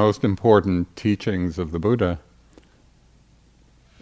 most 0.00 0.24
important 0.24 0.96
teachings 0.96 1.58
of 1.58 1.72
the 1.72 1.78
Buddha 1.78 2.18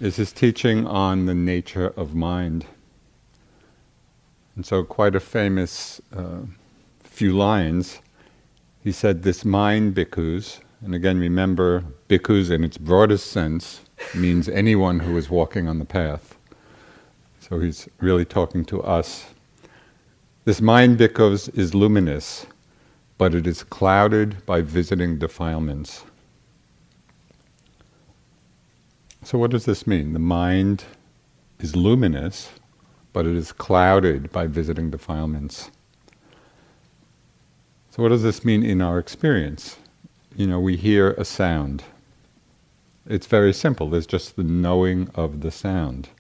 is 0.01 0.15
his 0.15 0.31
teaching 0.31 0.87
on 0.87 1.27
the 1.27 1.35
nature 1.35 1.89
of 1.97 2.15
mind. 2.15 2.65
And 4.55 4.65
so, 4.65 4.85
quite 4.85 5.17
a 5.17 5.21
famous 5.21 6.01
uh, 6.17 6.43
few 7.03 7.37
lines. 7.37 7.99
He 8.85 8.93
said, 8.93 9.25
This 9.25 9.45
mind, 9.45 9.97
bhikkhus, 9.97 10.61
and 10.85 10.95
again 10.95 11.19
remember, 11.19 11.83
bhikkhus 12.09 12.49
in 12.53 12.63
its 12.63 12.79
broadest 12.79 13.27
sense 13.33 13.81
means 14.15 14.49
anyone 14.49 15.01
who 15.01 15.17
is 15.17 15.29
walking 15.29 15.67
on 15.67 15.81
the 15.81 15.85
path. 15.85 16.37
So 17.41 17.59
he's 17.59 17.89
really 17.99 18.25
talking 18.25 18.65
to 18.67 18.81
us. 18.85 19.27
This 20.45 20.61
mind, 20.61 20.97
bhikkhus, 20.97 21.53
is 21.59 21.75
luminous, 21.75 22.47
but 23.19 23.35
it 23.35 23.47
is 23.47 23.65
clouded 23.65 24.47
by 24.47 24.63
visiting 24.63 25.19
defilements. 25.19 26.05
So, 29.25 29.37
what 29.37 29.51
does 29.51 29.65
this 29.65 29.87
mean? 29.87 30.13
The 30.13 30.21
mind 30.21 30.85
is 31.59 31.75
luminous, 31.75 32.51
but 33.13 33.27
it 33.27 33.37
is 33.37 33.51
clouded 33.53 34.31
by 34.31 34.47
visiting 34.47 34.91
defilements. 34.91 35.71
So, 37.91 38.03
what 38.03 38.11
does 38.11 38.23
this 38.23 38.45
mean 38.45 38.63
in 38.63 38.81
our 38.81 38.99
experience? 38.99 39.77
You 40.37 40.47
know, 40.47 40.61
we 40.61 40.77
hear 40.77 41.11
a 41.13 41.25
sound. 41.25 41.83
It's 43.07 43.27
very 43.27 43.53
simple, 43.53 43.91
there's 43.91 44.07
just 44.07 44.37
the 44.37 44.45
knowing 44.45 45.11
of 45.15 45.41
the 45.41 45.51
sound, 45.51 46.11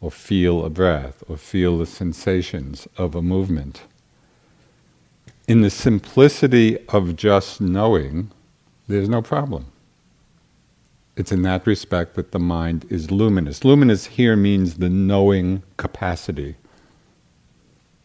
or 0.00 0.10
feel 0.10 0.64
a 0.64 0.70
breath, 0.70 1.24
or 1.28 1.38
feel 1.38 1.78
the 1.78 1.86
sensations 1.86 2.86
of 2.98 3.14
a 3.14 3.22
movement. 3.22 3.82
In 5.48 5.60
the 5.60 5.70
simplicity 5.70 6.76
of 6.88 7.14
just 7.14 7.60
knowing, 7.60 8.32
there's 8.88 9.08
no 9.08 9.22
problem. 9.22 9.66
It's 11.16 11.30
in 11.30 11.42
that 11.42 11.66
respect 11.66 12.14
that 12.16 12.32
the 12.32 12.40
mind 12.40 12.84
is 12.90 13.10
luminous. 13.10 13.64
Luminous 13.64 14.06
here 14.06 14.36
means 14.36 14.74
the 14.74 14.90
knowing 14.90 15.62
capacity, 15.76 16.56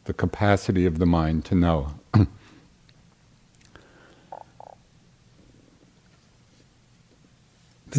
the 0.05 0.13
capacity 0.13 0.85
of 0.85 0.99
the 0.99 1.05
mind 1.07 1.43
to 1.45 1.55
know. 1.55 1.95
the 2.13 2.27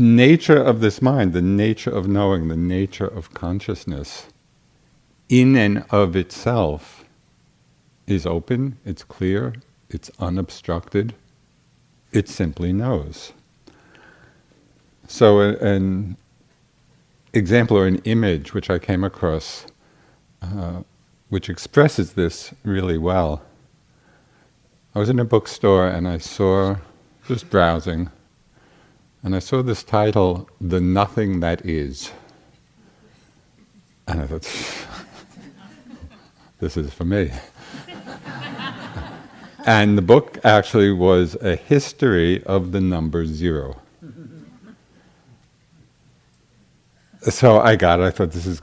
nature 0.00 0.62
of 0.62 0.80
this 0.80 1.02
mind, 1.02 1.32
the 1.32 1.42
nature 1.42 1.90
of 1.90 2.06
knowing, 2.08 2.46
the 2.48 2.56
nature 2.56 3.08
of 3.08 3.34
consciousness, 3.34 4.28
in 5.28 5.56
and 5.56 5.84
of 5.90 6.14
itself, 6.14 7.01
is 8.06 8.26
open, 8.26 8.78
it's 8.84 9.04
clear, 9.04 9.54
it's 9.88 10.10
unobstructed, 10.18 11.14
it 12.12 12.28
simply 12.28 12.72
knows. 12.72 13.32
So, 15.06 15.40
an 15.40 16.16
example 17.32 17.76
or 17.76 17.86
an 17.86 17.96
image 18.04 18.54
which 18.54 18.70
I 18.70 18.78
came 18.78 19.04
across, 19.04 19.66
uh, 20.40 20.82
which 21.28 21.48
expresses 21.48 22.12
this 22.12 22.52
really 22.64 22.98
well. 22.98 23.42
I 24.94 24.98
was 24.98 25.08
in 25.08 25.18
a 25.18 25.24
bookstore 25.24 25.88
and 25.88 26.06
I 26.06 26.18
saw, 26.18 26.76
just 27.26 27.48
browsing, 27.48 28.10
and 29.22 29.34
I 29.34 29.38
saw 29.38 29.62
this 29.62 29.82
title, 29.82 30.48
The 30.60 30.80
Nothing 30.80 31.40
That 31.40 31.64
Is. 31.64 32.10
And 34.08 34.20
I 34.20 34.26
thought, 34.26 34.42
this 36.58 36.76
is 36.76 36.92
for 36.92 37.04
me. 37.04 37.30
And 39.66 39.96
the 39.96 40.02
book 40.02 40.38
actually 40.44 40.92
was 40.92 41.36
a 41.36 41.56
history 41.56 42.42
of 42.44 42.72
the 42.72 42.80
number 42.80 43.26
zero. 43.26 43.80
so 47.22 47.60
I 47.60 47.76
got 47.76 48.00
it. 48.00 48.04
I 48.04 48.10
thought 48.10 48.32
this 48.32 48.46
is 48.46 48.62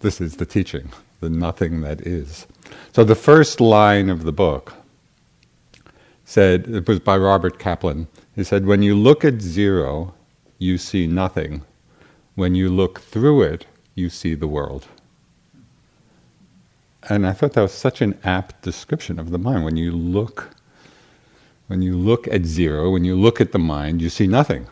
this 0.00 0.20
is 0.20 0.36
the 0.36 0.46
teaching, 0.46 0.90
the 1.20 1.30
nothing 1.30 1.82
that 1.82 2.00
is. 2.06 2.46
So 2.92 3.04
the 3.04 3.14
first 3.14 3.60
line 3.60 4.08
of 4.08 4.24
the 4.24 4.32
book 4.32 4.74
said 6.24 6.66
it 6.68 6.88
was 6.88 7.00
by 7.00 7.16
Robert 7.16 7.58
Kaplan. 7.58 8.08
He 8.34 8.44
said, 8.44 8.66
"When 8.66 8.82
you 8.82 8.94
look 8.94 9.24
at 9.24 9.40
zero, 9.40 10.14
you 10.58 10.78
see 10.78 11.06
nothing. 11.06 11.62
When 12.34 12.54
you 12.54 12.68
look 12.68 13.00
through 13.00 13.42
it, 13.42 13.66
you 13.94 14.08
see 14.08 14.34
the 14.34 14.48
world." 14.48 14.86
And 17.08 17.26
I 17.26 17.32
thought 17.32 17.54
that 17.54 17.62
was 17.62 17.72
such 17.72 18.02
an 18.02 18.18
apt 18.24 18.62
description 18.62 19.18
of 19.18 19.30
the 19.30 19.38
mind. 19.38 19.64
When 19.64 19.76
you 19.76 19.92
look, 19.92 20.50
when 21.66 21.82
you 21.82 21.96
look 21.96 22.28
at 22.28 22.44
zero, 22.44 22.90
when 22.90 23.04
you 23.04 23.16
look 23.16 23.40
at 23.40 23.52
the 23.52 23.58
mind, 23.58 24.02
you 24.02 24.10
see 24.10 24.26
nothing. 24.26 24.66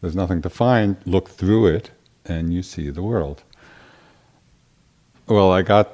There's 0.00 0.16
nothing 0.16 0.42
to 0.42 0.50
find. 0.50 0.96
Look 1.06 1.30
through 1.30 1.66
it, 1.68 1.90
and 2.24 2.52
you 2.52 2.62
see 2.62 2.90
the 2.90 3.02
world. 3.02 3.42
Well, 5.26 5.52
I 5.52 5.62
got 5.62 5.90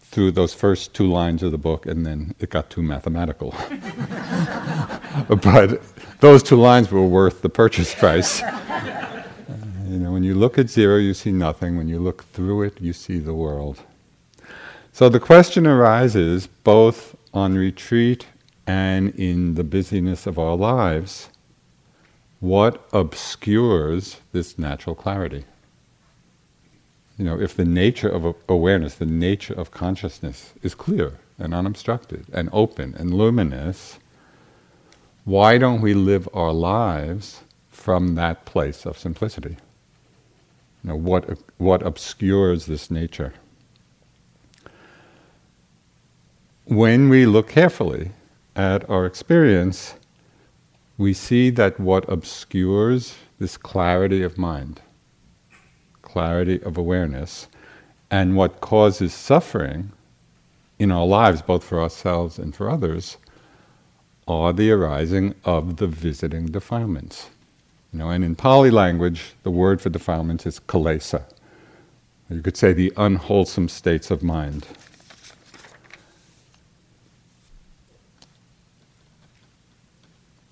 through 0.00 0.32
those 0.32 0.52
first 0.52 0.92
two 0.92 1.10
lines 1.10 1.42
of 1.42 1.52
the 1.52 1.58
book, 1.58 1.86
and 1.86 2.04
then 2.04 2.34
it 2.38 2.50
got 2.50 2.68
too 2.68 2.82
mathematical. 2.82 3.54
but 5.28 5.80
those 6.20 6.42
two 6.42 6.56
lines 6.56 6.90
were 6.90 7.06
worth 7.06 7.40
the 7.40 7.48
purchase 7.48 7.94
price. 7.94 8.40
you 9.86 9.98
know, 9.98 10.12
when 10.12 10.22
you 10.22 10.34
look 10.34 10.58
at 10.58 10.68
zero, 10.68 10.98
you 10.98 11.14
see 11.14 11.32
nothing. 11.32 11.78
When 11.78 11.88
you 11.88 11.98
look 11.98 12.24
through 12.32 12.64
it, 12.64 12.80
you 12.80 12.92
see 12.92 13.18
the 13.18 13.32
world. 13.32 13.82
So 14.94 15.08
the 15.08 15.20
question 15.20 15.66
arises 15.66 16.46
both 16.46 17.16
on 17.32 17.54
retreat 17.54 18.26
and 18.66 19.08
in 19.14 19.54
the 19.54 19.64
busyness 19.64 20.26
of 20.26 20.38
our 20.38 20.54
lives 20.54 21.30
what 22.40 22.86
obscures 22.92 24.20
this 24.32 24.58
natural 24.58 24.94
clarity? 24.94 25.44
You 27.16 27.24
know, 27.24 27.40
if 27.40 27.56
the 27.56 27.64
nature 27.64 28.08
of 28.08 28.34
awareness, 28.48 28.96
the 28.96 29.06
nature 29.06 29.54
of 29.54 29.70
consciousness 29.70 30.52
is 30.62 30.74
clear 30.74 31.12
and 31.38 31.54
unobstructed 31.54 32.26
and 32.32 32.50
open 32.52 32.94
and 32.98 33.14
luminous, 33.14 33.98
why 35.24 35.56
don't 35.56 35.80
we 35.80 35.94
live 35.94 36.28
our 36.34 36.52
lives 36.52 37.40
from 37.70 38.14
that 38.16 38.44
place 38.44 38.84
of 38.84 38.98
simplicity? 38.98 39.56
You 40.82 40.90
know, 40.90 40.96
what, 40.96 41.38
what 41.56 41.80
obscures 41.86 42.66
this 42.66 42.90
nature? 42.90 43.32
When 46.66 47.08
we 47.08 47.26
look 47.26 47.48
carefully 47.48 48.12
at 48.54 48.88
our 48.88 49.04
experience, 49.04 49.94
we 50.96 51.12
see 51.12 51.50
that 51.50 51.80
what 51.80 52.08
obscures 52.08 53.16
this 53.40 53.56
clarity 53.56 54.22
of 54.22 54.38
mind, 54.38 54.80
clarity 56.02 56.62
of 56.62 56.78
awareness, 56.78 57.48
and 58.12 58.36
what 58.36 58.60
causes 58.60 59.12
suffering 59.12 59.90
in 60.78 60.92
our 60.92 61.04
lives, 61.04 61.42
both 61.42 61.64
for 61.64 61.80
ourselves 61.80 62.38
and 62.38 62.54
for 62.54 62.70
others, 62.70 63.16
are 64.28 64.52
the 64.52 64.70
arising 64.70 65.34
of 65.44 65.78
the 65.78 65.88
visiting 65.88 66.46
defilements. 66.46 67.30
You 67.92 67.98
know, 67.98 68.10
and 68.10 68.22
in 68.22 68.36
Pali 68.36 68.70
language, 68.70 69.34
the 69.42 69.50
word 69.50 69.80
for 69.80 69.90
defilements 69.90 70.46
is 70.46 70.60
kilesa. 70.60 71.24
You 72.30 72.40
could 72.40 72.56
say 72.56 72.72
the 72.72 72.92
unwholesome 72.96 73.68
states 73.68 74.12
of 74.12 74.22
mind. 74.22 74.68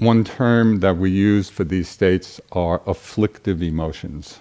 One 0.00 0.24
term 0.24 0.80
that 0.80 0.96
we 0.96 1.10
use 1.10 1.50
for 1.50 1.62
these 1.62 1.86
states 1.86 2.40
are 2.52 2.80
afflictive 2.86 3.62
emotions, 3.62 4.40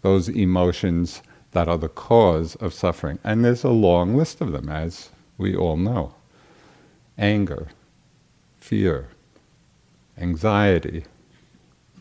those 0.00 0.30
emotions 0.30 1.20
that 1.52 1.68
are 1.68 1.76
the 1.76 1.90
cause 1.90 2.54
of 2.56 2.72
suffering. 2.72 3.18
And 3.22 3.44
there's 3.44 3.62
a 3.62 3.68
long 3.68 4.16
list 4.16 4.40
of 4.40 4.52
them, 4.52 4.70
as 4.70 5.10
we 5.36 5.54
all 5.54 5.76
know 5.76 6.14
anger, 7.18 7.68
fear, 8.58 9.08
anxiety, 10.16 11.04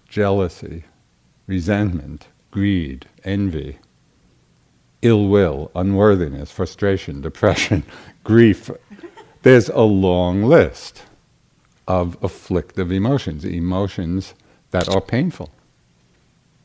jealousy, 0.07 0.85
resentment, 1.47 2.27
greed, 2.49 3.07
envy, 3.25 3.77
ill 5.01 5.27
will, 5.27 5.69
unworthiness, 5.75 6.49
frustration, 6.49 7.19
depression, 7.19 7.83
grief. 8.23 8.71
There's 9.41 9.67
a 9.67 9.81
long 9.81 10.43
list 10.43 11.03
of 11.89 12.15
afflictive 12.21 12.91
emotions, 12.91 13.43
emotions 13.43 14.35
that 14.69 14.87
are 14.87 15.01
painful, 15.01 15.49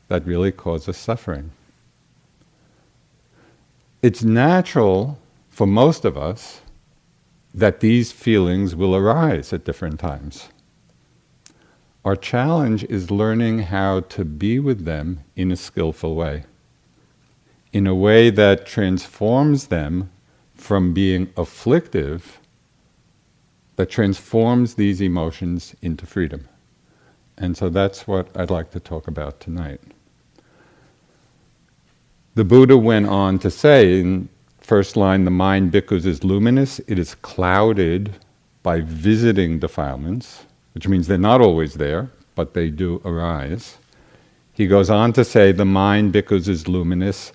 that 0.08 0.24
really 0.26 0.52
cause 0.52 0.86
us 0.88 0.98
suffering. 0.98 1.50
It's 4.02 4.22
natural 4.22 5.18
for 5.48 5.66
most 5.66 6.04
of 6.04 6.18
us 6.18 6.60
that 7.54 7.80
these 7.80 8.12
feelings 8.12 8.76
will 8.76 8.94
arise 8.94 9.52
at 9.52 9.64
different 9.64 9.98
times. 9.98 10.50
Our 12.04 12.16
challenge 12.16 12.84
is 12.84 13.10
learning 13.10 13.60
how 13.60 14.00
to 14.00 14.26
be 14.26 14.58
with 14.58 14.84
them 14.84 15.20
in 15.36 15.50
a 15.50 15.56
skillful 15.56 16.16
way, 16.16 16.44
in 17.72 17.86
a 17.86 17.94
way 17.94 18.28
that 18.28 18.66
transforms 18.66 19.68
them 19.68 20.10
from 20.54 20.92
being 20.92 21.32
afflictive 21.34 22.40
that 23.76 23.90
transforms 23.90 24.74
these 24.74 25.00
emotions 25.00 25.74
into 25.82 26.06
freedom, 26.06 26.48
And 27.36 27.56
so 27.56 27.68
that's 27.68 28.06
what 28.06 28.28
I'd 28.36 28.50
like 28.50 28.70
to 28.72 28.80
talk 28.80 29.08
about 29.08 29.40
tonight. 29.40 29.80
The 32.34 32.44
Buddha 32.44 32.76
went 32.78 33.06
on 33.06 33.38
to 33.40 33.50
say 33.50 34.00
in 34.00 34.28
first 34.60 34.96
line 34.96 35.24
the 35.24 35.30
mind 35.30 35.72
bhikkhus, 35.72 36.06
is 36.06 36.24
luminous, 36.24 36.80
it 36.86 36.98
is 36.98 37.14
clouded 37.16 38.14
by 38.62 38.80
visiting 38.80 39.58
defilements, 39.58 40.44
which 40.74 40.88
means 40.88 41.06
they're 41.06 41.18
not 41.18 41.40
always 41.40 41.74
there, 41.74 42.10
but 42.34 42.54
they 42.54 42.70
do 42.70 43.00
arise. 43.04 43.78
He 44.52 44.66
goes 44.66 44.90
on 44.90 45.12
to 45.14 45.24
say 45.24 45.52
the 45.52 45.64
mind 45.64 46.12
bhikkhus, 46.14 46.48
is 46.48 46.68
luminous, 46.68 47.32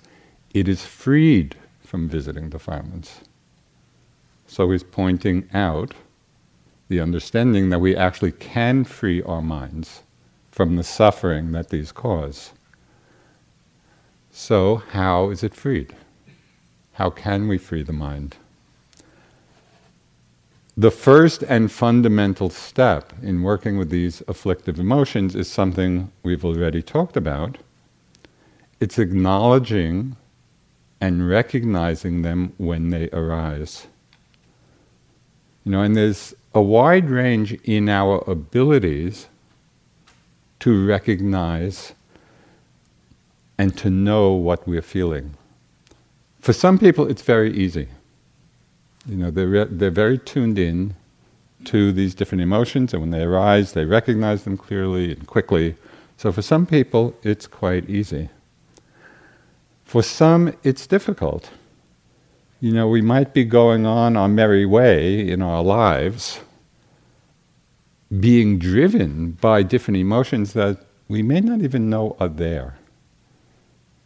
it 0.54 0.68
is 0.68 0.84
freed 0.84 1.56
from 1.84 2.08
visiting 2.08 2.50
defilements. 2.50 3.20
So 4.46 4.70
he's 4.70 4.82
pointing 4.82 5.48
out 5.54 5.94
the 6.90 7.00
understanding 7.00 7.70
that 7.70 7.78
we 7.78 7.94
actually 7.94 8.32
can 8.32 8.82
free 8.82 9.22
our 9.22 9.40
minds 9.40 10.02
from 10.50 10.74
the 10.74 10.82
suffering 10.82 11.52
that 11.52 11.70
these 11.70 11.92
cause. 11.92 12.50
So, 14.32 14.82
how 14.90 15.30
is 15.30 15.44
it 15.44 15.54
freed? 15.54 15.94
How 16.94 17.08
can 17.08 17.46
we 17.46 17.58
free 17.58 17.84
the 17.84 17.92
mind? 17.92 18.36
The 20.76 20.90
first 20.90 21.44
and 21.44 21.70
fundamental 21.70 22.50
step 22.50 23.12
in 23.22 23.42
working 23.42 23.78
with 23.78 23.90
these 23.90 24.20
afflictive 24.26 24.80
emotions 24.80 25.36
is 25.36 25.48
something 25.48 26.10
we've 26.24 26.44
already 26.44 26.82
talked 26.82 27.16
about. 27.16 27.58
It's 28.80 28.98
acknowledging 28.98 30.16
and 31.00 31.28
recognizing 31.28 32.22
them 32.22 32.52
when 32.56 32.90
they 32.90 33.08
arise. 33.12 33.86
You 35.64 35.70
know, 35.70 35.82
and 35.82 35.94
there's 35.94 36.34
a 36.54 36.60
wide 36.60 37.08
range 37.08 37.52
in 37.64 37.88
our 37.88 38.24
abilities 38.26 39.28
to 40.60 40.86
recognize 40.86 41.92
and 43.56 43.76
to 43.78 43.90
know 43.90 44.32
what 44.32 44.66
we're 44.66 44.82
feeling. 44.82 45.34
For 46.40 46.52
some 46.52 46.78
people, 46.78 47.06
it's 47.06 47.22
very 47.22 47.52
easy. 47.52 47.88
You 49.06 49.16
know, 49.16 49.30
they're, 49.30 49.48
re- 49.48 49.68
they're 49.70 49.90
very 49.90 50.18
tuned 50.18 50.58
in 50.58 50.94
to 51.66 51.92
these 51.92 52.14
different 52.14 52.42
emotions, 52.42 52.94
and 52.94 53.02
when 53.02 53.10
they 53.10 53.22
arise, 53.22 53.72
they 53.72 53.84
recognize 53.84 54.44
them 54.44 54.56
clearly 54.56 55.12
and 55.12 55.26
quickly. 55.26 55.76
So 56.16 56.32
for 56.32 56.42
some 56.42 56.66
people, 56.66 57.14
it's 57.22 57.46
quite 57.46 57.88
easy. 57.88 58.30
For 59.84 60.02
some, 60.02 60.54
it's 60.62 60.86
difficult 60.86 61.50
you 62.60 62.72
know, 62.72 62.88
we 62.88 63.00
might 63.00 63.32
be 63.32 63.44
going 63.44 63.86
on 63.86 64.16
our 64.16 64.28
merry 64.28 64.66
way 64.66 65.26
in 65.28 65.40
our 65.40 65.62
lives, 65.62 66.40
being 68.18 68.58
driven 68.58 69.32
by 69.32 69.62
different 69.62 69.96
emotions 69.96 70.52
that 70.52 70.78
we 71.08 71.22
may 71.22 71.40
not 71.40 71.62
even 71.62 71.88
know 71.88 72.16
are 72.20 72.28
there. 72.28 72.76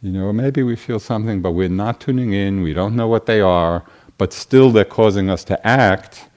You 0.01 0.11
know, 0.11 0.31
maybe 0.31 0.63
we 0.63 0.75
feel 0.75 0.99
something, 0.99 1.41
but 1.41 1.51
we're 1.51 1.67
not 1.67 1.99
tuning 1.99 2.31
in, 2.31 2.61
we 2.61 2.73
don't 2.73 2.95
know 2.95 3.07
what 3.07 3.25
they 3.25 3.41
are, 3.41 3.83
but 4.17 4.31
still 4.31 4.71
they're 4.71 4.85
causing 4.85 5.29
us 5.29 5.43
to 5.45 5.67
act 5.67 6.29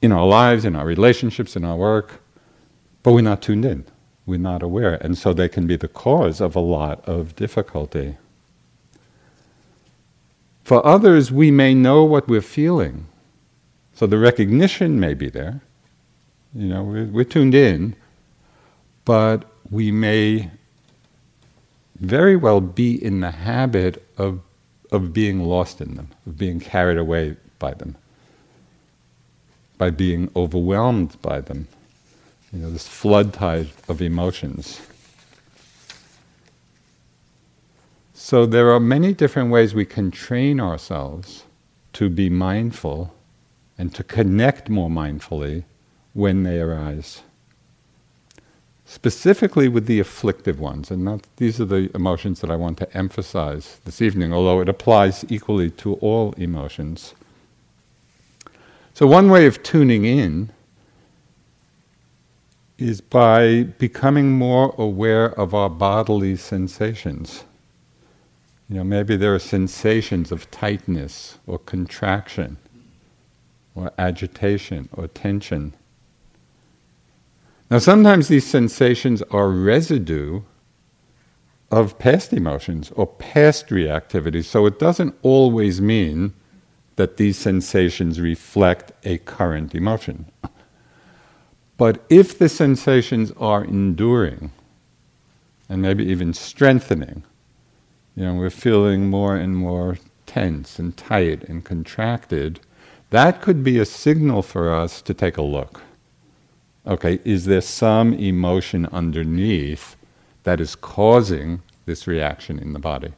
in 0.00 0.12
our 0.12 0.26
lives, 0.26 0.64
in 0.64 0.74
our 0.74 0.86
relationships, 0.86 1.56
in 1.56 1.64
our 1.64 1.76
work, 1.76 2.22
but 3.02 3.12
we're 3.12 3.20
not 3.20 3.42
tuned 3.42 3.64
in, 3.64 3.84
we're 4.24 4.38
not 4.38 4.62
aware, 4.62 4.94
and 5.02 5.18
so 5.18 5.32
they 5.32 5.48
can 5.48 5.66
be 5.66 5.76
the 5.76 5.88
cause 5.88 6.40
of 6.40 6.56
a 6.56 6.60
lot 6.60 7.06
of 7.06 7.34
difficulty. 7.36 8.16
For 10.66 10.84
others, 10.84 11.30
we 11.30 11.52
may 11.52 11.74
know 11.74 12.02
what 12.02 12.26
we're 12.26 12.40
feeling. 12.40 13.06
So 13.94 14.04
the 14.04 14.18
recognition 14.18 14.98
may 14.98 15.14
be 15.14 15.30
there. 15.30 15.60
You 16.56 16.66
know, 16.66 16.82
we're, 16.82 17.04
we're 17.04 17.24
tuned 17.24 17.54
in, 17.54 17.94
but 19.04 19.44
we 19.70 19.92
may 19.92 20.50
very 22.00 22.34
well 22.34 22.60
be 22.60 23.00
in 23.00 23.20
the 23.20 23.30
habit 23.30 24.04
of, 24.18 24.40
of 24.90 25.12
being 25.12 25.44
lost 25.44 25.80
in 25.80 25.94
them, 25.94 26.08
of 26.26 26.36
being 26.36 26.58
carried 26.58 26.98
away 26.98 27.36
by 27.60 27.72
them, 27.72 27.94
by 29.78 29.90
being 29.90 30.32
overwhelmed 30.34 31.16
by 31.22 31.42
them. 31.42 31.68
You 32.52 32.58
know, 32.58 32.70
this 32.72 32.88
flood 32.88 33.32
tide 33.32 33.68
of 33.88 34.02
emotions. 34.02 34.80
So 38.26 38.44
there 38.44 38.72
are 38.72 38.80
many 38.80 39.14
different 39.14 39.52
ways 39.52 39.72
we 39.72 39.84
can 39.84 40.10
train 40.10 40.58
ourselves 40.58 41.44
to 41.92 42.10
be 42.10 42.28
mindful 42.28 43.14
and 43.78 43.94
to 43.94 44.02
connect 44.02 44.68
more 44.68 44.90
mindfully 44.90 45.62
when 46.12 46.42
they 46.42 46.58
arise. 46.58 47.22
Specifically 48.84 49.68
with 49.68 49.86
the 49.86 50.00
afflictive 50.00 50.58
ones, 50.58 50.90
and 50.90 51.06
that, 51.06 51.24
these 51.36 51.60
are 51.60 51.66
the 51.66 51.88
emotions 51.94 52.40
that 52.40 52.50
I 52.50 52.56
want 52.56 52.78
to 52.78 52.96
emphasize 52.96 53.78
this 53.84 54.02
evening, 54.02 54.32
although 54.32 54.60
it 54.60 54.68
applies 54.68 55.24
equally 55.28 55.70
to 55.82 55.94
all 55.94 56.32
emotions. 56.32 57.14
So, 58.92 59.06
one 59.06 59.30
way 59.30 59.46
of 59.46 59.62
tuning 59.62 60.04
in 60.04 60.50
is 62.76 63.00
by 63.00 63.62
becoming 63.78 64.32
more 64.32 64.74
aware 64.78 65.26
of 65.38 65.54
our 65.54 65.70
bodily 65.70 66.34
sensations. 66.34 67.44
You 68.68 68.76
know, 68.76 68.84
maybe 68.84 69.16
there 69.16 69.34
are 69.34 69.38
sensations 69.38 70.32
of 70.32 70.50
tightness 70.50 71.38
or 71.46 71.58
contraction 71.58 72.56
or 73.74 73.92
agitation 73.96 74.88
or 74.92 75.06
tension. 75.06 75.74
Now, 77.70 77.78
sometimes 77.78 78.28
these 78.28 78.46
sensations 78.46 79.22
are 79.30 79.48
residue 79.48 80.42
of 81.70 81.98
past 81.98 82.32
emotions 82.32 82.90
or 82.96 83.06
past 83.06 83.68
reactivity, 83.68 84.44
so 84.44 84.66
it 84.66 84.78
doesn't 84.78 85.14
always 85.22 85.80
mean 85.80 86.32
that 86.96 87.18
these 87.18 87.36
sensations 87.36 88.20
reflect 88.20 88.92
a 89.04 89.18
current 89.18 89.74
emotion. 89.74 90.26
But 91.76 92.04
if 92.08 92.38
the 92.38 92.48
sensations 92.48 93.32
are 93.36 93.62
enduring 93.62 94.50
and 95.68 95.82
maybe 95.82 96.04
even 96.06 96.32
strengthening, 96.32 97.22
you 98.16 98.24
know, 98.24 98.34
we're 98.34 98.50
feeling 98.50 99.08
more 99.10 99.36
and 99.36 99.56
more 99.56 99.98
tense 100.24 100.78
and 100.78 100.96
tight 100.96 101.44
and 101.44 101.64
contracted, 101.64 102.60
that 103.10 103.40
could 103.40 103.62
be 103.62 103.78
a 103.78 103.84
signal 103.84 104.42
for 104.42 104.74
us 104.74 105.00
to 105.02 105.14
take 105.14 105.36
a 105.36 105.42
look. 105.42 105.82
Okay, 106.86 107.20
is 107.24 107.44
there 107.44 107.60
some 107.60 108.14
emotion 108.14 108.86
underneath 108.86 109.96
that 110.44 110.60
is 110.60 110.74
causing 110.74 111.62
this 111.84 112.06
reaction 112.06 112.58
in 112.58 112.72
the 112.72 112.78
body? 112.78 113.12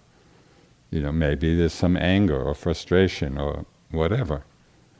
You 0.91 1.03
know, 1.03 1.13
maybe 1.13 1.55
there's 1.55 1.75
some 1.75 1.97
anger 1.97 2.41
or 2.41 2.55
frustration 2.55 3.39
or 3.39 3.67
whatever. 3.91 4.45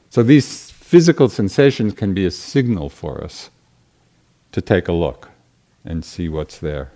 So 0.09 0.23
these 0.23 0.71
physical 0.71 1.29
sensations 1.29 1.93
can 1.93 2.13
be 2.13 2.25
a 2.25 2.31
signal 2.31 2.89
for 2.89 3.23
us 3.23 3.49
to 4.51 4.61
take 4.61 4.87
a 4.87 4.93
look 4.93 5.29
and 5.83 6.03
see 6.05 6.29
what's 6.29 6.57
there. 6.59 6.91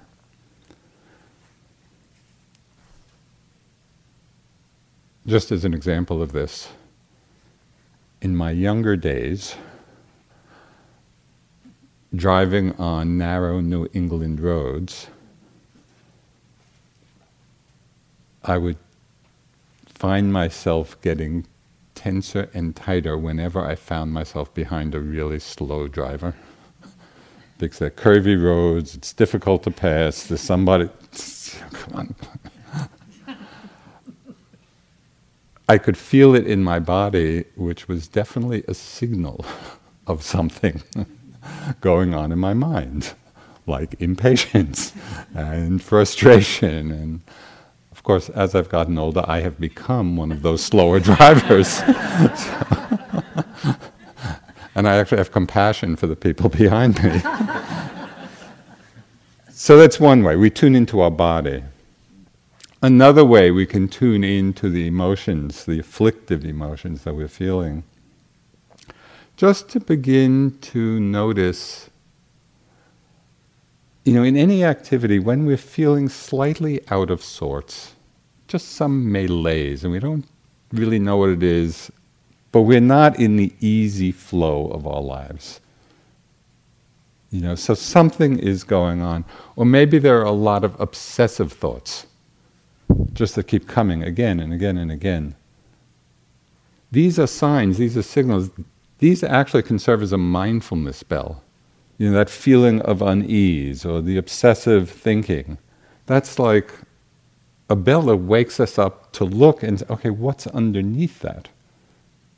Just 5.26 5.52
as 5.52 5.64
an 5.66 5.74
example 5.74 6.22
of 6.22 6.32
this, 6.32 6.70
in 8.22 8.36
my 8.36 8.52
younger 8.52 8.96
days, 8.96 9.56
driving 12.16 12.74
on 12.74 13.18
narrow 13.18 13.60
New 13.60 13.88
England 13.94 14.40
roads, 14.40 15.08
I 18.44 18.58
would 18.58 18.78
find 19.86 20.34
myself 20.34 21.00
getting 21.02 21.46
tenser 21.96 22.50
and 22.54 22.76
tighter 22.76 23.18
whenever 23.18 23.66
I 23.66 23.76
found 23.76 24.12
myself 24.12 24.54
behind 24.54 24.94
a 24.94 25.00
really 25.00 25.40
slow 25.40 25.88
driver. 25.88 26.36
because 27.58 27.80
they're 27.80 27.90
curvy 27.90 28.42
roads, 28.42 28.96
it's 28.96 29.14
difficult 29.14 29.64
to 29.64 29.72
pass, 29.72 30.24
there's 30.28 30.42
somebody, 30.42 30.90
come 31.72 31.94
on. 31.96 32.16
I 35.68 35.78
could 35.78 35.98
feel 35.98 36.36
it 36.36 36.46
in 36.46 36.62
my 36.64 36.80
body, 36.80 37.46
which 37.56 37.88
was 37.88 38.08
definitely 38.08 38.64
a 38.68 38.74
signal 38.74 39.46
of 40.08 40.22
something 40.22 40.84
going 41.82 42.14
on 42.14 42.32
in 42.32 42.40
my 42.40 42.54
mind, 42.54 43.14
like 43.66 43.96
impatience 44.02 44.94
and 45.34 45.82
frustration. 45.82 46.92
And 46.92 47.22
of 47.92 48.04
course, 48.04 48.28
as 48.30 48.56
I've 48.56 48.68
gotten 48.68 48.98
older, 48.98 49.24
I 49.26 49.40
have 49.40 49.60
become 49.60 50.18
one 50.18 50.32
of 50.34 50.42
those 50.42 50.62
slower 50.62 51.00
drivers. 51.10 51.80
and 54.76 54.88
I 54.88 54.98
actually 54.98 55.20
have 55.20 55.32
compassion 55.32 55.96
for 55.96 56.08
the 56.08 56.18
people 56.18 56.50
behind 56.50 57.02
me. 57.02 57.22
so 59.50 59.78
that's 59.78 59.98
one 59.98 60.24
way. 60.24 60.36
We 60.36 60.50
tune 60.50 60.76
into 60.76 61.00
our 61.00 61.12
body. 61.12 61.64
Another 62.84 63.24
way 63.24 63.50
we 63.50 63.66
can 63.66 63.88
tune 63.88 64.26
into 64.26 64.70
the 64.70 64.88
emotions, 64.88 65.64
the 65.64 65.80
afflictive 65.80 66.44
emotions 66.44 67.06
that 67.06 67.16
we're 67.16 67.30
feeling, 67.30 67.86
just 69.38 69.70
to 69.70 69.80
begin 69.80 70.58
to 70.60 71.00
notice 71.00 71.90
you 74.04 74.14
know, 74.14 74.24
in 74.24 74.36
any 74.36 74.66
activity, 74.66 75.18
when 75.18 75.46
we're 75.46 75.56
feeling 75.56 76.10
slightly 76.10 76.82
out 76.90 77.10
of 77.10 77.24
sorts, 77.24 77.94
just 78.50 78.74
some 78.74 79.10
malaise, 79.10 79.86
and 79.86 79.94
we 79.94 80.00
don't 80.00 80.26
really 80.74 81.00
know 81.00 81.16
what 81.16 81.30
it 81.30 81.42
is, 81.42 81.90
but 82.52 82.64
we're 82.64 82.82
not 82.82 83.18
in 83.18 83.38
the 83.38 83.54
easy 83.62 84.12
flow 84.12 84.68
of 84.68 84.86
our 84.86 85.02
lives. 85.02 85.62
You 87.32 87.40
know, 87.42 87.56
so 87.56 87.74
something 87.76 88.38
is 88.38 88.66
going 88.66 89.02
on. 89.02 89.24
Or 89.56 89.66
maybe 89.66 90.00
there 90.00 90.20
are 90.20 90.26
a 90.26 90.32
lot 90.32 90.66
of 90.66 90.78
obsessive 90.82 91.54
thoughts, 91.54 92.06
just 93.14 93.36
that 93.36 93.48
keep 93.48 93.68
coming 93.68 94.04
again 94.04 94.40
and 94.40 94.54
again 94.54 94.78
and 94.78 94.92
again. 94.92 95.36
These 96.92 97.18
are 97.20 97.28
signs, 97.28 97.78
these 97.78 97.98
are 97.98 98.04
signals, 98.04 98.50
these 99.00 99.24
actually 99.24 99.64
can 99.64 99.80
serve 99.80 100.02
as 100.02 100.12
a 100.12 100.18
mindfulness 100.18 101.04
bell. 101.04 101.44
You 101.98 102.10
know, 102.10 102.18
that 102.18 102.30
feeling 102.30 102.82
of 102.82 103.02
unease 103.02 103.86
or 103.86 104.02
the 104.02 104.18
obsessive 104.18 104.90
thinking. 104.90 105.58
That's 106.06 106.40
like 106.40 106.74
a 107.70 107.76
bell 107.76 108.04
that 108.04 108.18
wakes 108.18 108.60
us 108.60 108.78
up 108.78 109.12
to 109.14 109.26
look 109.26 109.64
and 109.64 109.80
say, 109.80 109.86
okay, 109.90 110.10
what's 110.10 110.48
underneath 110.48 111.20
that? 111.22 111.50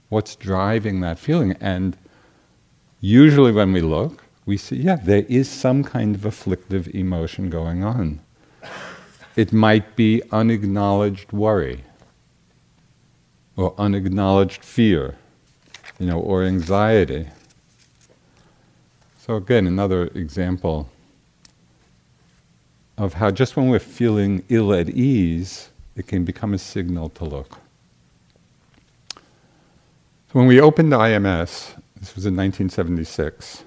What's 0.10 0.36
driving 0.36 1.02
that 1.02 1.20
feeling? 1.20 1.56
And 1.60 1.98
usually 3.00 3.52
when 3.52 3.74
we 3.74 3.82
look, 3.82 4.24
we 4.46 4.58
see, 4.58 4.78
yeah, 4.78 4.98
there 4.98 5.26
is 5.28 5.50
some 5.50 5.84
kind 5.84 6.16
of 6.16 6.26
afflictive 6.26 6.88
emotion 6.96 7.50
going 7.50 7.84
on. 7.84 8.22
It 9.36 9.52
might 9.52 9.96
be 9.96 10.22
unacknowledged 10.32 11.32
worry 11.32 11.84
or 13.58 13.74
unacknowledged 13.78 14.64
fear, 14.64 15.16
you 16.00 16.06
know, 16.08 16.20
or 16.20 16.44
anxiety. 16.44 17.28
So 19.20 19.36
again, 19.36 19.68
another 19.68 20.08
example 20.08 20.90
of 22.98 23.14
how 23.16 23.32
just 23.32 23.58
when 23.58 23.70
we're 23.70 23.80
feeling 23.80 24.44
ill 24.50 24.74
at 24.74 24.90
ease, 24.90 25.70
it 25.96 26.08
can 26.08 26.24
become 26.24 26.54
a 26.54 26.58
signal 26.58 27.10
to 27.10 27.26
look. 27.26 27.58
When 30.32 30.48
we 30.48 30.60
opened 30.60 30.92
IMS, 30.92 31.74
this 31.98 32.16
was 32.16 32.26
in 32.26 32.36
1976, 32.36 33.64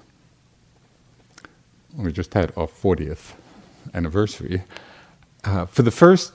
we 1.95 2.11
just 2.11 2.33
had 2.33 2.53
our 2.55 2.67
40th 2.67 3.33
anniversary. 3.93 4.63
Uh, 5.43 5.65
for 5.65 5.83
the 5.83 5.91
first 5.91 6.33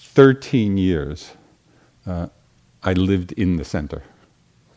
13 0.00 0.76
years, 0.76 1.32
uh, 2.06 2.28
I 2.82 2.92
lived 2.92 3.32
in 3.32 3.56
the 3.56 3.64
center. 3.64 4.02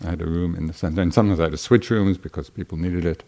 I 0.03 0.11
had 0.11 0.21
a 0.21 0.25
room 0.25 0.55
in 0.55 0.67
the 0.67 0.73
center, 0.73 1.01
and 1.01 1.13
sometimes 1.13 1.39
I 1.39 1.43
had 1.43 1.51
to 1.51 1.57
switch 1.57 1.89
rooms 1.89 2.17
because 2.17 2.49
people 2.49 2.77
needed 2.77 3.05
it. 3.05 3.23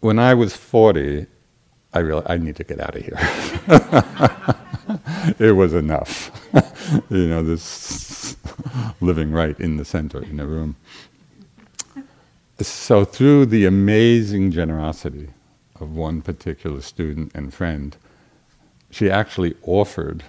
When 0.00 0.18
I 0.18 0.34
was 0.34 0.54
40, 0.54 1.26
I 1.92 1.98
realized 1.98 2.30
I 2.30 2.36
need 2.36 2.56
to 2.56 2.64
get 2.64 2.80
out 2.80 2.96
of 2.96 3.02
here. 3.02 3.18
it 5.38 5.52
was 5.52 5.72
enough. 5.72 6.30
you 7.10 7.28
know, 7.28 7.42
this 7.42 8.36
living 9.00 9.32
right 9.32 9.58
in 9.58 9.76
the 9.76 9.84
center 9.84 10.22
in 10.22 10.40
a 10.40 10.46
room. 10.46 10.76
So, 12.60 13.04
through 13.04 13.46
the 13.46 13.66
amazing 13.66 14.50
generosity 14.50 15.28
of 15.80 15.94
one 15.94 16.22
particular 16.22 16.80
student 16.80 17.32
and 17.34 17.52
friend, 17.52 17.96
she 18.96 19.10
actually 19.10 19.54
offered 19.60 20.24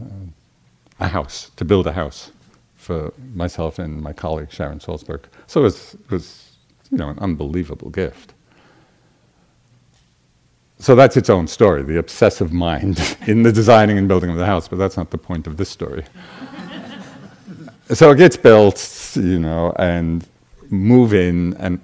uh, 0.00 0.04
a 1.00 1.08
house, 1.08 1.50
to 1.56 1.64
build 1.64 1.88
a 1.88 1.92
house 1.92 2.30
for 2.76 3.12
myself 3.34 3.80
and 3.80 4.00
my 4.00 4.12
colleague 4.12 4.52
Sharon 4.52 4.78
Salzberg. 4.78 5.24
So 5.48 5.62
it 5.62 5.64
was, 5.64 5.94
it 5.94 6.10
was 6.10 6.52
you 6.92 6.98
know, 6.98 7.08
an 7.08 7.18
unbelievable 7.18 7.90
gift. 7.90 8.34
So 10.78 10.94
that's 10.94 11.16
its 11.16 11.28
own 11.28 11.48
story, 11.48 11.82
the 11.82 11.98
obsessive 11.98 12.52
mind 12.52 13.16
in 13.26 13.42
the 13.42 13.50
designing 13.50 13.98
and 13.98 14.06
building 14.06 14.30
of 14.30 14.36
the 14.36 14.46
house, 14.46 14.68
but 14.68 14.78
that's 14.78 14.96
not 14.96 15.10
the 15.10 15.18
point 15.18 15.48
of 15.48 15.56
this 15.56 15.68
story. 15.68 16.04
so 17.92 18.12
it 18.12 18.18
gets 18.18 18.36
built, 18.36 19.10
you 19.16 19.40
know, 19.40 19.72
and 19.80 20.24
move 20.70 21.12
in. 21.12 21.54
And 21.54 21.80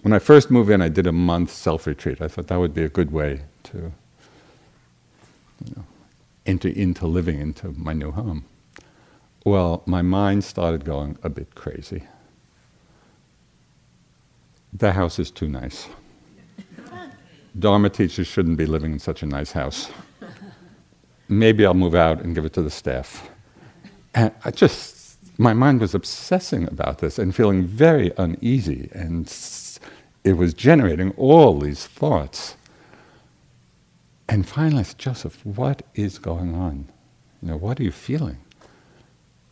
when 0.00 0.12
I 0.12 0.18
first 0.18 0.50
moved 0.50 0.70
in, 0.70 0.82
I 0.82 0.88
did 0.88 1.06
a 1.06 1.12
month 1.12 1.52
self 1.52 1.86
retreat. 1.86 2.20
I 2.20 2.26
thought 2.26 2.48
that 2.48 2.58
would 2.58 2.74
be 2.74 2.82
a 2.82 2.88
good 2.88 3.12
way 3.12 3.42
to 3.70 3.92
you 5.66 5.74
know, 5.76 5.84
enter 6.46 6.68
into 6.68 7.06
living 7.06 7.38
into 7.40 7.72
my 7.72 7.92
new 7.92 8.10
home. 8.10 8.44
Well, 9.44 9.82
my 9.86 10.02
mind 10.02 10.44
started 10.44 10.84
going 10.84 11.18
a 11.22 11.28
bit 11.28 11.54
crazy. 11.54 12.04
The 14.72 14.92
house 14.92 15.18
is 15.18 15.30
too 15.30 15.48
nice. 15.48 15.88
Dharma 17.58 17.90
teachers 17.90 18.26
shouldn't 18.26 18.56
be 18.56 18.66
living 18.66 18.92
in 18.92 18.98
such 18.98 19.22
a 19.22 19.26
nice 19.26 19.52
house. 19.52 19.90
Maybe 21.28 21.66
I'll 21.66 21.74
move 21.74 21.94
out 21.94 22.22
and 22.22 22.34
give 22.34 22.44
it 22.44 22.52
to 22.54 22.62
the 22.62 22.70
staff. 22.70 23.28
And 24.14 24.32
I 24.44 24.50
just, 24.50 25.18
my 25.38 25.52
mind 25.52 25.80
was 25.80 25.94
obsessing 25.94 26.66
about 26.68 26.98
this 26.98 27.18
and 27.18 27.34
feeling 27.34 27.64
very 27.66 28.12
uneasy, 28.16 28.88
and 28.92 29.32
it 30.24 30.34
was 30.34 30.54
generating 30.54 31.10
all 31.16 31.58
these 31.58 31.86
thoughts. 31.86 32.56
And 34.28 34.46
finally, 34.46 34.80
I 34.80 34.82
said, 34.84 34.98
Joseph, 34.98 35.44
what 35.44 35.82
is 35.94 36.18
going 36.18 36.54
on? 36.54 36.88
You 37.42 37.48
know, 37.48 37.56
what 37.56 37.80
are 37.80 37.82
you 37.82 37.92
feeling? 37.92 38.38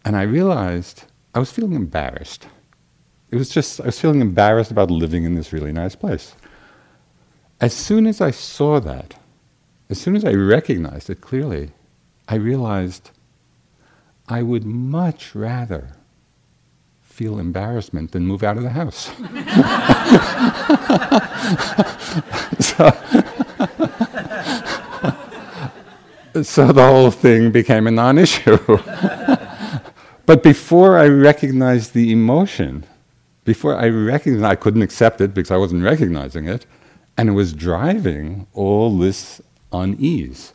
And 0.04 0.16
I 0.16 0.22
realized 0.22 1.04
I 1.34 1.38
was 1.38 1.50
feeling 1.50 1.74
embarrassed. 1.74 2.46
It 3.30 3.36
was 3.36 3.50
just, 3.50 3.80
I 3.80 3.86
was 3.86 4.00
feeling 4.00 4.20
embarrassed 4.20 4.70
about 4.70 4.90
living 4.90 5.24
in 5.24 5.34
this 5.34 5.52
really 5.52 5.72
nice 5.72 5.94
place. 5.94 6.34
As 7.60 7.74
soon 7.74 8.06
as 8.06 8.20
I 8.20 8.30
saw 8.30 8.80
that, 8.80 9.14
as 9.90 10.00
soon 10.00 10.16
as 10.16 10.24
I 10.24 10.32
recognized 10.32 11.10
it 11.10 11.20
clearly, 11.20 11.72
I 12.28 12.36
realized 12.36 13.10
I 14.28 14.42
would 14.42 14.64
much 14.64 15.34
rather 15.34 15.96
feel 17.00 17.38
embarrassment 17.38 18.12
than 18.12 18.26
move 18.26 18.42
out 18.42 18.56
of 18.56 18.62
the 18.62 18.70
house. 18.70 19.10
so, 22.64 23.29
so 26.42 26.72
the 26.72 26.86
whole 26.86 27.10
thing 27.10 27.50
became 27.50 27.86
a 27.86 27.90
non 27.90 28.18
issue. 28.18 28.56
but 30.26 30.42
before 30.42 30.98
I 30.98 31.08
recognized 31.08 31.94
the 31.94 32.12
emotion, 32.12 32.84
before 33.44 33.74
I 33.76 33.88
recognized, 33.88 34.44
I 34.44 34.54
couldn't 34.54 34.82
accept 34.82 35.20
it 35.20 35.34
because 35.34 35.50
I 35.50 35.56
wasn't 35.56 35.82
recognizing 35.82 36.48
it, 36.48 36.66
and 37.16 37.28
it 37.28 37.32
was 37.32 37.52
driving 37.52 38.46
all 38.54 38.96
this 38.96 39.40
unease. 39.72 40.52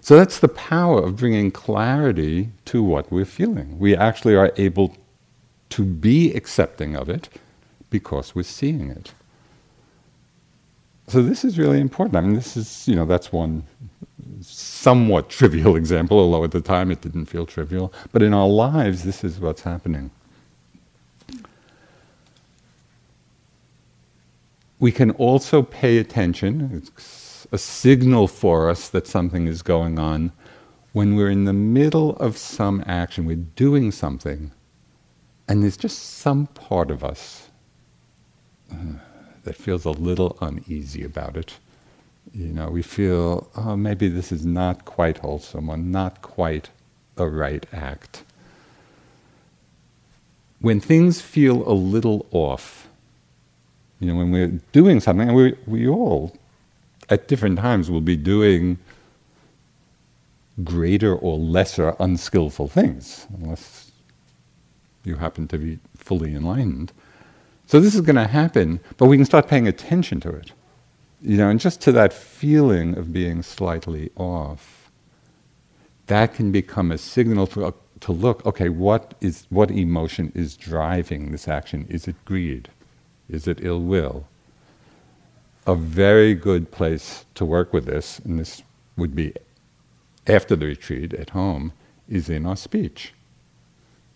So 0.00 0.16
that's 0.16 0.38
the 0.38 0.48
power 0.48 1.02
of 1.02 1.16
bringing 1.16 1.50
clarity 1.50 2.48
to 2.66 2.82
what 2.82 3.12
we're 3.12 3.26
feeling. 3.26 3.78
We 3.78 3.94
actually 3.94 4.36
are 4.36 4.52
able 4.56 4.96
to 5.70 5.84
be 5.84 6.32
accepting 6.32 6.96
of 6.96 7.08
it 7.08 7.28
because 7.90 8.34
we're 8.34 8.42
seeing 8.42 8.90
it. 8.90 9.12
So 11.08 11.22
this 11.22 11.44
is 11.44 11.58
really 11.58 11.80
important. 11.80 12.16
I 12.16 12.20
mean, 12.22 12.34
this 12.34 12.56
is, 12.56 12.88
you 12.88 12.94
know, 12.94 13.04
that's 13.04 13.32
one 13.32 13.64
somewhat 14.88 15.28
trivial 15.28 15.76
example, 15.82 16.18
although 16.18 16.44
at 16.44 16.52
the 16.52 16.62
time 16.62 16.90
it 16.90 17.02
didn't 17.02 17.26
feel 17.26 17.44
trivial. 17.44 17.92
But 18.12 18.22
in 18.22 18.32
our 18.32 18.48
lives, 18.48 19.04
this 19.04 19.22
is 19.22 19.38
what's 19.38 19.62
happening. 19.62 20.10
We 24.80 24.92
can 24.92 25.10
also 25.12 25.62
pay 25.62 25.98
attention, 25.98 26.70
it's 26.72 27.46
a 27.52 27.58
signal 27.58 28.28
for 28.28 28.70
us 28.70 28.88
that 28.88 29.06
something 29.06 29.46
is 29.46 29.62
going 29.62 29.98
on 29.98 30.32
when 30.92 31.16
we're 31.16 31.30
in 31.30 31.44
the 31.44 31.52
middle 31.52 32.16
of 32.16 32.38
some 32.38 32.82
action, 32.86 33.26
we're 33.26 33.36
doing 33.66 33.92
something, 33.92 34.52
and 35.48 35.62
there's 35.62 35.76
just 35.76 35.98
some 35.98 36.46
part 36.46 36.90
of 36.90 37.04
us 37.04 37.50
uh, 38.72 38.76
that 39.44 39.56
feels 39.56 39.84
a 39.84 39.90
little 39.90 40.38
uneasy 40.40 41.04
about 41.04 41.36
it. 41.36 41.58
You 42.32 42.48
know, 42.48 42.68
we 42.68 42.82
feel, 42.82 43.50
oh, 43.56 43.76
maybe 43.76 44.08
this 44.08 44.32
is 44.32 44.44
not 44.44 44.84
quite 44.84 45.18
wholesome 45.18 45.68
or 45.68 45.76
not 45.76 46.22
quite 46.22 46.70
a 47.16 47.26
right 47.26 47.64
act. 47.72 48.22
When 50.60 50.80
things 50.80 51.20
feel 51.20 51.68
a 51.68 51.72
little 51.72 52.26
off, 52.30 52.88
you 54.00 54.08
know, 54.08 54.16
when 54.16 54.30
we're 54.30 54.60
doing 54.72 55.00
something, 55.00 55.28
and 55.28 55.36
we, 55.36 55.56
we 55.66 55.88
all, 55.88 56.36
at 57.08 57.28
different 57.28 57.58
times, 57.58 57.90
will 57.90 58.00
be 58.00 58.16
doing 58.16 58.78
greater 60.62 61.14
or 61.14 61.38
lesser 61.38 61.94
unskillful 61.98 62.68
things, 62.68 63.26
unless 63.34 63.90
you 65.04 65.16
happen 65.16 65.48
to 65.48 65.58
be 65.58 65.78
fully 65.96 66.34
enlightened. 66.34 66.92
So 67.66 67.80
this 67.80 67.94
is 67.94 68.00
going 68.00 68.16
to 68.16 68.26
happen, 68.26 68.80
but 68.96 69.06
we 69.06 69.16
can 69.16 69.26
start 69.26 69.48
paying 69.48 69.68
attention 69.68 70.20
to 70.20 70.30
it. 70.30 70.52
You 71.20 71.36
know, 71.36 71.48
and 71.48 71.58
just 71.58 71.80
to 71.82 71.92
that 71.92 72.12
feeling 72.12 72.96
of 72.96 73.12
being 73.12 73.42
slightly 73.42 74.10
off, 74.16 74.90
that 76.06 76.34
can 76.34 76.52
become 76.52 76.92
a 76.92 76.98
signal 76.98 77.46
to, 77.48 77.66
uh, 77.66 77.72
to 78.00 78.12
look, 78.12 78.46
okay, 78.46 78.68
what, 78.68 79.14
is, 79.20 79.46
what 79.50 79.70
emotion 79.70 80.32
is 80.34 80.56
driving 80.56 81.32
this 81.32 81.48
action? 81.48 81.86
Is 81.90 82.06
it 82.08 82.16
greed? 82.24 82.68
Is 83.28 83.46
it 83.48 83.58
ill 83.62 83.80
will? 83.80 84.26
a 85.68 85.74
very 85.74 86.34
good 86.34 86.70
place 86.70 87.26
to 87.34 87.44
work 87.44 87.74
with 87.74 87.84
this, 87.84 88.20
and 88.20 88.38
this 88.38 88.62
would 88.96 89.14
be 89.14 89.34
after 90.26 90.56
the 90.56 90.64
retreat 90.64 91.12
at 91.12 91.30
home, 91.30 91.72
is 92.08 92.30
in 92.30 92.46
our 92.46 92.56
speech. 92.56 93.12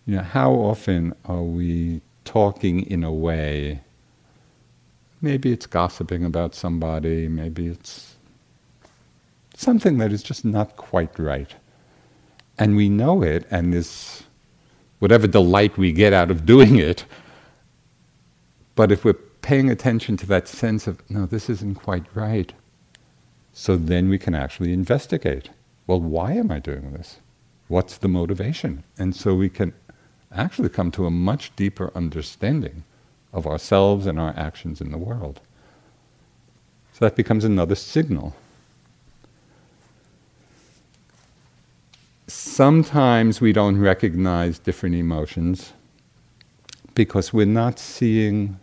You 0.07 0.15
know, 0.15 0.23
how 0.23 0.51
often 0.51 1.13
are 1.25 1.43
we 1.43 2.01
talking 2.25 2.81
in 2.81 3.03
a 3.03 3.11
way? 3.13 3.81
Maybe 5.23 5.53
it's 5.53 5.65
gossiping 5.65 6.25
about 6.25 6.53
somebody, 6.53 7.29
maybe 7.29 7.67
it's 7.67 8.17
something 9.55 9.97
that 9.99 10.11
is 10.11 10.21
just 10.21 10.43
not 10.43 10.75
quite 10.75 11.17
right. 11.17 11.55
And 12.59 12.75
we 12.75 12.89
know 12.89 13.23
it, 13.23 13.47
and 13.49 13.71
this, 13.71 14.23
whatever 14.99 15.25
delight 15.25 15.77
we 15.77 15.93
get 15.93 16.11
out 16.11 16.29
of 16.29 16.45
doing 16.45 16.77
it, 16.77 17.05
but 18.75 18.91
if 18.91 19.05
we're 19.05 19.13
paying 19.41 19.69
attention 19.69 20.17
to 20.17 20.25
that 20.25 20.49
sense 20.49 20.87
of, 20.87 21.01
no, 21.09 21.25
this 21.25 21.49
isn't 21.49 21.75
quite 21.75 22.03
right, 22.13 22.51
so 23.53 23.77
then 23.77 24.09
we 24.09 24.19
can 24.19 24.35
actually 24.35 24.73
investigate. 24.73 25.49
Well, 25.87 26.01
why 26.01 26.33
am 26.33 26.51
I 26.51 26.59
doing 26.59 26.91
this? 26.91 27.21
What's 27.69 27.97
the 27.97 28.09
motivation? 28.09 28.83
And 28.97 29.15
so 29.15 29.35
we 29.35 29.47
can 29.47 29.73
actually 30.33 30.67
come 30.67 30.91
to 30.91 31.05
a 31.05 31.11
much 31.11 31.55
deeper 31.55 31.93
understanding 31.95 32.83
of 33.33 33.47
ourselves 33.47 34.05
and 34.05 34.19
our 34.19 34.33
actions 34.37 34.79
in 34.79 34.91
the 34.91 34.97
world. 34.97 35.41
So 36.93 37.05
that 37.05 37.15
becomes 37.15 37.43
another 37.43 37.75
signal. 37.75 38.35
Sometimes 42.27 43.41
we 43.41 43.51
don't 43.51 43.79
recognize 43.79 44.59
different 44.59 44.95
emotions 44.95 45.73
because 46.93 47.33
we're 47.33 47.45
not 47.45 47.79
seeing 47.79 48.59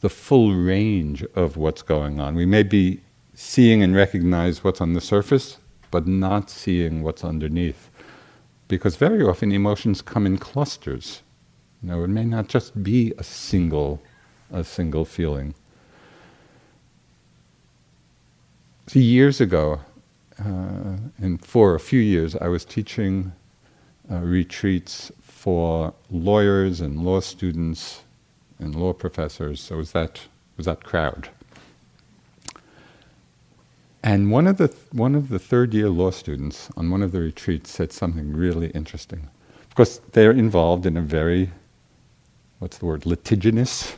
the 0.00 0.08
full 0.08 0.54
range 0.54 1.22
of 1.34 1.58
what's 1.58 1.82
going 1.82 2.18
on. 2.18 2.34
We 2.34 2.46
may 2.46 2.62
be 2.62 3.00
seeing 3.34 3.82
and 3.82 3.94
recognize 3.94 4.64
what's 4.64 4.80
on 4.80 4.94
the 4.94 5.00
surface, 5.00 5.58
but 5.90 6.06
not 6.06 6.48
seeing 6.48 7.02
what's 7.02 7.24
underneath. 7.24 7.90
Because 8.68 8.96
very 8.96 9.22
often 9.22 9.52
emotions 9.52 10.00
come 10.00 10.26
in 10.26 10.38
clusters. 10.38 11.22
Know, 11.82 12.04
it 12.04 12.08
may 12.08 12.24
not 12.24 12.48
just 12.48 12.82
be 12.82 13.14
a 13.16 13.24
single, 13.24 14.02
a 14.52 14.62
single 14.62 15.04
feeling. 15.04 15.54
So 18.86 18.98
years 18.98 19.40
ago, 19.40 19.80
uh, 20.38 20.96
and 21.18 21.44
for 21.44 21.74
a 21.74 21.80
few 21.80 22.00
years, 22.00 22.36
I 22.36 22.48
was 22.48 22.64
teaching 22.64 23.32
uh, 24.10 24.16
retreats 24.16 25.10
for 25.22 25.94
lawyers 26.10 26.80
and 26.80 27.02
law 27.02 27.20
students 27.20 28.02
and 28.58 28.74
law 28.74 28.92
professors. 28.92 29.60
So 29.60 29.76
it 29.76 29.78
was 29.78 29.92
that 29.92 30.20
was 30.56 30.66
that 30.66 30.84
crowd. 30.84 31.30
And 34.02 34.30
one 34.30 34.46
of 34.46 34.56
the 34.56 34.74
one 34.92 35.14
of 35.14 35.28
the 35.28 35.38
third 35.38 35.72
year 35.72 35.88
law 35.88 36.10
students 36.10 36.68
on 36.76 36.90
one 36.90 37.02
of 37.02 37.12
the 37.12 37.20
retreats 37.20 37.70
said 37.70 37.92
something 37.92 38.32
really 38.32 38.68
interesting. 38.70 39.28
Of 39.68 39.74
course, 39.74 40.00
they're 40.12 40.32
involved 40.32 40.84
in 40.84 40.96
a 40.96 41.02
very 41.02 41.50
what's 42.60 42.78
the 42.78 42.86
word 42.86 43.04
litigious 43.04 43.96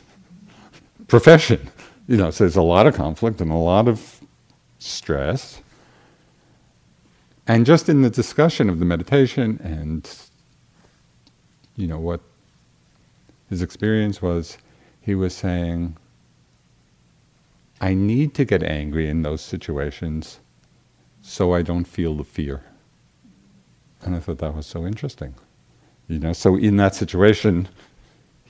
profession. 1.07 1.69
You 2.07 2.17
know, 2.17 2.31
so 2.31 2.43
there's 2.43 2.55
a 2.55 2.61
lot 2.61 2.87
of 2.87 2.95
conflict 2.95 3.39
and 3.39 3.51
a 3.51 3.55
lot 3.55 3.87
of 3.87 4.19
stress. 4.79 5.61
And 7.47 7.65
just 7.65 7.87
in 7.87 8.01
the 8.01 8.09
discussion 8.09 8.69
of 8.69 8.79
the 8.79 8.85
meditation 8.85 9.59
and 9.63 10.09
you 11.75 11.87
know 11.87 11.99
what 11.99 12.21
his 13.49 13.61
experience 13.61 14.21
was 14.21 14.57
he 15.01 15.15
was 15.15 15.35
saying, 15.35 15.97
I 17.81 17.93
need 17.93 18.33
to 18.35 18.45
get 18.45 18.63
angry 18.63 19.09
in 19.09 19.23
those 19.23 19.41
situations 19.41 20.39
so 21.21 21.53
I 21.53 21.61
don't 21.61 21.85
feel 21.85 22.15
the 22.15 22.23
fear. 22.23 22.63
And 24.01 24.15
I 24.15 24.19
thought 24.19 24.37
that 24.37 24.55
was 24.55 24.65
so 24.65 24.85
interesting. 24.85 25.33
You 26.07 26.19
know, 26.19 26.33
so 26.33 26.55
in 26.55 26.77
that 26.77 26.95
situation, 26.95 27.67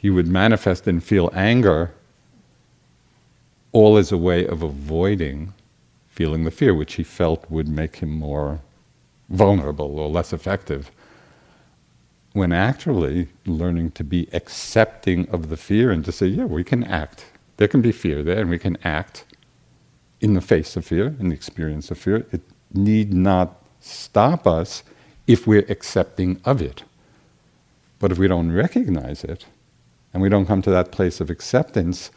he 0.03 0.09
would 0.09 0.27
manifest 0.27 0.85
and 0.85 1.01
feel 1.01 1.31
anger 1.33 1.93
all 3.71 3.97
as 3.97 4.11
a 4.11 4.17
way 4.17 4.45
of 4.45 4.61
avoiding 4.61 5.53
feeling 6.09 6.43
the 6.43 6.51
fear, 6.51 6.75
which 6.75 6.95
he 6.95 7.03
felt 7.03 7.49
would 7.49 7.69
make 7.69 7.95
him 7.95 8.11
more 8.11 8.59
vulnerable 9.29 9.97
or 9.97 10.09
less 10.09 10.33
effective 10.33 10.91
when 12.33 12.51
actually 12.51 13.29
learning 13.45 13.91
to 13.91 14.03
be 14.03 14.27
accepting 14.33 15.27
of 15.29 15.47
the 15.47 15.55
fear 15.55 15.89
and 15.89 16.03
to 16.03 16.11
say, 16.11 16.27
yeah, 16.27 16.43
we 16.43 16.65
can 16.65 16.83
act. 16.83 17.25
There 17.55 17.69
can 17.69 17.81
be 17.81 17.93
fear 17.93 18.23
there, 18.23 18.41
and 18.41 18.49
we 18.49 18.59
can 18.59 18.77
act 18.83 19.23
in 20.19 20.33
the 20.33 20.41
face 20.41 20.75
of 20.75 20.85
fear, 20.85 21.15
in 21.17 21.29
the 21.29 21.35
experience 21.35 21.89
of 21.91 21.97
fear. 21.97 22.25
It 22.31 22.41
need 22.73 23.13
not 23.13 23.55
stop 23.79 24.45
us 24.45 24.83
if 25.27 25.47
we're 25.47 25.65
accepting 25.69 26.41
of 26.43 26.61
it. 26.61 26.83
But 27.99 28.11
if 28.11 28.17
we 28.17 28.27
don't 28.27 28.51
recognize 28.51 29.23
it, 29.23 29.45
and 30.13 30.21
we 30.21 30.29
don't 30.29 30.45
come 30.45 30.61
to 30.61 30.69
that 30.69 30.91
place 30.91 31.19
of 31.19 31.29
acceptance, 31.29 32.11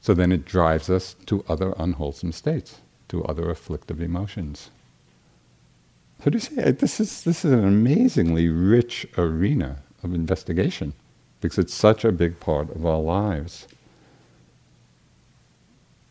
so 0.00 0.14
then 0.14 0.32
it 0.32 0.46
drives 0.46 0.88
us 0.88 1.14
to 1.26 1.44
other 1.48 1.74
unwholesome 1.76 2.32
states, 2.32 2.80
to 3.08 3.22
other 3.24 3.50
afflictive 3.50 4.00
emotions. 4.00 4.70
So 6.24 6.30
do 6.30 6.36
you 6.36 6.40
see, 6.40 6.54
this 6.56 6.98
is, 6.98 7.22
this 7.24 7.44
is 7.44 7.52
an 7.52 7.64
amazingly 7.64 8.48
rich 8.48 9.06
arena 9.16 9.82
of 10.02 10.14
investigation 10.14 10.94
because 11.40 11.58
it's 11.58 11.74
such 11.74 12.04
a 12.04 12.12
big 12.12 12.40
part 12.40 12.70
of 12.74 12.84
our 12.84 13.00
lives. 13.00 13.66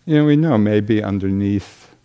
You 0.06 0.16
know, 0.16 0.26
we 0.26 0.36
know 0.36 0.58
maybe 0.58 1.04
underneath 1.04 1.96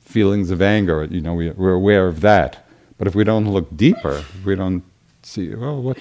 feelings 0.00 0.50
of 0.50 0.62
anger, 0.62 1.06
you 1.10 1.20
know, 1.20 1.34
we, 1.34 1.50
we're 1.50 1.72
aware 1.72 2.08
of 2.08 2.20
that. 2.22 2.66
But 2.96 3.06
if 3.06 3.14
we 3.14 3.22
don't 3.22 3.48
look 3.48 3.76
deeper, 3.76 4.24
we 4.44 4.56
don't 4.56 4.82
see, 5.22 5.54
well, 5.54 5.80
what 5.80 5.98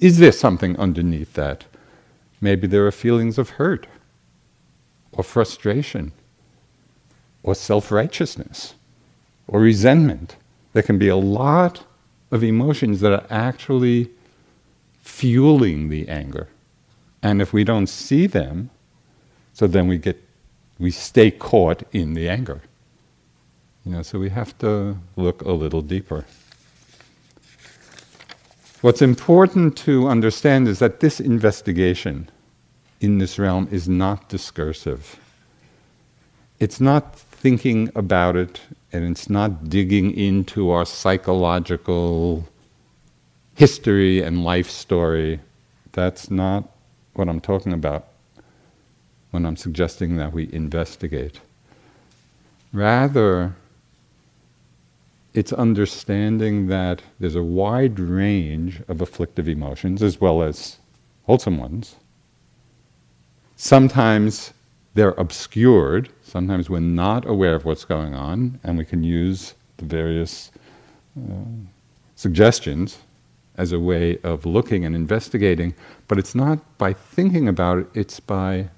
is 0.00 0.18
there 0.18 0.32
something 0.32 0.78
underneath 0.78 1.34
that? 1.34 1.64
Maybe 2.40 2.66
there 2.66 2.86
are 2.86 2.92
feelings 2.92 3.38
of 3.38 3.50
hurt, 3.50 3.86
or 5.12 5.24
frustration, 5.24 6.12
or 7.42 7.54
self 7.54 7.90
righteousness, 7.90 8.74
or 9.46 9.60
resentment 9.60 10.36
there 10.72 10.82
can 10.82 10.98
be 10.98 11.08
a 11.08 11.16
lot 11.16 11.84
of 12.30 12.44
emotions 12.44 13.00
that 13.00 13.12
are 13.12 13.26
actually 13.30 14.10
fueling 15.00 15.88
the 15.88 16.08
anger. 16.08 16.48
And 17.22 17.40
if 17.42 17.52
we 17.52 17.64
don't 17.64 17.88
see 17.88 18.26
them, 18.26 18.70
so 19.52 19.66
then 19.66 19.88
we 19.88 19.98
get 19.98 20.22
we 20.78 20.92
stay 20.92 21.32
caught 21.32 21.82
in 21.92 22.14
the 22.14 22.28
anger. 22.28 22.62
You 23.84 23.92
know, 23.92 24.02
so 24.02 24.20
we 24.20 24.30
have 24.30 24.56
to 24.58 24.96
look 25.16 25.42
a 25.42 25.50
little 25.50 25.82
deeper. 25.82 26.24
What's 28.80 29.02
important 29.02 29.76
to 29.78 30.06
understand 30.06 30.68
is 30.68 30.78
that 30.78 31.00
this 31.00 31.18
investigation 31.18 32.30
in 33.00 33.18
this 33.18 33.36
realm 33.36 33.66
is 33.72 33.88
not 33.88 34.28
discursive. 34.28 35.18
It's 36.60 36.80
not 36.80 37.18
thinking 37.18 37.90
about 37.96 38.36
it 38.36 38.60
and 38.92 39.04
it's 39.04 39.28
not 39.28 39.68
digging 39.68 40.16
into 40.16 40.70
our 40.70 40.86
psychological 40.86 42.46
history 43.56 44.22
and 44.22 44.44
life 44.44 44.70
story. 44.70 45.40
That's 45.90 46.30
not 46.30 46.70
what 47.14 47.28
I'm 47.28 47.40
talking 47.40 47.72
about 47.72 48.06
when 49.32 49.44
I'm 49.44 49.56
suggesting 49.56 50.16
that 50.18 50.32
we 50.32 50.48
investigate. 50.52 51.40
Rather, 52.72 53.56
it's 55.38 55.52
understanding 55.52 56.66
that 56.66 57.00
there's 57.20 57.36
a 57.36 57.42
wide 57.44 58.00
range 58.00 58.82
of 58.88 59.00
afflictive 59.00 59.48
emotions 59.48 60.02
as 60.02 60.20
well 60.20 60.42
as 60.42 60.78
wholesome 61.26 61.58
ones. 61.58 61.94
Sometimes 63.54 64.52
they're 64.94 65.14
obscured. 65.16 66.08
Sometimes 66.24 66.68
we're 66.68 66.80
not 66.80 67.24
aware 67.24 67.54
of 67.54 67.64
what's 67.64 67.84
going 67.84 68.16
on, 68.16 68.58
and 68.64 68.76
we 68.76 68.84
can 68.84 69.04
use 69.04 69.54
the 69.76 69.84
various 69.84 70.50
uh, 71.16 71.34
suggestions 72.16 72.98
as 73.58 73.70
a 73.70 73.78
way 73.78 74.18
of 74.24 74.44
looking 74.44 74.84
and 74.84 74.96
investigating. 74.96 75.72
But 76.08 76.18
it's 76.18 76.34
not 76.34 76.58
by 76.78 76.92
thinking 76.94 77.46
about 77.46 77.78
it, 77.78 77.86
it's 77.94 78.18
by 78.18 78.70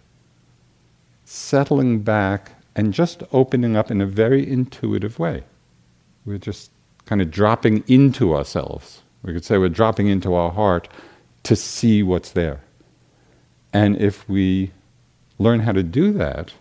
settling 1.24 2.00
back 2.00 2.52
and 2.76 2.92
just 2.92 3.22
opening 3.32 3.76
up 3.76 3.90
in 3.90 4.02
a 4.02 4.06
very 4.06 4.46
intuitive 4.46 5.18
way. 5.18 5.44
We're 6.30 6.38
just 6.38 6.70
kind 7.06 7.20
of 7.20 7.30
dropping 7.30 7.84
into 7.86 8.34
ourselves. 8.34 9.02
We 9.22 9.32
could 9.32 9.44
say 9.44 9.58
we're 9.58 9.68
dropping 9.68 10.06
into 10.08 10.34
our 10.34 10.50
heart 10.50 10.88
to 11.42 11.56
see 11.56 12.02
what's 12.02 12.32
there. 12.32 12.60
And 13.72 14.00
if 14.00 14.28
we 14.28 14.70
learn 15.38 15.60
how 15.60 15.72
to 15.72 15.82
do 15.82 16.12
that, 16.12 16.52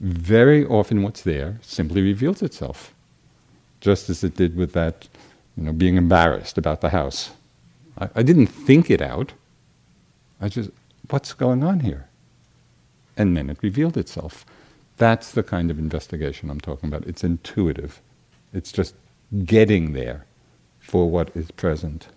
very 0.00 0.64
often 0.64 1.02
what's 1.02 1.22
there 1.22 1.58
simply 1.62 2.02
reveals 2.02 2.42
itself. 2.42 2.92
Just 3.80 4.10
as 4.10 4.24
it 4.24 4.36
did 4.36 4.56
with 4.56 4.72
that, 4.72 5.08
you 5.56 5.64
know, 5.64 5.72
being 5.72 5.96
embarrassed 5.96 6.58
about 6.58 6.80
the 6.80 6.90
house. 6.90 7.30
I, 7.98 8.08
I 8.16 8.22
didn't 8.22 8.46
think 8.46 8.90
it 8.90 9.02
out. 9.02 9.32
I 10.40 10.48
just, 10.48 10.70
what's 11.10 11.32
going 11.34 11.62
on 11.62 11.80
here? 11.80 12.06
and 13.16 13.36
then 13.36 13.50
it 13.50 13.58
revealed 13.62 13.96
itself. 13.96 14.44
That's 14.96 15.32
the 15.32 15.42
kind 15.42 15.70
of 15.70 15.78
investigation 15.78 16.50
I'm 16.50 16.60
talking 16.60 16.88
about. 16.88 17.06
It's 17.06 17.24
intuitive. 17.24 18.00
It's 18.52 18.72
just 18.72 18.94
getting 19.44 19.92
there 19.92 20.26
for 20.78 21.08
what 21.08 21.30
is 21.34 21.50
present. 21.52 22.08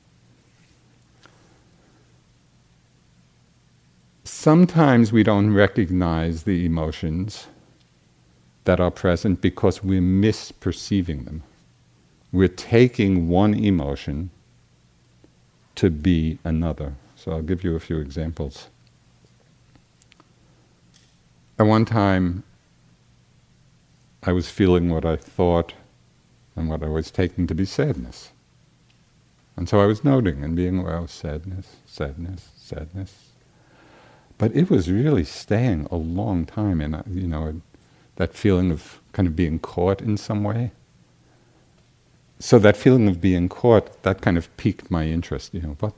Sometimes 4.23 5.11
we 5.11 5.23
don't 5.23 5.53
recognize 5.53 6.43
the 6.43 6.65
emotions 6.65 7.47
that 8.65 8.79
are 8.79 8.91
present 8.91 9.41
because 9.41 9.83
we're 9.83 10.01
misperceiving 10.01 11.25
them. 11.25 11.43
We're 12.31 12.47
taking 12.47 13.29
one 13.29 13.53
emotion 13.53 14.31
to 15.75 15.89
be 15.89 16.39
another. 16.43 16.95
So 17.15 17.31
I'll 17.31 17.41
give 17.41 17.63
you 17.63 17.75
a 17.75 17.79
few 17.79 17.99
examples. 17.99 18.67
At 21.57 21.67
one 21.67 21.85
time, 21.85 22.43
I 24.23 24.31
was 24.33 24.49
feeling 24.49 24.89
what 24.89 25.05
I 25.05 25.15
thought 25.15 25.73
and 26.55 26.69
what 26.69 26.83
I 26.83 26.87
was 26.87 27.11
taking 27.11 27.47
to 27.47 27.55
be 27.55 27.65
sadness. 27.65 28.31
And 29.57 29.69
so 29.69 29.79
I 29.79 29.85
was 29.85 30.03
noting 30.03 30.43
and 30.43 30.55
being 30.55 30.79
aware 30.79 30.97
of 30.97 31.11
sadness, 31.11 31.77
sadness, 31.85 32.49
sadness. 32.57 33.29
But 34.37 34.55
it 34.55 34.69
was 34.69 34.91
really 34.91 35.23
staying 35.23 35.87
a 35.91 35.95
long 35.95 36.45
time 36.45 36.81
in, 36.81 37.01
you 37.09 37.27
know, 37.27 37.61
that 38.17 38.33
feeling 38.33 38.71
of 38.71 38.99
kind 39.13 39.27
of 39.27 39.35
being 39.35 39.59
caught 39.59 40.01
in 40.01 40.17
some 40.17 40.43
way. 40.43 40.71
So 42.39 42.59
that 42.59 42.75
feeling 42.77 43.07
of 43.07 43.21
being 43.21 43.47
caught, 43.47 44.03
that 44.03 44.21
kind 44.21 44.37
of 44.37 44.55
piqued 44.57 44.91
my 44.91 45.05
interest. 45.05 45.53
You 45.53 45.61
know, 45.61 45.77
what? 45.79 45.93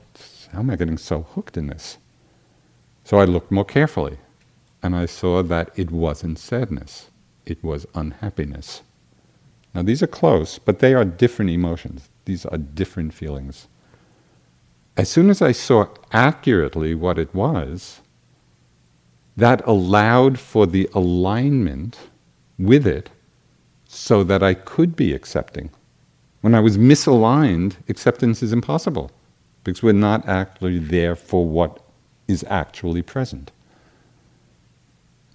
How 0.52 0.60
am 0.60 0.70
I 0.70 0.76
getting 0.76 0.98
so 0.98 1.22
hooked 1.22 1.56
in 1.56 1.66
this? 1.66 1.98
So 3.04 3.18
I 3.18 3.24
looked 3.24 3.50
more 3.50 3.64
carefully, 3.64 4.18
and 4.82 4.94
I 4.94 5.06
saw 5.06 5.42
that 5.42 5.70
it 5.76 5.90
wasn't 5.90 6.38
sadness; 6.38 7.08
it 7.44 7.62
was 7.64 7.86
unhappiness. 7.94 8.82
Now 9.78 9.84
these 9.84 10.02
are 10.02 10.08
close, 10.08 10.58
but 10.58 10.80
they 10.80 10.92
are 10.92 11.04
different 11.04 11.52
emotions. 11.52 12.08
These 12.24 12.44
are 12.46 12.58
different 12.58 13.14
feelings. 13.14 13.68
As 14.96 15.08
soon 15.08 15.30
as 15.30 15.40
I 15.40 15.52
saw 15.52 15.86
accurately 16.10 16.96
what 16.96 17.16
it 17.16 17.32
was, 17.32 18.00
that 19.36 19.64
allowed 19.64 20.36
for 20.36 20.66
the 20.66 20.90
alignment 20.94 21.96
with 22.58 22.88
it 22.88 23.10
so 23.84 24.24
that 24.24 24.42
I 24.42 24.52
could 24.52 24.96
be 24.96 25.12
accepting. 25.12 25.70
When 26.40 26.56
I 26.56 26.60
was 26.60 26.76
misaligned, 26.76 27.76
acceptance 27.88 28.42
is 28.42 28.52
impossible 28.52 29.12
because 29.62 29.80
we're 29.80 29.92
not 29.92 30.26
actually 30.28 30.80
there 30.80 31.14
for 31.14 31.46
what 31.46 31.78
is 32.26 32.44
actually 32.48 33.02
present. 33.02 33.52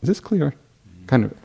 Is 0.02 0.10
this 0.10 0.20
clear? 0.20 0.54
Kind 1.08 1.24
of. 1.24 1.43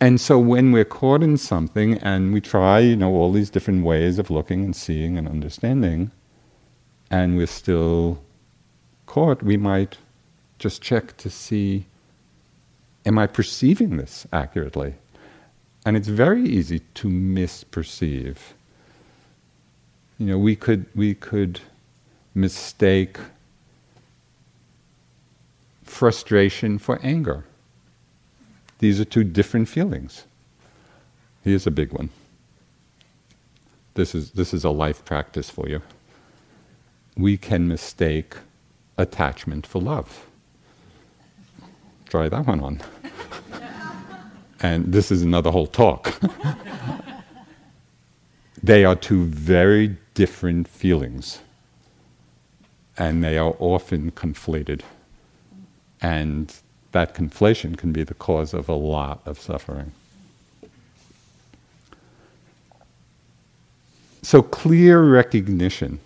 And 0.00 0.20
so 0.20 0.38
when 0.38 0.70
we're 0.70 0.84
caught 0.84 1.22
in 1.22 1.36
something 1.36 1.98
and 1.98 2.32
we 2.32 2.40
try, 2.40 2.78
you 2.78 2.96
know, 2.96 3.12
all 3.12 3.32
these 3.32 3.50
different 3.50 3.84
ways 3.84 4.18
of 4.18 4.30
looking 4.30 4.64
and 4.64 4.76
seeing 4.76 5.18
and 5.18 5.28
understanding, 5.28 6.12
and 7.10 7.36
we're 7.36 7.46
still 7.46 8.22
caught, 9.06 9.42
we 9.42 9.56
might 9.56 9.98
just 10.58 10.82
check 10.82 11.16
to 11.16 11.30
see 11.30 11.86
am 13.06 13.18
I 13.18 13.26
perceiving 13.26 13.96
this 13.96 14.26
accurately? 14.32 14.94
And 15.86 15.96
it's 15.96 16.08
very 16.08 16.42
easy 16.42 16.80
to 16.94 17.08
misperceive. 17.08 18.36
You 20.18 20.26
know, 20.26 20.38
we 20.38 20.54
could, 20.54 20.86
we 20.94 21.14
could 21.14 21.60
mistake 22.34 23.18
frustration 25.84 26.78
for 26.78 27.00
anger. 27.02 27.44
These 28.78 29.00
are 29.00 29.04
two 29.04 29.24
different 29.24 29.68
feelings. 29.68 30.24
Here's 31.42 31.66
a 31.66 31.70
big 31.70 31.92
one. 31.92 32.10
This 33.94 34.14
is, 34.14 34.32
this 34.32 34.54
is 34.54 34.64
a 34.64 34.70
life 34.70 35.04
practice 35.04 35.50
for 35.50 35.68
you. 35.68 35.82
We 37.16 37.36
can 37.36 37.66
mistake 37.66 38.36
attachment 38.96 39.66
for 39.66 39.80
love 39.80 40.28
try 42.08 42.28
that 42.28 42.46
one 42.46 42.60
on. 42.60 42.80
and 44.60 44.92
this 44.92 45.10
is 45.10 45.22
another 45.22 45.50
whole 45.50 45.66
talk. 45.66 46.18
they 48.62 48.84
are 48.84 48.96
two 48.96 49.24
very 49.24 49.96
different 50.14 50.68
feelings, 50.68 51.40
and 52.96 53.22
they 53.22 53.38
are 53.38 53.54
often 53.58 54.10
conflated. 54.12 54.82
And 56.00 56.54
that 56.92 57.14
conflation 57.14 57.76
can 57.76 57.92
be 57.92 58.02
the 58.02 58.14
cause 58.14 58.54
of 58.54 58.68
a 58.68 58.74
lot 58.74 59.20
of 59.26 59.38
suffering. 59.38 59.92
So, 64.22 64.42
clear 64.42 65.02
recognition 65.02 66.00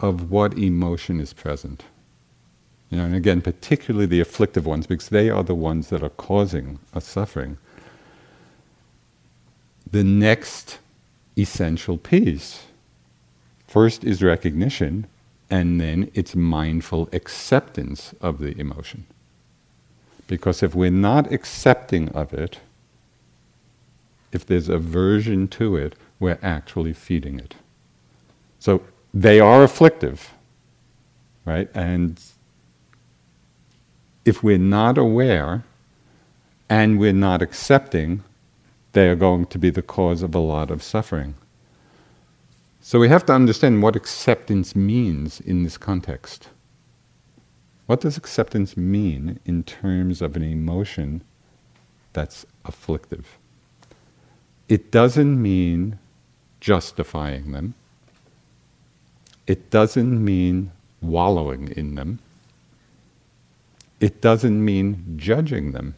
of 0.00 0.30
what 0.30 0.58
emotion 0.58 1.20
is 1.20 1.32
present 1.32 1.84
you 2.92 2.98
know, 2.98 3.06
and 3.06 3.14
again, 3.14 3.40
particularly 3.40 4.04
the 4.04 4.20
afflictive 4.20 4.66
ones, 4.66 4.86
because 4.86 5.08
they 5.08 5.30
are 5.30 5.42
the 5.42 5.54
ones 5.54 5.88
that 5.88 6.02
are 6.02 6.10
causing 6.10 6.78
us 6.92 7.06
suffering. 7.06 7.56
The 9.90 10.04
next 10.04 10.78
essential 11.38 11.96
piece 11.96 12.64
first 13.66 14.04
is 14.04 14.22
recognition, 14.22 15.06
and 15.52 15.78
then 15.78 16.10
it's 16.14 16.34
mindful 16.34 17.10
acceptance 17.12 18.14
of 18.22 18.38
the 18.38 18.58
emotion. 18.58 19.04
Because 20.26 20.62
if 20.62 20.74
we're 20.74 20.90
not 20.90 21.30
accepting 21.30 22.08
of 22.08 22.32
it, 22.32 22.60
if 24.32 24.46
there's 24.46 24.70
aversion 24.70 25.46
to 25.48 25.76
it, 25.76 25.94
we're 26.18 26.38
actually 26.42 26.94
feeding 26.94 27.38
it. 27.38 27.54
So 28.60 28.82
they 29.12 29.40
are 29.40 29.62
afflictive, 29.62 30.32
right? 31.44 31.68
And 31.74 32.18
if 34.24 34.42
we're 34.42 34.56
not 34.56 34.96
aware 34.96 35.64
and 36.70 36.98
we're 36.98 37.12
not 37.12 37.42
accepting, 37.42 38.24
they 38.94 39.06
are 39.06 39.16
going 39.16 39.44
to 39.46 39.58
be 39.58 39.68
the 39.68 39.82
cause 39.82 40.22
of 40.22 40.34
a 40.34 40.38
lot 40.38 40.70
of 40.70 40.82
suffering. 40.82 41.34
So 42.82 42.98
we 42.98 43.08
have 43.08 43.24
to 43.26 43.32
understand 43.32 43.82
what 43.82 43.96
acceptance 43.96 44.76
means 44.76 45.40
in 45.40 45.62
this 45.62 45.78
context. 45.78 46.48
What 47.86 48.00
does 48.00 48.18
acceptance 48.18 48.76
mean 48.76 49.40
in 49.46 49.62
terms 49.62 50.20
of 50.20 50.36
an 50.36 50.42
emotion 50.42 51.22
that's 52.12 52.44
afflictive? 52.66 53.38
It 54.68 54.90
doesn't 54.90 55.40
mean 55.40 55.98
justifying 56.60 57.52
them. 57.52 57.74
It 59.46 59.70
doesn't 59.70 60.22
mean 60.22 60.72
wallowing 61.00 61.68
in 61.68 61.94
them 61.94 62.18
it 64.02 64.20
doesn't 64.20 64.64
mean 64.64 65.14
judging 65.16 65.70
them. 65.70 65.94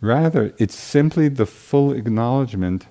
Rather, 0.00 0.52
it's 0.58 0.74
simply 0.74 1.28
the 1.28 1.46
full 1.46 1.92
acknowledgement 1.92 2.86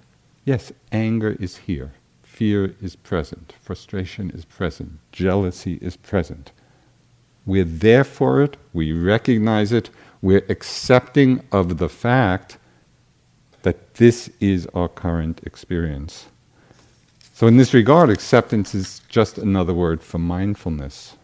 yes, 0.46 0.72
anger 0.94 1.36
is 1.42 1.58
here, 1.58 1.92
fear 2.40 2.74
is 2.82 2.96
present, 2.96 3.54
frustration 3.60 4.32
is 4.32 4.46
present, 4.46 4.98
jealousy 5.12 5.78
is 5.82 5.98
present. 5.98 6.54
We're 7.46 7.66
there 7.66 8.06
for 8.06 8.42
it, 8.42 8.56
we 8.72 8.94
recognize 8.94 9.74
it, 9.74 9.90
we're 10.22 10.46
accepting 10.48 11.44
of 11.52 11.80
the 11.80 11.90
fact 11.90 12.58
that 13.64 13.96
this 13.96 14.30
is 14.40 14.66
our 14.68 14.88
current 14.88 15.42
experience. 15.44 16.28
So, 17.34 17.46
in 17.46 17.58
this 17.58 17.74
regard, 17.74 18.10
acceptance 18.10 18.74
is 18.74 19.02
just 19.10 19.38
another 19.38 19.74
word 19.74 20.02
for 20.02 20.18
mindfulness. 20.18 21.18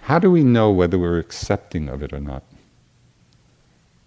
How 0.00 0.18
do 0.18 0.28
we 0.28 0.42
know 0.42 0.72
whether 0.72 0.98
we're 0.98 1.20
accepting 1.20 1.88
of 1.88 2.02
it 2.02 2.12
or 2.12 2.20
not? 2.20 2.42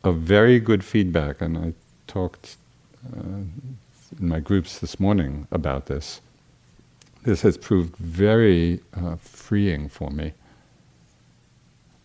A 0.04 0.12
very 0.12 0.60
good 0.60 0.84
feedback, 0.84 1.40
and 1.40 1.58
I 1.58 1.74
talked 2.08 2.58
uh, 3.08 3.44
in 4.20 4.28
my 4.28 4.40
groups 4.40 4.80
this 4.80 5.00
morning 5.00 5.48
about 5.52 5.86
this. 5.86 6.22
This 7.24 7.42
has 7.42 7.58
proved 7.58 7.96
very 7.98 8.82
uh, 8.94 9.18
freeing 9.18 9.90
for 9.90 10.10
me. 10.10 10.34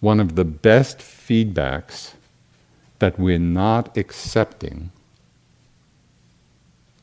One 0.00 0.20
of 0.20 0.34
the 0.34 0.44
best 0.44 0.98
feedbacks 0.98 2.14
that 2.98 3.18
we're 3.18 3.38
not 3.38 3.96
accepting 3.96 4.90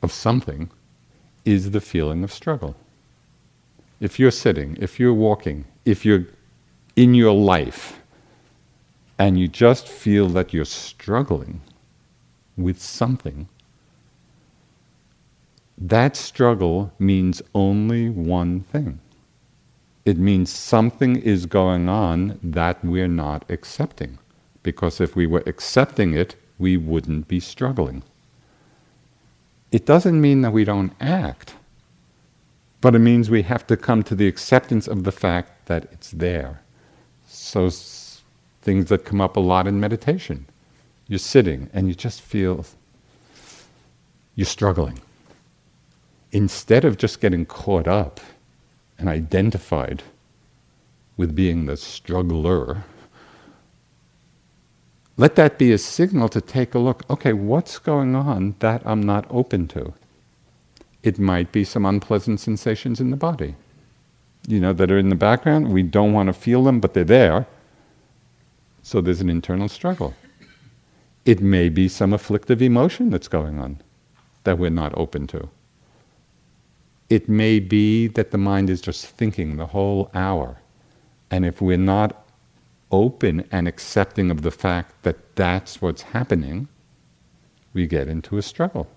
of 0.01 0.11
something 0.11 0.69
is 1.45 1.71
the 1.71 1.81
feeling 1.81 2.23
of 2.23 2.31
struggle. 2.31 2.75
If 3.99 4.19
you're 4.19 4.31
sitting, 4.31 4.77
if 4.79 4.99
you're 4.99 5.13
walking, 5.13 5.65
if 5.85 6.05
you're 6.05 6.25
in 6.95 7.13
your 7.13 7.33
life 7.33 7.99
and 9.17 9.39
you 9.39 9.47
just 9.47 9.87
feel 9.87 10.27
that 10.29 10.53
you're 10.53 10.65
struggling 10.65 11.61
with 12.57 12.81
something, 12.81 13.47
that 15.81 16.17
struggle 16.17 16.93
means 16.99 17.41
only 17.55 18.09
one 18.09 18.61
thing 18.61 18.99
It 20.05 20.17
means 20.17 20.51
something 20.51 21.15
is 21.17 21.45
going 21.47 21.89
on 21.89 22.39
that 22.43 22.83
we're 22.83 23.07
not 23.07 23.45
accepting. 23.49 24.19
Because 24.63 25.01
if 25.01 25.15
we 25.15 25.27
were 25.27 25.43
accepting 25.47 26.13
it, 26.13 26.35
we 26.59 26.77
wouldn't 26.77 27.27
be 27.27 27.39
struggling. 27.39 28.03
It 29.71 29.85
doesn't 29.85 30.21
mean 30.21 30.41
that 30.41 30.53
we 30.53 30.65
don't 30.65 30.93
act, 31.01 31.55
but 32.81 32.95
it 32.95 32.99
means 32.99 33.29
we 33.29 33.43
have 33.43 33.67
to 33.67 33.77
come 33.77 34.03
to 34.03 34.15
the 34.15 34.27
acceptance 34.27 34.87
of 34.87 35.03
the 35.05 35.11
fact 35.13 35.67
that 35.67 35.85
it's 35.91 36.11
there. 36.11 36.61
So, 37.27 37.69
things 38.63 38.87
that 38.89 39.05
come 39.05 39.21
up 39.21 39.37
a 39.37 39.41
lot 39.41 39.67
in 39.67 39.79
meditation. 39.79 40.47
You're 41.07 41.19
sitting 41.19 41.69
and 41.73 41.87
you 41.89 41.95
just 41.95 42.21
feel 42.21 42.65
you're 44.35 44.45
struggling. 44.45 45.01
Instead 46.31 46.85
of 46.85 46.97
just 46.97 47.19
getting 47.19 47.45
caught 47.45 47.87
up 47.87 48.19
and 48.97 49.09
identified 49.09 50.03
with 51.17 51.35
being 51.35 51.65
the 51.65 51.75
struggler, 51.75 52.83
let 55.17 55.35
that 55.35 55.57
be 55.57 55.71
a 55.71 55.77
signal 55.77 56.29
to 56.29 56.39
take 56.41 56.73
a 56.73 56.79
look. 56.79 57.03
Okay, 57.09 57.33
what's 57.33 57.77
going 57.77 58.15
on 58.15 58.55
that 58.59 58.81
I'm 58.85 59.01
not 59.01 59.25
open 59.29 59.67
to? 59.69 59.93
It 61.03 61.19
might 61.19 61.51
be 61.51 61.63
some 61.63 61.85
unpleasant 61.85 62.39
sensations 62.39 62.99
in 63.01 63.09
the 63.09 63.17
body, 63.17 63.55
you 64.47 64.59
know, 64.59 64.71
that 64.73 64.91
are 64.91 64.97
in 64.97 65.09
the 65.09 65.15
background. 65.15 65.73
We 65.73 65.83
don't 65.83 66.13
want 66.13 66.27
to 66.27 66.33
feel 66.33 66.63
them, 66.63 66.79
but 66.79 66.93
they're 66.93 67.03
there. 67.03 67.47
So 68.83 69.01
there's 69.01 69.21
an 69.21 69.29
internal 69.29 69.67
struggle. 69.67 70.13
It 71.25 71.41
may 71.41 71.69
be 71.69 71.87
some 71.87 72.13
afflictive 72.13 72.61
emotion 72.61 73.09
that's 73.09 73.27
going 73.27 73.59
on 73.59 73.81
that 74.43 74.57
we're 74.57 74.69
not 74.69 74.97
open 74.97 75.27
to. 75.27 75.49
It 77.11 77.27
may 77.27 77.59
be 77.59 78.07
that 78.07 78.31
the 78.31 78.37
mind 78.37 78.69
is 78.69 78.79
just 78.79 79.05
thinking 79.05 79.57
the 79.57 79.65
whole 79.65 80.09
hour. 80.13 80.61
And 81.29 81.45
if 81.45 81.61
we're 81.61 81.75
not 81.75 82.25
open 82.89 83.45
and 83.51 83.67
accepting 83.67 84.31
of 84.31 84.43
the 84.43 84.49
fact 84.49 85.03
that 85.03 85.35
that's 85.35 85.81
what's 85.81 86.03
happening, 86.03 86.69
we 87.73 87.85
get 87.85 88.07
into 88.07 88.37
a 88.37 88.41
struggle. 88.41 88.87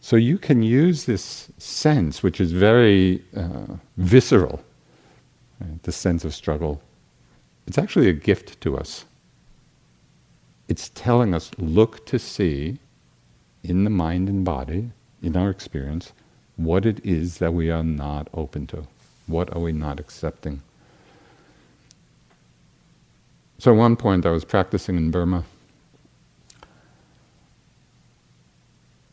So 0.00 0.14
you 0.14 0.38
can 0.38 0.62
use 0.62 1.04
this 1.04 1.50
sense, 1.58 2.22
which 2.22 2.40
is 2.40 2.52
very 2.52 3.24
uh, 3.36 3.74
visceral, 3.96 4.62
right? 5.60 5.82
the 5.82 5.90
sense 5.90 6.24
of 6.24 6.32
struggle. 6.32 6.80
It's 7.66 7.76
actually 7.76 8.08
a 8.08 8.12
gift 8.12 8.60
to 8.60 8.78
us. 8.78 9.04
It's 10.68 10.90
telling 10.90 11.34
us, 11.34 11.50
look 11.58 12.06
to 12.06 12.20
see 12.20 12.78
in 13.64 13.82
the 13.82 13.90
mind 13.90 14.28
and 14.28 14.44
body, 14.44 14.92
in 15.22 15.36
our 15.36 15.50
experience, 15.50 16.12
what 16.64 16.84
it 16.84 17.04
is 17.04 17.38
that 17.38 17.54
we 17.54 17.70
are 17.70 17.82
not 17.82 18.28
open 18.34 18.66
to. 18.66 18.86
What 19.26 19.54
are 19.54 19.60
we 19.60 19.72
not 19.72 19.98
accepting? 19.98 20.62
So, 23.58 23.72
at 23.72 23.78
one 23.78 23.96
point, 23.96 24.26
I 24.26 24.30
was 24.30 24.44
practicing 24.44 24.96
in 24.96 25.10
Burma. 25.10 25.44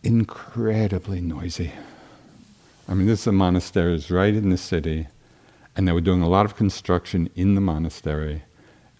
Incredibly 0.03 1.21
noisy. 1.21 1.71
I 2.87 2.93
mean, 2.93 3.07
this 3.07 3.21
is 3.21 3.27
a 3.27 3.31
monastery, 3.31 3.95
it's 3.95 4.09
right 4.09 4.33
in 4.33 4.49
the 4.49 4.57
city, 4.57 5.07
and 5.75 5.87
they 5.87 5.91
were 5.91 6.01
doing 6.01 6.21
a 6.21 6.29
lot 6.29 6.45
of 6.45 6.55
construction 6.55 7.29
in 7.35 7.55
the 7.55 7.61
monastery. 7.61 8.43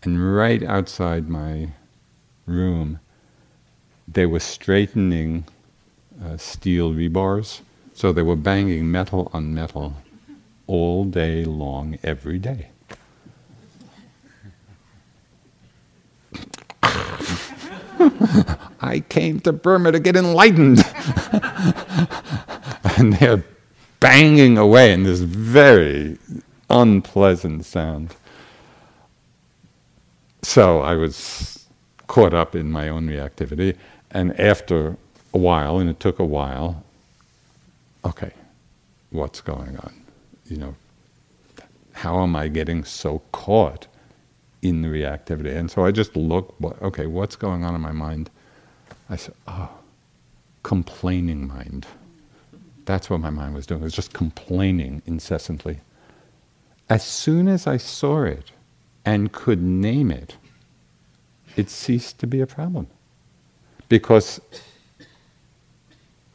And 0.03 0.35
right 0.35 0.61
outside 0.63 1.29
my 1.29 1.69
room, 2.45 2.99
they 4.07 4.25
were 4.25 4.41
straightening 4.41 5.45
uh, 6.23 6.37
steel 6.37 6.93
rebars. 6.93 7.61
So 7.97 8.13
they 8.13 8.21
were 8.21 8.35
banging 8.35 8.91
metal 8.91 9.31
on 9.33 9.55
metal 9.55 9.95
all 10.67 11.03
day 11.03 11.43
long, 11.43 11.97
every 12.03 12.37
day. 12.37 12.67
I 18.79 19.03
came 19.09 19.39
to 19.39 19.51
Burma 19.51 19.91
to 19.93 19.99
get 19.99 20.15
enlightened. 20.15 20.77
and 22.97 23.13
they're 23.13 23.43
banging 23.99 24.59
away 24.59 24.93
in 24.93 25.01
this 25.01 25.21
very 25.21 26.19
unpleasant 26.69 27.65
sound. 27.65 28.15
So 30.43 30.81
I 30.81 30.93
was 30.93 31.65
caught 32.05 32.35
up 32.35 32.55
in 32.55 32.71
my 32.71 32.89
own 32.89 33.07
reactivity, 33.07 33.75
and 34.11 34.39
after 34.39 34.97
a 35.33 35.39
while, 35.39 35.79
and 35.79 35.89
it 35.89 35.99
took 35.99 36.19
a 36.19 36.25
while, 36.25 36.83
okay, 38.05 38.31
what's 39.11 39.41
going 39.41 39.77
on? 39.77 39.93
You 40.45 40.57
know, 40.57 40.75
how 41.93 42.21
am 42.21 42.35
I 42.35 42.47
getting 42.47 42.83
so 42.83 43.21
caught 43.31 43.87
in 44.61 44.81
the 44.81 44.87
reactivity? 44.87 45.55
And 45.55 45.69
so 45.69 45.85
I 45.85 45.91
just 45.91 46.15
look, 46.15 46.55
okay, 46.81 47.07
what's 47.07 47.35
going 47.35 47.63
on 47.63 47.75
in 47.75 47.81
my 47.81 47.91
mind? 47.91 48.29
I 49.09 49.15
said, 49.15 49.35
oh, 49.47 49.69
complaining 50.63 51.47
mind. 51.47 51.87
That's 52.85 53.09
what 53.09 53.19
my 53.19 53.29
mind 53.29 53.53
was 53.53 53.65
doing. 53.65 53.81
It 53.81 53.85
was 53.85 53.93
just 53.93 54.13
complaining 54.13 55.01
incessantly. 55.05 55.79
As 56.89 57.03
soon 57.03 57.47
as 57.47 57.67
I 57.67 57.77
saw 57.77 58.23
it 58.23 58.51
and 59.03 59.31
could 59.31 59.61
name 59.61 60.11
it, 60.11 60.37
it 61.55 61.69
ceased 61.69 62.19
to 62.19 62.27
be 62.27 62.39
a 62.39 62.47
problem. 62.47 62.87
Because 63.89 64.39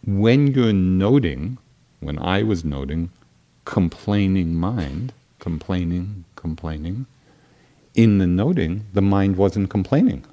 when 0.05 0.49
you're 0.49 0.73
noting, 0.73 1.59
when 2.01 2.19
I 2.19 2.43
was 2.43 2.65
noting, 2.65 3.11
complaining 3.65 4.55
mind, 4.55 5.13
complaining, 5.39 6.25
complaining, 6.37 7.07
in 7.95 8.19
the 8.19 8.27
noting, 8.27 8.87
the 8.93 9.03
mind 9.03 9.37
wasn't 9.37 9.71
complaining. 9.71 10.25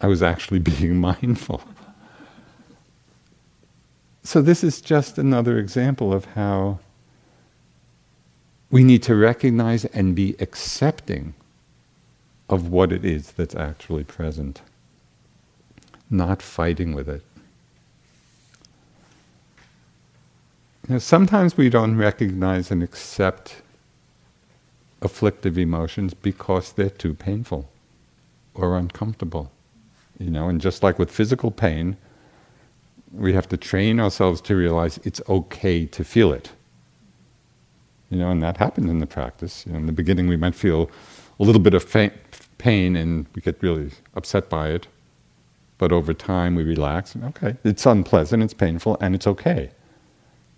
I 0.00 0.06
was 0.08 0.22
actually 0.22 0.58
being 0.70 0.96
mindful. 0.96 1.62
So, 4.22 4.42
this 4.42 4.64
is 4.64 4.80
just 4.80 5.18
another 5.18 5.58
example 5.58 6.12
of 6.12 6.24
how 6.24 6.80
we 8.70 8.82
need 8.82 9.02
to 9.04 9.14
recognize 9.14 9.84
and 9.84 10.16
be 10.16 10.34
accepting 10.40 11.34
of 12.48 12.68
what 12.68 12.90
it 12.90 13.04
is 13.04 13.32
that's 13.32 13.54
actually 13.54 14.02
present, 14.02 14.62
not 16.10 16.42
fighting 16.42 16.92
with 16.92 17.08
it. 17.08 17.22
Sometimes 20.98 21.56
we 21.56 21.68
don't 21.68 21.96
recognize 21.96 22.70
and 22.70 22.80
accept 22.80 23.62
afflictive 25.02 25.58
emotions 25.58 26.14
because 26.14 26.72
they're 26.72 26.90
too 26.90 27.12
painful 27.12 27.68
or 28.54 28.76
uncomfortable. 28.78 29.50
You 30.18 30.30
know, 30.30 30.48
and 30.48 30.60
just 30.60 30.82
like 30.84 30.98
with 30.98 31.10
physical 31.10 31.50
pain, 31.50 31.96
we 33.12 33.32
have 33.32 33.48
to 33.48 33.56
train 33.56 33.98
ourselves 33.98 34.40
to 34.42 34.54
realize 34.54 34.98
it's 34.98 35.20
okay 35.28 35.86
to 35.86 36.04
feel 36.04 36.32
it. 36.32 36.52
You 38.08 38.18
know, 38.18 38.30
and 38.30 38.42
that 38.42 38.56
happens 38.58 38.88
in 38.88 39.00
the 39.00 39.06
practice. 39.06 39.66
You 39.66 39.72
know, 39.72 39.78
in 39.78 39.86
the 39.86 39.92
beginning, 39.92 40.28
we 40.28 40.36
might 40.36 40.54
feel 40.54 40.88
a 41.40 41.42
little 41.42 41.60
bit 41.60 41.74
of 41.74 41.82
fa- 41.82 42.12
pain 42.58 42.94
and 42.94 43.26
we 43.34 43.42
get 43.42 43.60
really 43.60 43.90
upset 44.14 44.48
by 44.48 44.68
it. 44.68 44.86
But 45.78 45.92
over 45.92 46.14
time, 46.14 46.54
we 46.54 46.62
relax 46.62 47.14
and, 47.14 47.24
okay, 47.24 47.56
it's 47.64 47.84
unpleasant, 47.84 48.42
it's 48.42 48.54
painful, 48.54 48.96
and 49.00 49.14
it's 49.14 49.26
okay. 49.26 49.70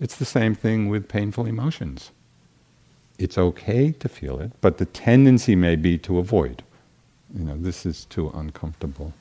It's 0.00 0.16
the 0.16 0.24
same 0.24 0.54
thing 0.54 0.88
with 0.88 1.08
painful 1.08 1.46
emotions. 1.46 2.12
It's 3.18 3.36
okay 3.36 3.90
to 3.92 4.08
feel 4.08 4.38
it, 4.40 4.52
but 4.60 4.78
the 4.78 4.86
tendency 4.86 5.56
may 5.56 5.74
be 5.74 5.98
to 5.98 6.18
avoid. 6.18 6.62
You 7.34 7.44
know, 7.44 7.56
this 7.56 7.84
is 7.84 8.04
too 8.04 8.30
uncomfortable. 8.34 9.12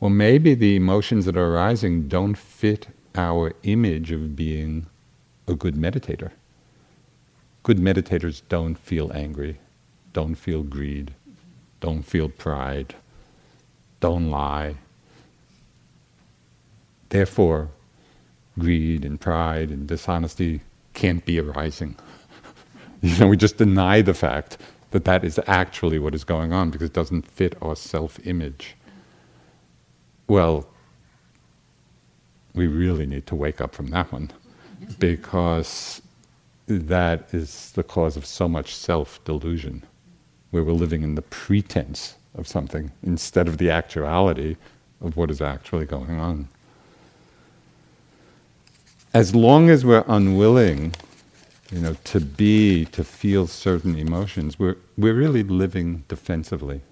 Or 0.00 0.10
maybe 0.10 0.54
the 0.54 0.76
emotions 0.76 1.24
that 1.24 1.36
are 1.36 1.54
arising 1.54 2.08
don't 2.08 2.36
fit 2.36 2.88
our 3.14 3.54
image 3.62 4.12
of 4.12 4.36
being 4.36 4.86
a 5.48 5.54
good 5.54 5.74
meditator. 5.74 6.32
Good 7.62 7.78
meditators 7.78 8.42
don't 8.48 8.76
feel 8.76 9.10
angry, 9.14 9.58
don't 10.12 10.34
feel 10.34 10.62
greed, 10.62 11.14
don't 11.80 12.02
feel 12.02 12.28
pride, 12.28 12.94
don't 14.00 14.30
lie. 14.30 14.76
Therefore, 17.08 17.70
greed 18.58 19.04
and 19.04 19.20
pride 19.20 19.70
and 19.70 19.86
dishonesty 19.86 20.60
can't 20.94 21.24
be 21.24 21.38
arising. 21.38 21.96
you 23.02 23.18
know, 23.18 23.28
we 23.28 23.36
just 23.36 23.58
deny 23.58 24.02
the 24.02 24.14
fact 24.14 24.58
that 24.90 25.04
that 25.04 25.24
is 25.24 25.38
actually 25.46 25.98
what 25.98 26.14
is 26.14 26.24
going 26.24 26.52
on 26.52 26.70
because 26.70 26.86
it 26.88 26.94
doesn't 26.94 27.26
fit 27.26 27.54
our 27.60 27.76
self 27.76 28.18
image. 28.26 28.76
Well, 30.28 30.66
we 32.54 32.66
really 32.66 33.06
need 33.06 33.26
to 33.26 33.34
wake 33.34 33.60
up 33.60 33.74
from 33.74 33.88
that 33.88 34.10
one 34.10 34.32
because 34.98 36.00
that 36.66 37.32
is 37.32 37.72
the 37.72 37.84
cause 37.84 38.16
of 38.16 38.26
so 38.26 38.48
much 38.48 38.74
self 38.74 39.22
delusion, 39.24 39.84
where 40.50 40.64
we're 40.64 40.72
living 40.72 41.02
in 41.02 41.14
the 41.14 41.22
pretense 41.22 42.16
of 42.34 42.48
something 42.48 42.92
instead 43.02 43.48
of 43.48 43.58
the 43.58 43.70
actuality 43.70 44.56
of 45.00 45.16
what 45.16 45.30
is 45.30 45.40
actually 45.40 45.86
going 45.86 46.18
on. 46.18 46.48
As 49.16 49.34
long 49.34 49.70
as 49.70 49.82
we're 49.82 50.04
unwilling 50.08 50.92
you 51.70 51.78
know, 51.78 51.96
to 52.04 52.20
be, 52.20 52.84
to 52.84 53.02
feel 53.02 53.46
certain 53.46 53.96
emotions, 53.96 54.58
we're, 54.58 54.76
we're 54.98 55.14
really 55.14 55.42
living 55.42 56.04
defensively. 56.06 56.82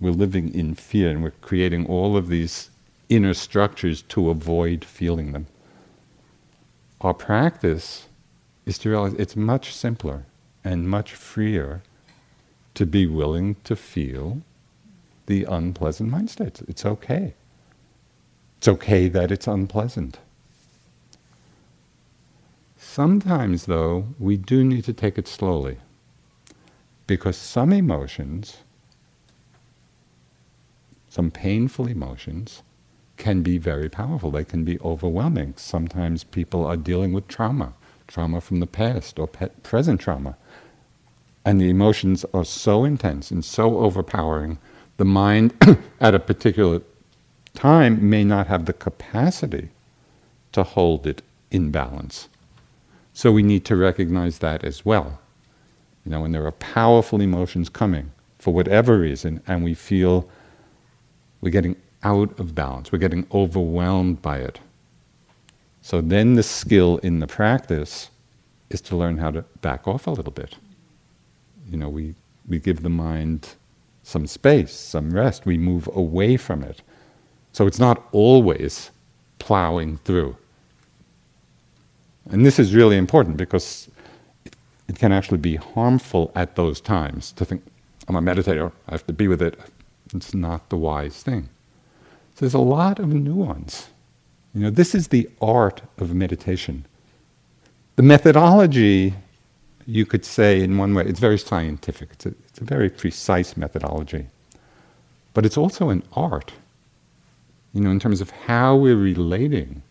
We're 0.00 0.12
living 0.12 0.54
in 0.54 0.76
fear 0.76 1.10
and 1.10 1.24
we're 1.24 1.32
creating 1.32 1.86
all 1.86 2.16
of 2.16 2.28
these 2.28 2.70
inner 3.08 3.34
structures 3.34 4.02
to 4.02 4.30
avoid 4.30 4.84
feeling 4.84 5.32
them. 5.32 5.48
Our 7.00 7.12
practice 7.12 8.06
is 8.64 8.78
to 8.78 8.90
realize 8.90 9.14
it's 9.14 9.34
much 9.34 9.74
simpler 9.74 10.26
and 10.62 10.88
much 10.88 11.12
freer 11.12 11.82
to 12.74 12.86
be 12.86 13.04
willing 13.04 13.56
to 13.64 13.74
feel 13.74 14.42
the 15.26 15.42
unpleasant 15.42 16.08
mind 16.08 16.30
states. 16.30 16.62
It's 16.68 16.86
okay. 16.86 17.34
It's 18.58 18.68
okay 18.68 19.08
that 19.08 19.32
it's 19.32 19.48
unpleasant. 19.48 20.18
Sometimes, 22.96 23.66
though, 23.66 24.06
we 24.18 24.38
do 24.38 24.64
need 24.64 24.84
to 24.84 24.92
take 24.94 25.18
it 25.18 25.28
slowly 25.28 25.76
because 27.06 27.36
some 27.36 27.70
emotions, 27.70 28.60
some 31.10 31.30
painful 31.30 31.88
emotions, 31.88 32.62
can 33.18 33.42
be 33.42 33.58
very 33.58 33.90
powerful. 33.90 34.30
They 34.30 34.44
can 34.44 34.64
be 34.64 34.80
overwhelming. 34.80 35.52
Sometimes 35.58 36.24
people 36.24 36.64
are 36.64 36.78
dealing 36.78 37.12
with 37.12 37.28
trauma, 37.28 37.74
trauma 38.06 38.40
from 38.40 38.60
the 38.60 38.66
past 38.66 39.18
or 39.18 39.28
pe- 39.28 39.50
present 39.62 40.00
trauma. 40.00 40.38
And 41.44 41.60
the 41.60 41.68
emotions 41.68 42.24
are 42.32 42.46
so 42.46 42.86
intense 42.86 43.30
and 43.30 43.44
so 43.44 43.76
overpowering, 43.80 44.56
the 44.96 45.04
mind 45.04 45.52
at 46.00 46.14
a 46.14 46.18
particular 46.18 46.80
time 47.52 48.08
may 48.08 48.24
not 48.24 48.46
have 48.46 48.64
the 48.64 48.72
capacity 48.72 49.68
to 50.52 50.62
hold 50.62 51.06
it 51.06 51.20
in 51.50 51.70
balance. 51.70 52.30
So 53.16 53.32
we 53.32 53.42
need 53.42 53.64
to 53.64 53.76
recognize 53.76 54.40
that 54.40 54.62
as 54.62 54.84
well. 54.84 55.18
You 56.04 56.10
know, 56.10 56.20
when 56.20 56.32
there 56.32 56.44
are 56.44 56.52
powerful 56.52 57.22
emotions 57.22 57.70
coming 57.70 58.12
for 58.38 58.52
whatever 58.52 58.98
reason, 58.98 59.42
and 59.46 59.64
we 59.64 59.72
feel 59.72 60.28
we're 61.40 61.48
getting 61.48 61.76
out 62.02 62.38
of 62.38 62.54
balance, 62.54 62.92
we're 62.92 62.98
getting 62.98 63.26
overwhelmed 63.32 64.20
by 64.20 64.40
it. 64.40 64.60
So 65.80 66.02
then 66.02 66.34
the 66.34 66.42
skill 66.42 66.98
in 66.98 67.20
the 67.20 67.26
practice 67.26 68.10
is 68.68 68.82
to 68.82 68.96
learn 68.96 69.16
how 69.16 69.30
to 69.30 69.40
back 69.62 69.88
off 69.88 70.06
a 70.06 70.10
little 70.10 70.30
bit. 70.30 70.54
You 71.70 71.78
know, 71.78 71.88
we, 71.88 72.14
we 72.46 72.58
give 72.58 72.82
the 72.82 72.90
mind 72.90 73.48
some 74.02 74.26
space, 74.26 74.72
some 74.72 75.10
rest, 75.10 75.46
we 75.46 75.56
move 75.56 75.88
away 75.94 76.36
from 76.36 76.62
it. 76.62 76.82
So 77.54 77.66
it's 77.66 77.78
not 77.78 78.06
always 78.12 78.90
plowing 79.38 79.96
through. 80.04 80.36
And 82.30 82.44
this 82.44 82.58
is 82.58 82.74
really 82.74 82.96
important 82.96 83.36
because 83.36 83.88
it, 84.88 84.98
can 84.98 85.12
actually 85.12 85.38
be 85.38 85.56
harmful 85.56 86.32
at 86.34 86.56
those 86.56 86.80
times 86.80 87.32
to 87.32 87.44
think, 87.44 87.62
I'm 88.08 88.16
a 88.16 88.20
meditator, 88.20 88.72
I 88.88 88.92
have 88.92 89.06
to 89.06 89.12
be 89.12 89.28
with 89.28 89.42
it. 89.42 89.58
It's 90.14 90.34
not 90.34 90.68
the 90.68 90.76
wise 90.76 91.22
thing. 91.22 91.48
So 92.34 92.40
there's 92.40 92.54
a 92.54 92.58
lot 92.58 92.98
of 92.98 93.08
nuance. 93.08 93.88
You 94.54 94.62
know, 94.62 94.70
this 94.70 94.94
is 94.94 95.08
the 95.08 95.28
art 95.40 95.82
of 95.98 96.14
meditation. 96.14 96.86
The 97.96 98.02
methodology, 98.02 99.14
you 99.86 100.06
could 100.06 100.24
say 100.24 100.62
in 100.62 100.78
one 100.78 100.94
way, 100.94 101.04
it's 101.04 101.20
very 101.20 101.38
scientific. 101.38 102.10
It's 102.12 102.26
a, 102.26 102.34
it's 102.48 102.60
a 102.60 102.64
very 102.64 102.90
precise 102.90 103.56
methodology. 103.56 104.26
But 105.34 105.44
it's 105.44 105.58
also 105.58 105.90
an 105.90 106.02
art, 106.14 106.52
you 107.74 107.80
know, 107.80 107.90
in 107.90 108.00
terms 108.00 108.20
of 108.20 108.30
how 108.30 108.76
we're 108.76 108.96
relating 108.96 109.82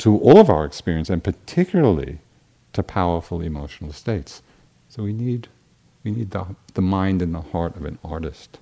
to 0.00 0.16
all 0.16 0.38
of 0.38 0.48
our 0.48 0.64
experience, 0.64 1.10
and 1.10 1.22
particularly 1.22 2.18
to 2.72 2.82
powerful 2.82 3.42
emotional 3.42 3.92
states. 3.92 4.40
So 4.88 5.02
we 5.02 5.12
need, 5.12 5.46
we 6.02 6.10
need 6.10 6.30
the, 6.30 6.46
the 6.72 6.80
mind 6.80 7.20
and 7.20 7.34
the 7.34 7.42
heart 7.42 7.76
of 7.76 7.84
an 7.84 7.98
artist. 8.02 8.58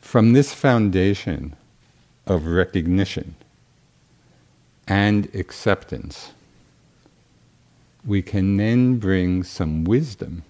From 0.00 0.34
this 0.34 0.54
foundation 0.54 1.56
of 2.28 2.46
recognition 2.46 3.34
and 4.86 5.34
acceptance, 5.34 6.30
we 8.04 8.22
can 8.22 8.56
then 8.56 8.98
bring 8.98 9.42
some 9.42 9.82
wisdom 9.82 10.44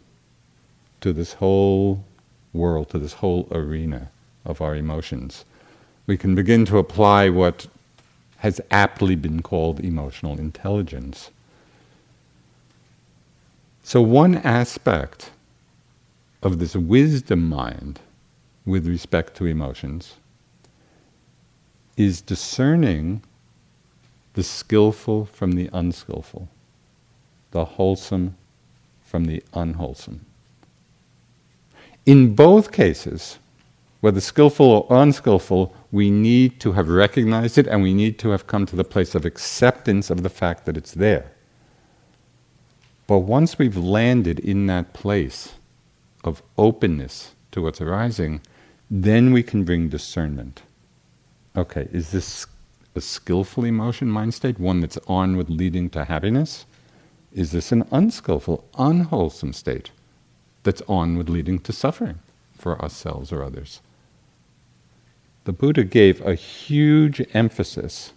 to 1.00 1.14
this 1.14 1.32
whole 1.32 2.04
world, 2.52 2.90
to 2.90 2.98
this 2.98 3.14
whole 3.14 3.48
arena 3.50 4.10
of 4.44 4.60
our 4.60 4.76
emotions 4.76 5.46
we 6.08 6.16
can 6.16 6.34
begin 6.34 6.64
to 6.64 6.78
apply 6.78 7.28
what 7.28 7.68
has 8.38 8.60
aptly 8.70 9.14
been 9.14 9.42
called 9.42 9.78
emotional 9.78 10.38
intelligence. 10.38 11.30
So, 13.82 14.00
one 14.00 14.36
aspect 14.36 15.30
of 16.42 16.58
this 16.58 16.74
wisdom 16.74 17.46
mind 17.46 18.00
with 18.64 18.86
respect 18.86 19.36
to 19.36 19.44
emotions 19.44 20.14
is 21.98 22.22
discerning 22.22 23.22
the 24.32 24.42
skillful 24.42 25.26
from 25.26 25.52
the 25.52 25.68
unskillful, 25.74 26.48
the 27.50 27.64
wholesome 27.64 28.34
from 29.04 29.26
the 29.26 29.42
unwholesome. 29.52 30.24
In 32.06 32.34
both 32.34 32.72
cases, 32.72 33.38
whether 34.00 34.20
skillful 34.20 34.86
or 34.88 35.02
unskillful, 35.02 35.74
we 35.90 36.10
need 36.10 36.60
to 36.60 36.72
have 36.72 36.88
recognized 36.88 37.56
it 37.56 37.66
and 37.66 37.82
we 37.82 37.94
need 37.94 38.18
to 38.18 38.30
have 38.30 38.46
come 38.46 38.66
to 38.66 38.76
the 38.76 38.84
place 38.84 39.14
of 39.14 39.24
acceptance 39.24 40.10
of 40.10 40.22
the 40.22 40.28
fact 40.28 40.66
that 40.66 40.76
it's 40.76 40.92
there. 40.92 41.32
But 43.06 43.20
once 43.20 43.58
we've 43.58 43.76
landed 43.76 44.38
in 44.38 44.66
that 44.66 44.92
place 44.92 45.54
of 46.24 46.42
openness 46.58 47.34
to 47.52 47.62
what's 47.62 47.80
arising, 47.80 48.42
then 48.90 49.32
we 49.32 49.42
can 49.42 49.64
bring 49.64 49.88
discernment. 49.88 50.62
Okay, 51.56 51.88
is 51.90 52.10
this 52.10 52.46
a 52.94 53.00
skillful 53.00 53.64
emotion 53.64 54.08
mind 54.08 54.34
state, 54.34 54.60
one 54.60 54.80
that's 54.80 54.98
on 55.06 55.36
with 55.36 55.48
leading 55.48 55.88
to 55.90 56.04
happiness? 56.04 56.66
Is 57.32 57.52
this 57.52 57.72
an 57.72 57.86
unskillful, 57.90 58.64
unwholesome 58.78 59.54
state 59.54 59.90
that's 60.62 60.82
on 60.86 61.16
with 61.16 61.30
leading 61.30 61.58
to 61.60 61.72
suffering 61.72 62.18
for 62.56 62.80
ourselves 62.82 63.32
or 63.32 63.42
others? 63.42 63.80
The 65.48 65.52
Buddha 65.54 65.82
gave 65.82 66.20
a 66.26 66.34
huge 66.34 67.22
emphasis 67.32 68.12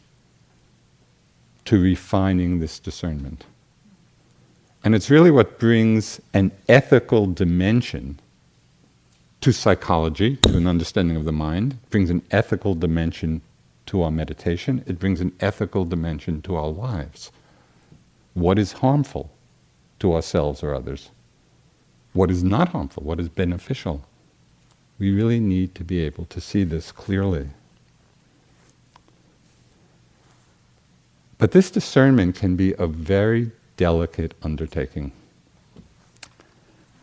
to 1.64 1.82
refining 1.82 2.60
this 2.60 2.78
discernment. 2.78 3.46
And 4.84 4.94
it's 4.94 5.10
really 5.10 5.32
what 5.32 5.58
brings 5.58 6.20
an 6.34 6.52
ethical 6.68 7.28
dimension 7.28 8.20
to 9.40 9.54
psychology, 9.54 10.36
to 10.42 10.58
an 10.58 10.68
understanding 10.68 11.16
of 11.16 11.24
the 11.24 11.32
mind, 11.32 11.78
it 11.82 11.90
brings 11.90 12.10
an 12.10 12.22
ethical 12.32 12.76
dimension 12.76 13.42
to 13.86 14.02
our 14.02 14.12
meditation, 14.12 14.84
it 14.86 15.00
brings 15.00 15.22
an 15.22 15.32
ethical 15.40 15.86
dimension 15.86 16.42
to 16.42 16.58
our 16.58 16.68
lives. 16.68 17.32
What 18.34 18.60
is 18.60 18.74
harmful 18.74 19.32
to 20.00 20.16
ourselves 20.16 20.64
or 20.64 20.76
others? 20.76 21.12
What 22.12 22.30
is 22.30 22.44
not 22.44 22.68
harmful? 22.68 23.04
What 23.04 23.22
is 23.22 23.30
beneficial? 23.30 24.04
We 25.02 25.12
really 25.12 25.40
need 25.40 25.74
to 25.74 25.84
be 25.84 26.00
able 26.02 26.26
to 26.26 26.40
see 26.40 26.64
this 26.64 26.92
clearly. 26.92 27.50
But 31.40 31.54
this 31.54 31.72
discernment 31.72 32.36
can 32.36 32.56
be 32.56 32.76
a 32.78 32.86
very 32.86 33.50
delicate 33.78 34.36
undertaking. 34.44 35.12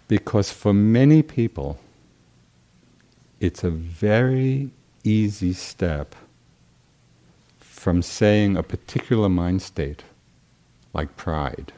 Because 0.06 0.52
for 0.52 0.72
many 0.72 1.24
people, 1.24 1.80
it's 3.40 3.64
a 3.64 3.70
very 3.70 4.70
easy 5.02 5.52
step 5.52 6.14
from 7.58 8.00
saying 8.00 8.56
a 8.56 8.62
particular 8.62 9.28
mind 9.28 9.60
state, 9.60 10.04
like 10.94 11.16
pride, 11.16 11.72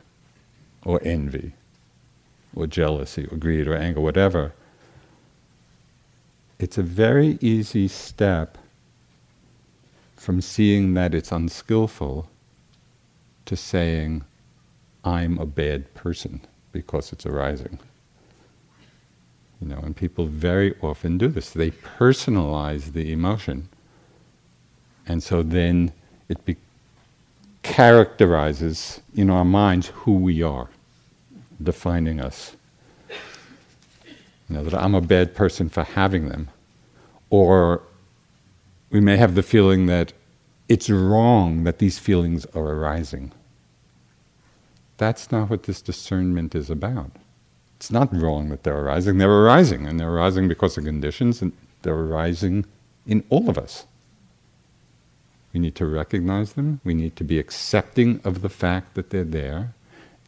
or 0.85 1.01
envy, 1.03 1.55
or 2.55 2.67
jealousy, 2.67 3.27
or 3.33 3.39
greed, 3.39 3.67
or 3.67 3.75
anger, 3.75 4.03
whatever, 4.03 4.53
it's 6.61 6.77
a 6.77 6.83
very 6.83 7.39
easy 7.41 7.89
step 7.89 8.59
from 10.17 10.43
seeing 10.43 10.93
that 10.93 11.15
it's 11.15 11.33
unskillful 11.33 12.29
to 13.47 13.57
saying, 13.57 14.23
I'm 15.03 15.39
a 15.39 15.47
bad 15.47 15.93
person 15.95 16.43
because 16.73 17.13
it's 17.13 17.25
arising. 17.25 17.79
You 19.63 19.69
know, 19.69 19.79
and 19.79 19.97
people 19.97 20.27
very 20.27 20.75
often 20.83 21.17
do 21.17 21.29
this. 21.29 21.51
They 21.51 21.71
personalize 21.71 22.93
the 22.93 23.11
emotion. 23.11 23.71
And 25.07 25.23
so 25.23 25.43
then 25.43 25.93
it 26.29 26.45
be- 26.45 26.57
characterizes 27.63 29.01
in 29.15 29.31
our 29.31 29.47
minds 29.47 29.89
who 29.89 30.13
we 30.13 30.43
are, 30.43 30.69
defining 31.63 32.21
us. 32.21 32.55
You 34.51 34.57
know, 34.57 34.65
that 34.65 34.75
I'm 34.75 34.97
a 34.97 35.01
bad 35.01 35.35
person 35.35 35.69
for 35.69 35.85
having 35.85 36.29
them. 36.29 36.51
Or 37.31 37.83
we 38.91 39.01
may 39.01 39.17
have 39.17 39.37
the 39.37 39.45
feeling 39.45 39.87
that 39.87 40.13
it's 40.69 40.91
wrong 40.91 41.63
that 41.63 41.79
these 41.79 42.01
feelings 42.01 42.47
are 42.47 42.65
arising. 42.65 43.31
That's 44.97 45.31
not 45.31 45.51
what 45.51 45.63
this 45.63 45.81
discernment 45.81 46.57
is 46.57 46.69
about. 46.69 47.13
It's 47.77 47.93
not 47.93 48.13
wrong 48.13 48.49
that 48.49 48.65
they're 48.65 48.81
arising. 48.81 49.19
They're 49.19 49.31
arising, 49.31 49.87
and 49.87 49.99
they're 49.99 50.11
arising 50.11 50.49
because 50.49 50.77
of 50.77 50.85
conditions, 50.85 51.41
and 51.41 51.53
they're 51.83 51.95
arising 51.95 52.67
in 53.07 53.25
all 53.31 53.49
of 53.49 53.57
us. 53.57 53.87
We 55.53 55.61
need 55.61 55.77
to 55.77 55.87
recognize 55.87 56.55
them. 56.55 56.81
We 56.85 56.95
need 56.95 57.17
to 57.17 57.25
be 57.25 57.39
accepting 57.39 58.21
of 58.25 58.43
the 58.43 58.49
fact 58.49 58.95
that 58.95 59.11
they're 59.11 59.25
there. 59.25 59.75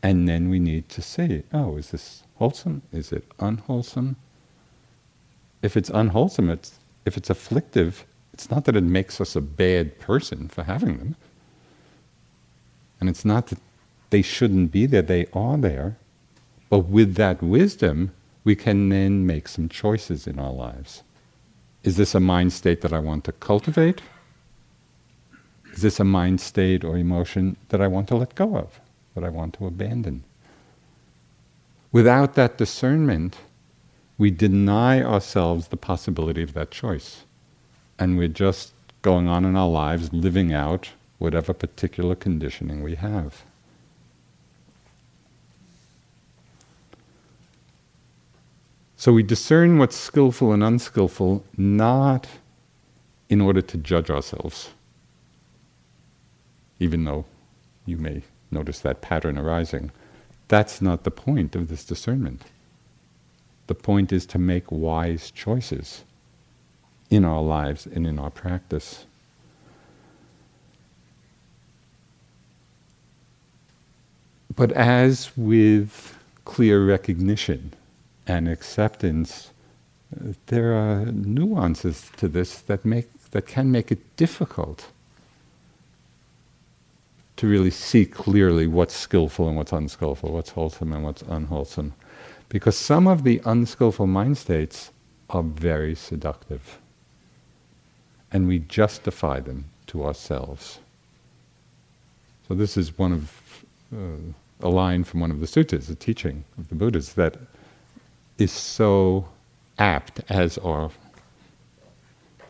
And 0.03 0.29
then 0.29 0.49
we 0.49 0.59
need 0.59 0.89
to 0.91 1.03
say, 1.03 1.43
oh, 1.53 1.77
is 1.77 1.91
this 1.91 2.23
wholesome? 2.43 2.83
Is 2.91 3.13
it 3.13 3.25
unwholesome? 3.39 4.17
If 5.63 5.77
it's 5.77 5.91
unwholesome, 5.91 6.51
it's, 6.51 6.73
if 7.07 7.17
it's 7.17 7.31
afflictive, 7.31 8.05
it's 8.33 8.51
not 8.51 8.65
that 8.65 8.75
it 8.75 8.83
makes 8.83 9.21
us 9.21 9.37
a 9.37 9.41
bad 9.41 10.01
person 10.01 10.49
for 10.49 10.65
having 10.65 10.99
them. 10.99 11.15
And 12.99 13.09
it's 13.09 13.25
not 13.25 13.47
that 13.47 13.61
they 14.11 14.23
shouldn't 14.23 14.73
be 14.73 14.87
there, 14.87 15.03
they 15.03 15.27
are 15.33 15.57
there. 15.57 15.97
But 16.69 16.81
with 16.81 17.15
that 17.15 17.41
wisdom, 17.45 18.11
we 18.43 18.57
can 18.57 18.89
then 18.89 19.25
make 19.25 19.47
some 19.47 19.69
choices 19.69 20.27
in 20.27 20.41
our 20.41 20.53
lives. 20.53 21.05
Is 21.85 21.97
this 21.97 22.13
a 22.13 22.19
mind 22.19 22.53
state 22.53 22.81
that 22.81 22.93
I 22.93 22.99
want 22.99 23.23
to 23.27 23.33
cultivate? 23.33 24.03
Is 25.75 25.83
this 25.83 26.01
a 26.01 26.05
mind 26.05 26.41
state 26.41 26.83
or 26.83 26.99
emotion 26.99 27.57
that 27.69 27.81
I 27.81 27.87
want 27.87 28.09
to 28.09 28.17
let 28.17 28.35
go 28.35 28.57
of, 28.57 28.81
that 29.15 29.23
I 29.23 29.29
want 29.29 29.55
to 29.59 29.67
abandon? 29.67 30.25
Without 31.93 32.35
that 32.35 32.57
discernment, 32.57 33.37
we 34.17 34.31
deny 34.31 35.03
ourselves 35.03 35.69
the 35.69 35.77
possibility 35.77 36.43
of 36.43 36.55
that 36.55 36.71
choice. 36.71 37.25
And 37.99 38.17
we're 38.17 38.29
just 38.29 38.73
going 39.03 39.29
on 39.29 39.45
in 39.45 39.57
our 39.57 39.69
lives 39.69 40.13
living 40.13 40.53
out 40.53 40.91
whatever 41.19 41.53
particular 41.53 42.15
conditioning 42.15 42.83
we 42.83 42.95
have. 42.95 43.43
So 48.97 49.13
we 49.13 49.23
discern 49.25 49.79
what's 49.79 49.97
skillful 49.97 50.53
and 50.53 50.63
unskillful 50.63 51.45
not 51.57 52.29
in 53.29 53.41
order 53.41 53.61
to 53.61 53.77
judge 53.77 54.11
ourselves, 54.11 54.71
even 56.79 57.05
though 57.05 57.25
you 57.85 57.97
may 57.97 58.23
notice 58.53 58.79
that 58.81 59.01
pattern 59.01 59.37
arising. 59.37 59.91
That's 60.53 60.83
not 60.83 61.05
the 61.05 61.11
point 61.11 61.57
of 61.57 61.69
this 61.69 61.83
discernment. 61.83 62.43
The 63.69 63.75
point 63.75 64.13
is 64.13 64.27
to 64.27 64.39
make 64.39 64.71
wise 64.71 65.31
choices 65.31 66.05
in 67.09 67.25
our 67.25 67.41
lives 67.41 67.87
and 67.87 68.07
in 68.07 68.19
our 68.19 68.29
practice. 68.29 69.07
But 74.55 74.73
as 74.73 75.35
with 75.39 76.19
clear 76.45 76.85
recognition, 76.85 77.73
and 78.27 78.47
acceptance, 78.47 79.53
there 80.49 80.75
are 80.75 81.07
nuances 81.07 82.11
to 82.19 82.29
this 82.29 82.61
that 82.61 82.85
make 82.85 83.09
that 83.31 83.47
can 83.47 83.71
make 83.71 83.91
it 83.91 84.17
difficult 84.19 84.92
to 87.37 87.47
really 87.47 87.71
see 87.71 88.05
clearly 88.05 88.67
what's 88.67 88.95
skillful 88.95 89.49
and 89.49 89.57
what's 89.57 89.73
unskillful, 89.73 90.33
what's 90.33 90.51
wholesome 90.51 90.93
and 90.93 91.05
what's 91.05 91.23
unwholesome. 91.23 91.95
Because 92.49 92.77
some 92.77 93.07
of 93.07 93.25
the 93.25 93.41
unskillful 93.45 94.07
mind 94.07 94.37
states 94.37 94.91
are 95.31 95.43
very 95.43 95.95
seductive. 95.95 96.79
And 98.31 98.47
we 98.47 98.61
justify 98.61 99.41
them 99.41 99.65
to 99.89 100.05
ourselves. 100.05 100.79
So, 102.49 102.55
this 102.55 102.77
is 102.77 102.99
one 102.99 103.13
of 103.13 103.65
uh, 103.95 104.33
a 104.61 104.69
line 104.69 105.05
from 105.05 105.21
one 105.21 105.31
of 105.31 105.41
the 105.41 105.47
suttas, 105.47 105.91
a 105.91 105.95
teaching 105.95 106.45
of 106.59 106.69
the 106.69 106.75
Buddhas, 106.75 107.15
that 107.15 107.37
is 108.39 108.53
so 108.53 109.29
apt, 109.79 110.21
as 110.29 110.59
are 110.59 110.91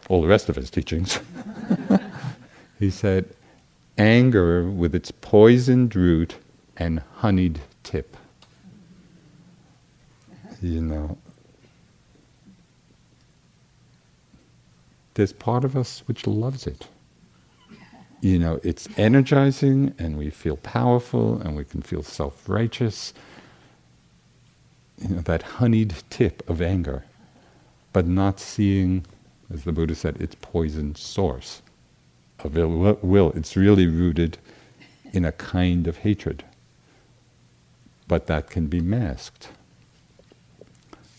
all 0.08 0.22
the 0.22 0.28
rest 0.28 0.48
of 0.48 0.56
his 0.56 0.70
teachings. 0.70 1.20
he 2.78 2.90
said, 2.90 3.28
anger 3.98 4.68
with 4.70 4.94
its 4.94 5.10
poisoned 5.10 5.94
root 5.94 6.36
and 6.76 7.00
honeyed 7.16 7.60
tip. 7.82 8.16
You 10.62 10.80
know, 10.80 11.18
there's 15.14 15.32
part 15.32 15.64
of 15.64 15.76
us 15.76 16.02
which 16.06 16.26
loves 16.26 16.66
it. 16.66 16.88
You 18.20 18.38
know, 18.38 18.60
it's 18.62 18.88
energizing 18.96 19.94
and 19.98 20.16
we 20.16 20.30
feel 20.30 20.56
powerful 20.58 21.40
and 21.42 21.56
we 21.56 21.64
can 21.64 21.82
feel 21.82 22.02
self 22.04 22.48
righteous 22.48 23.12
you 24.98 25.16
know, 25.16 25.20
that 25.22 25.42
honeyed 25.42 25.94
tip 26.10 26.48
of 26.48 26.62
anger, 26.62 27.04
but 27.92 28.06
not 28.06 28.38
seeing, 28.38 29.04
as 29.52 29.64
the 29.64 29.72
Buddha 29.72 29.96
said, 29.96 30.20
its 30.20 30.36
poison 30.40 30.94
source 30.94 31.62
of 32.44 32.56
ill 32.56 32.98
will. 33.02 33.32
It's 33.32 33.56
really 33.56 33.86
rooted 33.86 34.38
in 35.12 35.24
a 35.24 35.32
kind 35.32 35.86
of 35.86 35.98
hatred, 35.98 36.44
but 38.08 38.26
that 38.26 38.50
can 38.50 38.66
be 38.66 38.80
masked. 38.80 39.48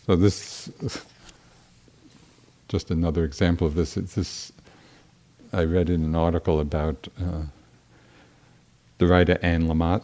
So 0.06 0.16
this, 0.16 0.70
just 2.68 2.92
another 2.92 3.24
example 3.24 3.68
of 3.68 3.76
this. 3.76 3.96
It's 3.96 4.16
this 4.16 4.52
I 5.54 5.64
read 5.64 5.90
in 5.90 6.04
an 6.04 6.16
article 6.16 6.60
about 6.60 7.08
uh, 7.22 7.44
the 8.98 9.08
writer 9.08 9.38
Anne 9.42 9.68
Lamott, 9.68 10.02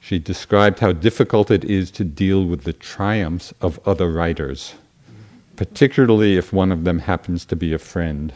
she 0.00 0.18
described 0.18 0.80
how 0.80 0.92
difficult 0.92 1.50
it 1.50 1.64
is 1.64 1.90
to 1.92 2.04
deal 2.04 2.44
with 2.44 2.64
the 2.64 2.72
triumphs 2.72 3.52
of 3.60 3.78
other 3.86 4.10
writers, 4.10 4.74
particularly 5.56 6.36
if 6.36 6.52
one 6.52 6.72
of 6.72 6.84
them 6.84 6.98
happens 6.98 7.44
to 7.44 7.54
be 7.54 7.72
a 7.72 7.78
friend. 7.78 8.32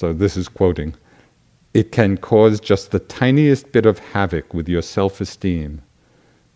So 0.00 0.14
this 0.14 0.34
is 0.34 0.48
quoting 0.48 0.94
It 1.74 1.92
can 1.92 2.16
cause 2.16 2.58
just 2.58 2.90
the 2.90 3.00
tiniest 3.00 3.70
bit 3.70 3.84
of 3.84 3.98
havoc 3.98 4.54
with 4.54 4.66
your 4.66 4.80
self 4.80 5.20
esteem 5.20 5.82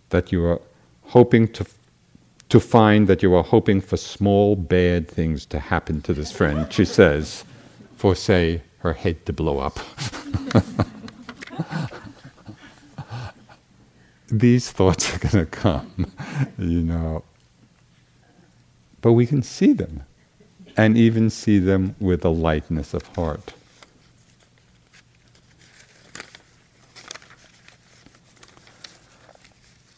that 0.08 0.32
you 0.32 0.42
are 0.46 0.62
hoping 1.02 1.48
to. 1.48 1.66
To 2.50 2.60
find 2.60 3.08
that 3.08 3.22
you 3.22 3.34
are 3.34 3.42
hoping 3.42 3.80
for 3.80 3.96
small 3.96 4.54
bad 4.54 5.08
things 5.08 5.44
to 5.46 5.58
happen 5.58 6.02
to 6.02 6.12
this 6.14 6.30
friend, 6.30 6.72
she 6.72 6.84
says, 6.84 7.44
for 7.96 8.14
say, 8.14 8.62
her 8.78 8.92
head 8.92 9.26
to 9.26 9.32
blow 9.32 9.58
up. 9.58 9.78
these 14.28 14.70
thoughts 14.70 15.14
are 15.14 15.18
going 15.18 15.46
to 15.46 15.50
come, 15.50 16.12
you 16.58 16.82
know. 16.82 17.24
But 19.00 19.14
we 19.14 19.26
can 19.26 19.42
see 19.42 19.72
them, 19.72 20.04
and 20.76 20.96
even 20.96 21.30
see 21.30 21.58
them 21.58 21.94
with 22.00 22.24
a 22.24 22.30
lightness 22.30 22.94
of 22.94 23.06
heart. 23.16 23.54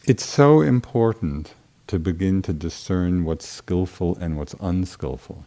It's 0.05 0.25
so 0.25 0.61
important 0.61 1.53
to 1.87 1.99
begin 1.99 2.41
to 2.43 2.53
discern 2.53 3.25
what's 3.25 3.47
skillful 3.47 4.17
and 4.21 4.37
what's 4.37 4.55
unskillful. 4.59 5.43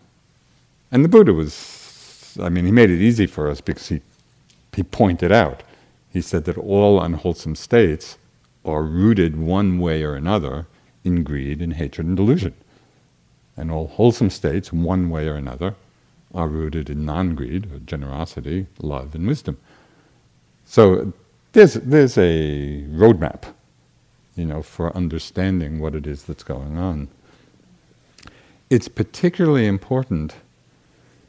And 0.93 1.05
the 1.05 1.09
Buddha 1.09 1.33
was, 1.33 2.37
I 2.41 2.49
mean, 2.49 2.67
he 2.67 2.73
made 2.73 2.91
it 2.91 3.01
easy 3.01 3.27
for 3.27 3.49
us 3.51 3.61
because 3.61 3.89
he, 3.89 4.03
he 4.75 4.83
pointed 4.83 5.33
out. 5.33 5.63
He 6.13 6.21
said 6.21 6.45
that 6.45 6.59
all 6.59 7.01
unwholesome 7.01 7.55
states 7.57 8.19
are 8.65 8.83
rooted 8.83 9.37
one 9.39 9.79
way 9.79 10.03
or 10.03 10.15
another 10.15 10.67
in 11.05 11.23
greed 11.23 11.63
and 11.63 11.75
hatred 11.75 12.07
and 12.07 12.17
delusion. 12.17 12.55
And 13.61 13.71
all 13.71 13.89
wholesome 13.89 14.31
states, 14.31 14.73
one 14.73 15.11
way 15.11 15.29
or 15.29 15.35
another, 15.35 15.75
are 16.35 16.49
rooted 16.49 16.89
in 16.89 17.05
non 17.05 17.35
greed, 17.35 17.87
generosity, 17.87 18.67
love, 18.81 19.15
and 19.15 19.27
wisdom. 19.27 19.59
So 20.65 21.13
there's, 21.53 21.75
there's 21.75 22.17
a 22.17 22.85
roadmap, 22.89 23.53
you 24.35 24.47
know, 24.47 24.63
for 24.63 24.97
understanding 24.97 25.79
what 25.79 25.95
it 25.95 26.07
is 26.07 26.23
that's 26.23 26.43
going 26.43 26.79
on. 26.79 27.09
It's 28.71 28.89
particularly 28.89 29.67
important 29.67 30.37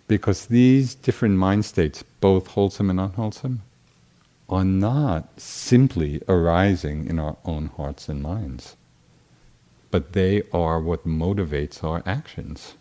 because 0.08 0.46
these 0.46 0.96
different 0.96 1.36
mind 1.38 1.66
states, 1.66 2.04
both 2.22 2.48
wholesome 2.48 2.90
and 2.90 3.00
unwholesome, 3.00 3.62
are 4.48 4.66
not 4.66 5.40
simply 5.40 6.22
arising 6.28 7.08
in 7.08 7.20
our 7.20 7.36
own 7.46 7.68
hearts 7.78 8.08
and 8.10 8.22
minds, 8.22 8.76
but 9.92 10.14
they 10.14 10.44
are 10.54 10.80
what 10.80 11.06
motivates 11.06 11.84
our 11.84 12.02
actions. 12.06 12.76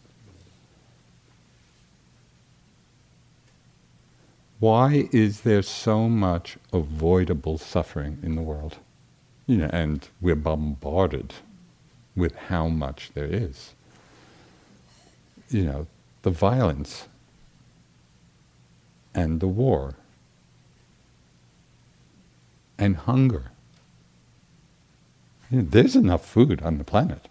Why 4.61 5.09
is 5.11 5.41
there 5.41 5.63
so 5.63 6.09
much 6.09 6.57
avoidable 6.73 7.59
suffering 7.59 8.19
in 8.23 8.37
the 8.37 8.43
world? 8.43 8.77
You 9.47 9.57
know, 9.57 9.71
and 9.73 10.07
we're 10.21 10.37
bombarded 10.37 11.35
with 12.15 12.35
how 12.37 12.69
much 12.69 13.11
there 13.15 13.27
is. 13.27 13.75
You 15.49 15.65
know, 15.65 15.87
the 16.23 16.31
violence, 16.31 17.09
and 19.15 19.41
the 19.41 19.49
war 19.49 19.95
and 22.79 22.97
hunger. 22.97 23.51
There's 25.51 25.97
enough 25.97 26.25
food 26.25 26.63
on 26.63 26.79
the 26.79 26.85
planet, 26.85 27.29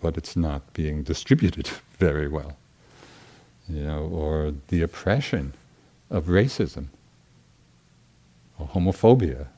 but 0.00 0.16
it's 0.16 0.36
not 0.36 0.72
being 0.72 1.02
distributed 1.02 1.68
very 1.98 2.28
well. 2.28 2.56
You 3.68 3.82
know, 3.84 4.04
or 4.04 4.54
the 4.68 4.82
oppression 4.82 5.54
of 6.10 6.26
racism 6.26 6.86
or 8.58 8.68
homophobia. 8.68 9.48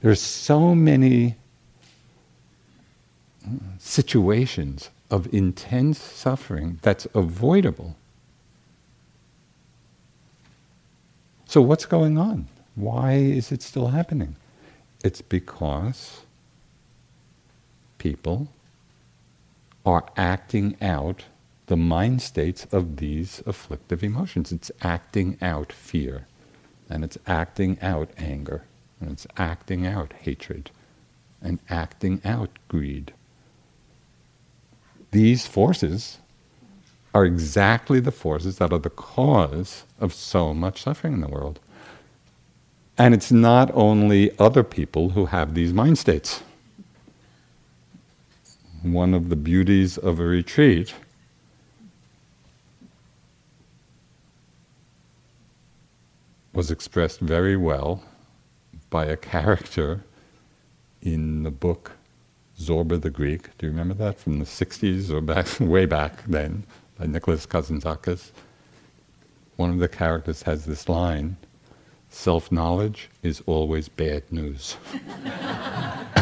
There's 0.00 0.20
so 0.20 0.74
many 0.74 1.36
situations 3.78 4.90
of 5.10 5.32
intense 5.32 5.98
suffering 5.98 6.78
that's 6.82 7.06
avoidable. 7.14 7.96
So, 11.46 11.62
what's 11.62 11.86
going 11.86 12.18
on? 12.18 12.48
Why 12.74 13.14
is 13.14 13.50
it 13.50 13.62
still 13.62 13.88
happening? 13.88 14.36
It's 15.02 15.22
because 15.22 16.20
people 17.98 18.48
are 19.84 20.04
acting 20.16 20.76
out 20.80 21.24
the 21.66 21.76
mind 21.76 22.22
states 22.22 22.66
of 22.72 22.96
these 22.96 23.42
afflictive 23.46 24.02
emotions. 24.02 24.52
It's 24.52 24.70
acting 24.82 25.36
out 25.42 25.72
fear, 25.72 26.26
and 26.88 27.04
it's 27.04 27.18
acting 27.26 27.78
out 27.82 28.10
anger, 28.16 28.64
and 29.00 29.10
it's 29.10 29.26
acting 29.36 29.86
out 29.86 30.12
hatred, 30.12 30.70
and 31.42 31.58
acting 31.68 32.20
out 32.24 32.50
greed 32.68 33.12
these 35.10 35.46
forces 35.46 36.18
are 37.14 37.24
exactly 37.24 38.00
the 38.00 38.12
forces 38.12 38.58
that 38.58 38.72
are 38.72 38.78
the 38.78 38.90
cause 38.90 39.84
of 39.98 40.12
so 40.12 40.52
much 40.52 40.82
suffering 40.82 41.14
in 41.14 41.20
the 41.20 41.28
world. 41.28 41.58
And 42.96 43.14
it's 43.14 43.32
not 43.32 43.70
only 43.74 44.36
other 44.38 44.62
people 44.62 45.10
who 45.10 45.26
have 45.26 45.54
these 45.54 45.72
mind 45.72 45.98
states. 45.98 46.42
One 48.92 49.12
of 49.12 49.28
the 49.28 49.36
beauties 49.36 49.98
of 49.98 50.18
a 50.18 50.24
retreat 50.24 50.94
was 56.54 56.70
expressed 56.70 57.20
very 57.20 57.54
well 57.54 58.02
by 58.88 59.04
a 59.04 59.16
character 59.16 60.04
in 61.02 61.42
the 61.42 61.50
book 61.50 61.92
Zorba 62.58 62.98
the 63.00 63.10
Greek. 63.10 63.56
Do 63.58 63.66
you 63.66 63.72
remember 63.72 63.94
that 63.94 64.18
from 64.18 64.38
the 64.38 64.46
60s 64.46 65.10
or 65.10 65.20
back, 65.20 65.46
way 65.60 65.84
back 65.84 66.24
then 66.24 66.64
by 66.98 67.04
Nicholas 67.06 67.44
Kazantzakis? 67.44 68.30
One 69.56 69.70
of 69.70 69.80
the 69.80 69.88
characters 69.88 70.42
has 70.44 70.64
this 70.64 70.88
line 70.88 71.36
self 72.08 72.50
knowledge 72.50 73.10
is 73.22 73.42
always 73.44 73.90
bad 73.90 74.32
news. 74.32 74.76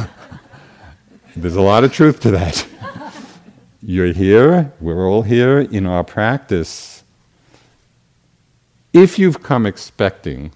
There's 1.37 1.57
a 1.57 1.63
lot 1.63 1.85
of 1.85 1.93
truth 1.93 2.21
to 2.21 2.31
that. 2.33 2.67
You're 3.83 4.13
here, 4.13 4.73
we're 4.81 5.09
all 5.09 5.23
here 5.23 5.61
in 5.61 5.87
our 5.87 6.03
practice. 6.03 7.05
If 8.93 9.19
you've 9.19 9.43
come 9.43 9.67
expecting 9.67 10.53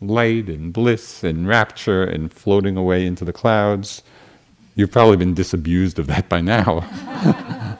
light 0.00 0.48
and 0.48 0.72
bliss 0.72 1.24
and 1.24 1.48
rapture 1.48 2.04
and 2.04 2.32
floating 2.32 2.76
away 2.76 3.04
into 3.04 3.24
the 3.24 3.32
clouds, 3.32 4.02
You've 4.76 4.90
probably 4.90 5.16
been 5.16 5.34
disabused 5.34 5.98
of 5.98 6.08
that 6.08 6.28
by 6.28 6.40
now. 6.40 6.84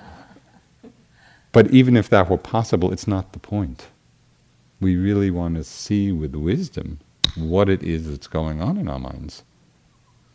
but 1.52 1.70
even 1.72 1.96
if 1.96 2.08
that 2.10 2.30
were 2.30 2.38
possible, 2.38 2.92
it's 2.92 3.08
not 3.08 3.32
the 3.32 3.40
point. 3.40 3.88
We 4.80 4.96
really 4.96 5.30
want 5.30 5.56
to 5.56 5.64
see 5.64 6.12
with 6.12 6.34
wisdom 6.34 7.00
what 7.36 7.68
it 7.68 7.82
is 7.82 8.08
that's 8.08 8.28
going 8.28 8.62
on 8.62 8.76
in 8.76 8.86
our 8.86 9.00
minds. 9.00 9.42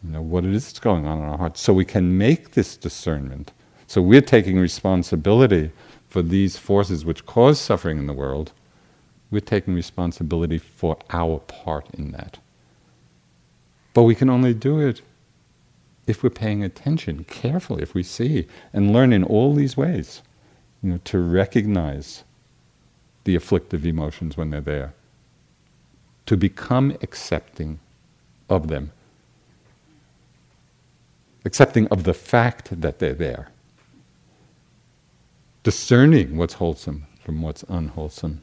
You 0.04 0.12
know, 0.12 0.22
what 0.22 0.46
it 0.46 0.54
is 0.54 0.66
that's 0.66 0.80
going 0.80 1.06
on 1.06 1.20
in 1.20 1.26
our 1.26 1.38
hearts. 1.38 1.62
So 1.62 1.74
we 1.74 1.86
can 1.86 2.18
make 2.18 2.52
this 2.52 2.78
discernment. 2.78 3.52
So 3.88 4.02
we're 4.02 4.22
taking 4.22 4.60
responsibility 4.60 5.72
for 6.08 6.22
these 6.22 6.58
forces 6.58 7.06
which 7.06 7.26
cause 7.26 7.60
suffering 7.60 7.98
in 7.98 8.08
the 8.08 8.14
world. 8.14 8.54
We're 9.32 9.42
taking 9.42 9.76
responsibility 9.76 10.58
for 10.58 10.98
our 11.12 11.40
part 11.40 11.88
in 11.94 12.12
that. 12.12 12.40
But 13.94 14.04
we 14.04 14.16
can 14.16 14.30
only 14.30 14.54
do 14.54 14.80
it 14.80 15.02
if 16.08 16.24
we're 16.24 16.30
paying 16.30 16.64
attention 16.64 17.24
carefully, 17.26 17.84
if 17.84 17.94
we 17.94 18.02
see 18.02 18.48
and 18.74 18.92
learn 18.92 19.14
in 19.14 19.24
all 19.24 19.54
these 19.54 19.78
ways, 19.78 20.24
you 20.82 20.90
know, 20.90 21.00
to 21.04 21.20
recognize 21.20 22.24
the 23.26 23.36
afflictive 23.36 23.86
emotions 23.86 24.36
when 24.36 24.50
they're 24.50 24.62
there, 24.62 24.94
to 26.26 26.36
become 26.38 26.98
accepting 27.02 27.80
of 28.50 28.70
them, 28.70 28.92
accepting 31.46 31.88
of 31.88 32.04
the 32.04 32.14
fact 32.14 32.82
that 32.82 33.00
they're 33.00 33.14
there, 33.14 33.50
discerning 35.64 36.38
what's 36.38 36.56
wholesome 36.56 37.06
from 37.24 37.42
what's 37.42 37.64
unwholesome. 37.64 38.42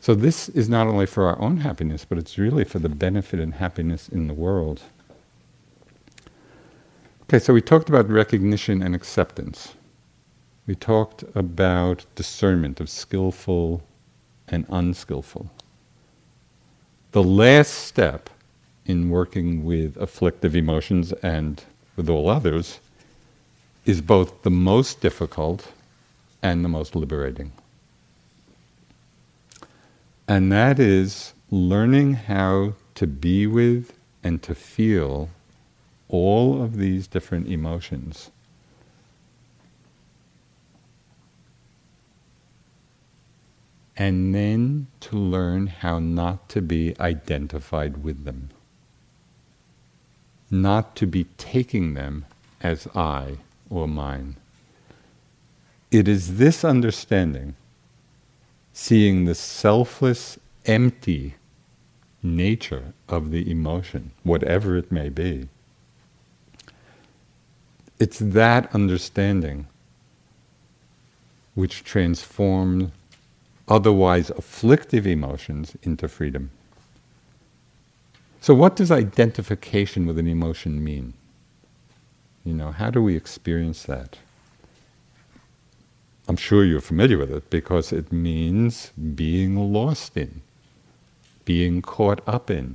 So, 0.00 0.14
this 0.14 0.48
is 0.48 0.68
not 0.68 0.88
only 0.88 1.06
for 1.06 1.26
our 1.26 1.40
own 1.40 1.58
happiness, 1.58 2.04
but 2.04 2.18
it's 2.18 2.36
really 2.36 2.64
for 2.64 2.80
the 2.80 2.88
benefit 2.88 3.38
and 3.38 3.54
happiness 3.54 4.08
in 4.08 4.26
the 4.26 4.34
world. 4.34 4.82
Okay, 7.24 7.38
so 7.38 7.54
we 7.54 7.60
talked 7.60 7.88
about 7.88 8.08
recognition 8.10 8.82
and 8.82 8.94
acceptance. 8.94 9.74
We 10.66 10.74
talked 10.74 11.24
about 11.34 12.04
discernment 12.14 12.80
of 12.80 12.90
skillful 12.90 13.82
and 14.48 14.66
unskillful. 14.68 15.50
The 17.12 17.22
last 17.22 17.70
step 17.70 18.28
in 18.86 19.10
working 19.10 19.64
with 19.64 19.96
afflictive 19.96 20.56
emotions 20.56 21.12
and 21.22 21.64
with 21.96 22.08
all 22.08 22.28
others 22.28 22.80
is 23.84 24.00
both 24.00 24.42
the 24.42 24.50
most 24.50 25.00
difficult 25.00 25.72
and 26.42 26.64
the 26.64 26.68
most 26.68 26.94
liberating. 26.96 27.52
And 30.26 30.50
that 30.52 30.78
is 30.78 31.34
learning 31.50 32.14
how 32.14 32.74
to 32.94 33.06
be 33.06 33.46
with 33.46 33.92
and 34.22 34.42
to 34.42 34.54
feel 34.54 35.30
all 36.08 36.62
of 36.62 36.76
these 36.76 37.06
different 37.06 37.48
emotions. 37.48 38.30
And 43.96 44.34
then 44.34 44.86
to 45.00 45.16
learn 45.16 45.66
how 45.66 45.98
not 45.98 46.48
to 46.50 46.62
be 46.62 46.98
identified 46.98 48.02
with 48.02 48.24
them, 48.24 48.50
not 50.52 50.94
to 50.94 51.06
be 51.06 51.24
taking 51.38 51.94
them 51.94 52.24
as 52.60 52.86
I 52.94 53.38
or 53.70 53.88
mine. 53.88 54.36
It 55.90 56.06
is 56.06 56.36
this 56.36 56.64
understanding, 56.64 57.56
seeing 58.72 59.24
the 59.24 59.34
selfless, 59.34 60.38
empty 60.66 61.34
nature 62.22 62.92
of 63.08 63.30
the 63.30 63.50
emotion, 63.50 64.12
whatever 64.22 64.76
it 64.76 64.92
may 64.92 65.08
be, 65.08 65.48
it's 67.98 68.18
that 68.18 68.74
understanding 68.74 69.66
which 71.54 71.84
transforms 71.84 72.90
otherwise 73.68 74.30
afflictive 74.30 75.06
emotions 75.06 75.76
into 75.82 76.08
freedom. 76.08 76.50
So, 78.42 78.54
what 78.54 78.74
does 78.74 78.90
identification 78.90 80.04
with 80.04 80.18
an 80.18 80.26
emotion 80.26 80.82
mean? 80.82 81.14
You 82.44 82.52
know, 82.52 82.72
how 82.72 82.90
do 82.90 83.00
we 83.00 83.14
experience 83.14 83.84
that? 83.84 84.18
I'm 86.26 86.34
sure 86.34 86.64
you're 86.64 86.80
familiar 86.80 87.18
with 87.18 87.30
it 87.30 87.50
because 87.50 87.92
it 87.92 88.10
means 88.10 88.90
being 89.14 89.72
lost 89.72 90.16
in, 90.16 90.42
being 91.44 91.82
caught 91.82 92.20
up 92.26 92.50
in, 92.50 92.74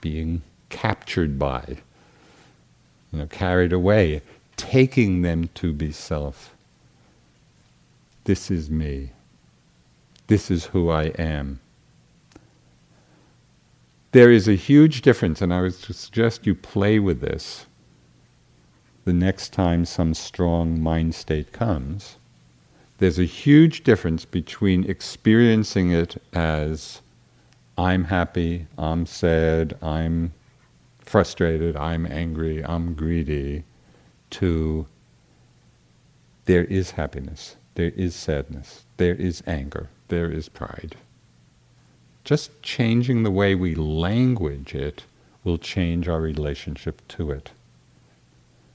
being 0.00 0.42
captured 0.68 1.40
by 1.40 1.78
you 3.10 3.18
know, 3.18 3.26
carried 3.26 3.72
away, 3.72 4.22
taking 4.56 5.22
them 5.22 5.50
to 5.54 5.72
be 5.72 5.90
self. 5.90 6.54
This 8.22 8.48
is 8.52 8.70
me. 8.70 9.10
This 10.28 10.52
is 10.52 10.66
who 10.66 10.88
I 10.88 11.06
am. 11.18 11.58
There 14.16 14.32
is 14.32 14.48
a 14.48 14.54
huge 14.54 15.02
difference, 15.02 15.42
and 15.42 15.52
I 15.52 15.60
would 15.60 15.74
suggest 15.74 16.46
you 16.46 16.54
play 16.54 16.98
with 16.98 17.20
this 17.20 17.66
the 19.04 19.12
next 19.12 19.52
time 19.52 19.84
some 19.84 20.14
strong 20.14 20.80
mind 20.80 21.14
state 21.14 21.52
comes. 21.52 22.16
There's 22.96 23.18
a 23.18 23.24
huge 23.24 23.84
difference 23.84 24.24
between 24.24 24.88
experiencing 24.88 25.90
it 25.90 26.16
as 26.32 27.02
I'm 27.76 28.04
happy, 28.04 28.66
I'm 28.78 29.04
sad, 29.04 29.76
I'm 29.82 30.32
frustrated, 30.98 31.76
I'm 31.76 32.06
angry, 32.06 32.64
I'm 32.64 32.94
greedy, 32.94 33.64
to 34.30 34.86
there 36.46 36.64
is 36.64 36.92
happiness, 36.92 37.56
there 37.74 37.92
is 37.94 38.14
sadness, 38.14 38.86
there 38.96 39.14
is 39.14 39.42
anger, 39.46 39.90
there 40.08 40.30
is 40.30 40.48
pride. 40.48 40.96
Just 42.26 42.60
changing 42.60 43.22
the 43.22 43.30
way 43.30 43.54
we 43.54 43.76
language 43.76 44.74
it 44.74 45.04
will 45.44 45.58
change 45.58 46.08
our 46.08 46.20
relationship 46.20 47.00
to 47.06 47.30
it. 47.30 47.52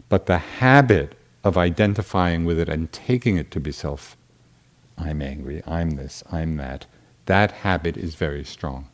But 0.07 0.25
the 0.25 0.37
habit 0.37 1.17
of 1.43 1.57
identifying 1.57 2.45
with 2.45 2.57
it 2.57 2.69
and 2.69 2.89
taking 2.93 3.35
it 3.35 3.51
to 3.51 3.59
be 3.59 3.73
self, 3.73 4.15
I'm 4.97 5.21
angry, 5.21 5.61
I'm 5.67 5.91
this, 5.91 6.23
I'm 6.31 6.55
that, 6.57 6.85
that 7.25 7.51
habit 7.51 7.97
is 7.97 8.15
very 8.15 8.45
strong. 8.45 8.87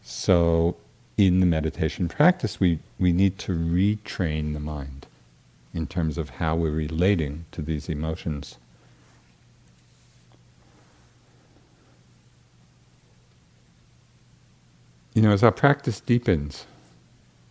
So, 0.00 0.78
in 1.18 1.40
the 1.40 1.46
meditation 1.46 2.08
practice, 2.08 2.58
we, 2.58 2.78
we 2.98 3.12
need 3.12 3.36
to 3.40 3.52
retrain 3.52 4.54
the 4.54 4.60
mind 4.60 5.06
in 5.74 5.86
terms 5.86 6.16
of 6.16 6.30
how 6.30 6.56
we're 6.56 6.70
relating 6.70 7.44
to 7.52 7.60
these 7.60 7.90
emotions. 7.90 8.56
You 15.18 15.22
know, 15.22 15.32
as 15.32 15.42
our 15.42 15.50
practice 15.50 15.98
deepens, 15.98 16.64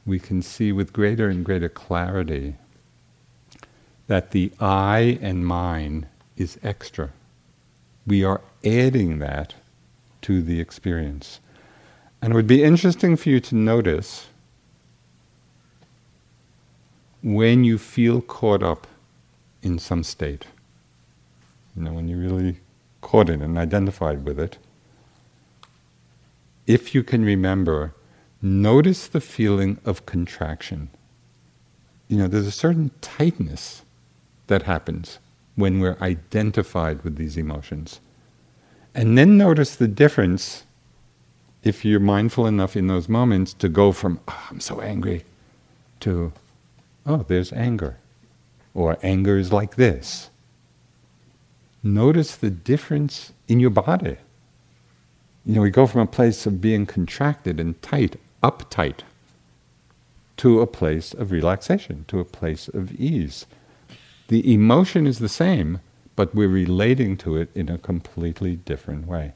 we 0.05 0.19
can 0.19 0.41
see 0.41 0.71
with 0.71 0.93
greater 0.93 1.27
and 1.27 1.43
greater 1.43 1.67
clarity 1.67 2.55
that 4.07 4.31
the 4.31 4.53
I 4.57 5.19
and 5.21 5.45
mine 5.45 6.07
is 6.37 6.57
extra. 6.63 7.09
We 8.05 8.23
are 8.23 8.39
adding 8.63 9.19
that 9.19 9.55
to 10.21 10.41
the 10.41 10.61
experience. 10.61 11.41
And 12.21 12.31
it 12.31 12.37
would 12.37 12.47
be 12.47 12.63
interesting 12.63 13.17
for 13.17 13.27
you 13.27 13.41
to 13.41 13.55
notice 13.55 14.27
when 17.21 17.65
you 17.65 17.77
feel 17.77 18.21
caught 18.21 18.63
up 18.63 18.87
in 19.61 19.77
some 19.77 20.03
state. 20.03 20.45
You 21.75 21.83
know, 21.83 21.91
when 21.91 22.07
you're 22.07 22.17
really 22.17 22.61
caught 23.01 23.29
in 23.29 23.41
and 23.41 23.57
identified 23.57 24.23
with 24.23 24.39
it. 24.39 24.57
If 26.67 26.93
you 26.93 27.01
can 27.01 27.23
remember, 27.23 27.93
notice 28.41 29.07
the 29.07 29.21
feeling 29.21 29.79
of 29.85 30.05
contraction. 30.05 30.89
You 32.09 32.17
know, 32.17 32.27
there's 32.27 32.45
a 32.45 32.51
certain 32.51 32.91
tightness 32.99 33.83
that 34.47 34.63
happens 34.63 35.19
when 35.55 35.79
we're 35.79 35.97
identified 36.01 37.03
with 37.03 37.15
these 37.15 37.37
emotions. 37.37 38.01
And 38.93 39.17
then 39.17 39.37
notice 39.37 39.75
the 39.75 39.87
difference 39.87 40.65
if 41.63 41.85
you're 41.85 41.99
mindful 41.99 42.45
enough 42.45 42.75
in 42.75 42.87
those 42.87 43.09
moments 43.09 43.53
to 43.53 43.69
go 43.69 43.91
from, 43.91 44.19
oh, 44.27 44.47
I'm 44.51 44.59
so 44.59 44.81
angry, 44.81 45.23
to, 46.01 46.33
oh, 47.05 47.25
there's 47.27 47.51
anger. 47.53 47.97
Or 48.73 48.97
anger 49.01 49.37
is 49.37 49.51
like 49.51 49.75
this. 49.75 50.29
Notice 51.81 52.35
the 52.35 52.49
difference 52.49 53.33
in 53.47 53.59
your 53.59 53.69
body. 53.69 54.17
You 55.47 55.53
know, 55.53 55.61
we 55.61 55.69
go 55.69 55.87
from 55.87 56.01
a 56.01 56.07
place 56.07 56.45
of 56.45 56.59
being 56.59 56.85
contracted 56.85 57.57
and 57.57 57.81
tight, 57.81 58.17
uptight, 58.43 58.99
to 60.35 60.59
a 60.59 60.67
place 60.67 61.13
of 61.13 61.31
relaxation, 61.31 62.03
to 62.09 62.19
a 62.19 62.25
place 62.25 62.67
of 62.67 62.91
ease. 62.99 63.45
The 64.27 64.53
emotion 64.53 65.07
is 65.07 65.19
the 65.19 65.29
same, 65.29 65.79
but 66.17 66.35
we're 66.35 66.49
relating 66.49 67.15
to 67.19 67.37
it 67.37 67.49
in 67.55 67.69
a 67.69 67.77
completely 67.77 68.57
different 68.57 69.07
way. 69.07 69.31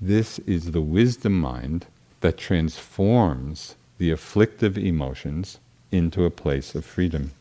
This 0.00 0.38
is 0.40 0.70
the 0.70 0.80
wisdom 0.80 1.38
mind 1.38 1.84
that 2.22 2.38
transforms 2.38 3.74
the 3.98 4.10
afflictive 4.10 4.78
emotions 4.78 5.58
into 5.92 6.24
a 6.24 6.30
place 6.30 6.74
of 6.74 6.86
freedom. 6.86 7.32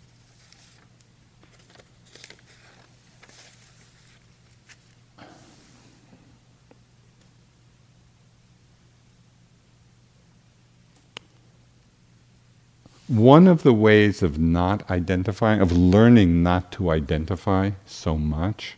One 13.09 13.47
of 13.47 13.63
the 13.63 13.73
ways 13.73 14.21
of 14.21 14.37
not 14.37 14.87
identifying, 14.87 15.61
of 15.61 15.71
learning 15.71 16.43
not 16.43 16.71
to 16.73 16.91
identify 16.91 17.71
so 17.87 18.19
much 18.19 18.75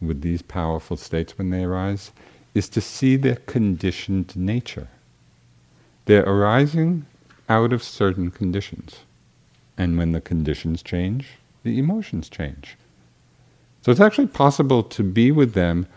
with 0.00 0.20
these 0.20 0.42
powerful 0.42 0.96
states 0.96 1.36
when 1.36 1.50
they 1.50 1.64
arise, 1.64 2.12
is 2.54 2.68
to 2.68 2.80
see 2.80 3.16
their 3.16 3.34
conditioned 3.34 4.36
nature. 4.36 4.86
They're 6.04 6.24
arising 6.24 7.04
out 7.48 7.72
of 7.72 7.82
certain 7.82 8.30
conditions. 8.30 9.00
And 9.76 9.98
when 9.98 10.12
the 10.12 10.20
conditions 10.20 10.80
change, 10.80 11.30
the 11.64 11.80
emotions 11.80 12.28
change. 12.28 12.76
So 13.80 13.90
it's 13.90 14.00
actually 14.00 14.28
possible 14.28 14.84
to 14.84 15.02
be 15.02 15.32
with 15.32 15.54
them. 15.54 15.88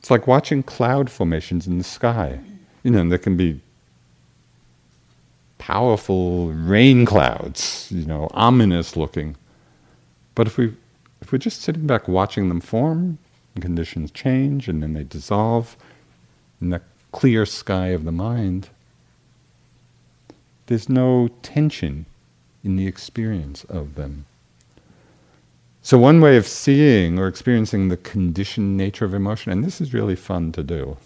It's 0.00 0.10
like 0.10 0.26
watching 0.26 0.62
cloud 0.62 1.08
formations 1.08 1.66
in 1.66 1.78
the 1.78 1.84
sky. 1.84 2.40
You 2.82 2.90
know, 2.90 3.08
there 3.08 3.16
can 3.16 3.38
be 3.38 3.62
powerful 5.64 6.52
rain 6.52 7.06
clouds, 7.06 7.88
you 7.90 8.04
know, 8.04 8.28
ominous 8.34 8.96
looking. 8.96 9.34
But 10.34 10.46
if 10.46 10.58
we 10.58 10.74
if 11.22 11.32
we're 11.32 11.38
just 11.38 11.62
sitting 11.62 11.86
back 11.86 12.06
watching 12.06 12.50
them 12.50 12.60
form, 12.60 13.16
and 13.54 13.62
conditions 13.62 14.10
change 14.10 14.68
and 14.68 14.82
then 14.82 14.92
they 14.92 15.04
dissolve 15.04 15.74
in 16.60 16.68
the 16.68 16.82
clear 17.12 17.46
sky 17.46 17.88
of 17.88 18.04
the 18.04 18.12
mind, 18.12 18.68
there's 20.66 20.90
no 20.90 21.28
tension 21.42 22.04
in 22.62 22.76
the 22.76 22.86
experience 22.86 23.64
of 23.64 23.94
them. 23.94 24.26
So, 25.80 25.96
one 25.96 26.20
way 26.20 26.36
of 26.36 26.46
seeing 26.46 27.18
or 27.18 27.26
experiencing 27.26 27.88
the 27.88 27.96
conditioned 27.96 28.76
nature 28.76 29.06
of 29.06 29.14
emotion, 29.14 29.50
and 29.50 29.64
this 29.64 29.80
is 29.80 29.94
really 29.94 30.16
fun 30.16 30.52
to 30.52 30.62
do, 30.62 30.98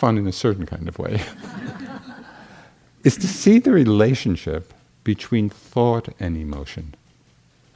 fun 0.00 0.16
in 0.16 0.26
a 0.26 0.32
certain 0.32 0.64
kind 0.64 0.88
of 0.88 0.98
way, 0.98 1.20
is 3.04 3.18
to 3.18 3.28
see 3.28 3.58
the 3.58 3.70
relationship 3.70 4.72
between 5.04 5.50
thought 5.50 6.08
and 6.18 6.38
emotion. 6.38 6.94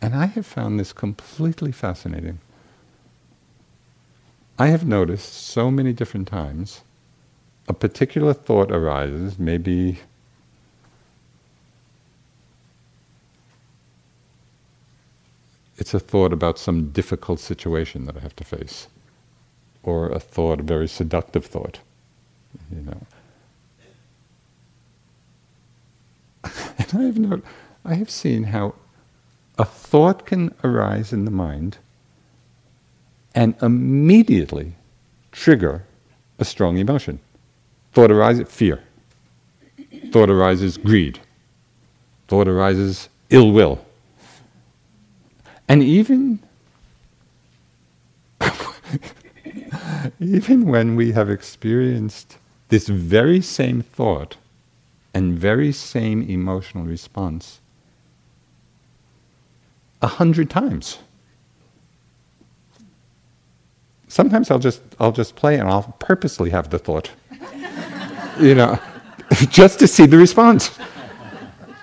And 0.00 0.14
I 0.14 0.26
have 0.26 0.46
found 0.46 0.80
this 0.80 0.94
completely 0.94 1.70
fascinating. 1.70 2.38
I 4.58 4.68
have 4.68 4.86
noticed 4.86 5.34
so 5.34 5.70
many 5.70 5.92
different 5.92 6.26
times 6.26 6.80
a 7.68 7.74
particular 7.74 8.32
thought 8.32 8.70
arises, 8.70 9.38
maybe 9.38 10.00
it's 15.76 15.92
a 15.92 16.00
thought 16.00 16.32
about 16.32 16.58
some 16.58 16.90
difficult 16.90 17.40
situation 17.40 18.06
that 18.06 18.16
I 18.16 18.20
have 18.20 18.36
to 18.36 18.44
face, 18.44 18.88
or 19.82 20.08
a 20.08 20.20
thought, 20.20 20.60
a 20.60 20.62
very 20.62 20.88
seductive 20.88 21.44
thought 21.44 21.80
you 22.74 22.82
know. 22.82 23.00
and 26.78 26.94
I 26.94 27.02
have 27.04 27.18
not, 27.18 27.40
I 27.84 27.94
have 27.94 28.10
seen 28.10 28.44
how 28.44 28.74
a 29.58 29.64
thought 29.64 30.26
can 30.26 30.54
arise 30.64 31.12
in 31.12 31.24
the 31.24 31.30
mind 31.30 31.78
and 33.34 33.54
immediately 33.62 34.74
trigger 35.32 35.84
a 36.38 36.44
strong 36.44 36.78
emotion. 36.78 37.18
Thought 37.92 38.10
arises 38.10 38.48
fear. 38.48 38.82
Thought 40.10 40.30
arises 40.30 40.76
greed. 40.76 41.20
Thought 42.28 42.48
arises 42.48 43.08
ill 43.30 43.52
will. 43.52 43.84
And 45.68 45.82
even 45.82 46.40
even 50.20 50.66
when 50.66 50.96
we 50.96 51.12
have 51.12 51.30
experienced 51.30 52.38
this 52.68 52.88
very 52.88 53.40
same 53.40 53.82
thought 53.82 54.36
and 55.12 55.38
very 55.38 55.72
same 55.72 56.22
emotional 56.22 56.84
response 56.84 57.60
a 60.02 60.06
hundred 60.06 60.50
times. 60.50 60.98
Sometimes 64.08 64.50
I'll 64.50 64.58
just 64.58 64.82
I'll 65.00 65.12
just 65.12 65.34
play 65.34 65.58
and 65.58 65.68
I'll 65.68 65.94
purposely 65.98 66.50
have 66.50 66.70
the 66.70 66.78
thought. 66.78 67.10
you 68.40 68.54
know, 68.54 68.78
just 69.50 69.78
to 69.80 69.86
see 69.86 70.06
the 70.06 70.18
response. 70.18 70.78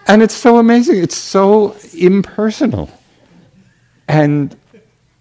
And 0.07 0.21
it's 0.21 0.33
so 0.35 0.57
amazing. 0.57 0.97
It's 0.97 1.17
so 1.17 1.75
impersonal. 1.93 2.89
And 4.07 4.55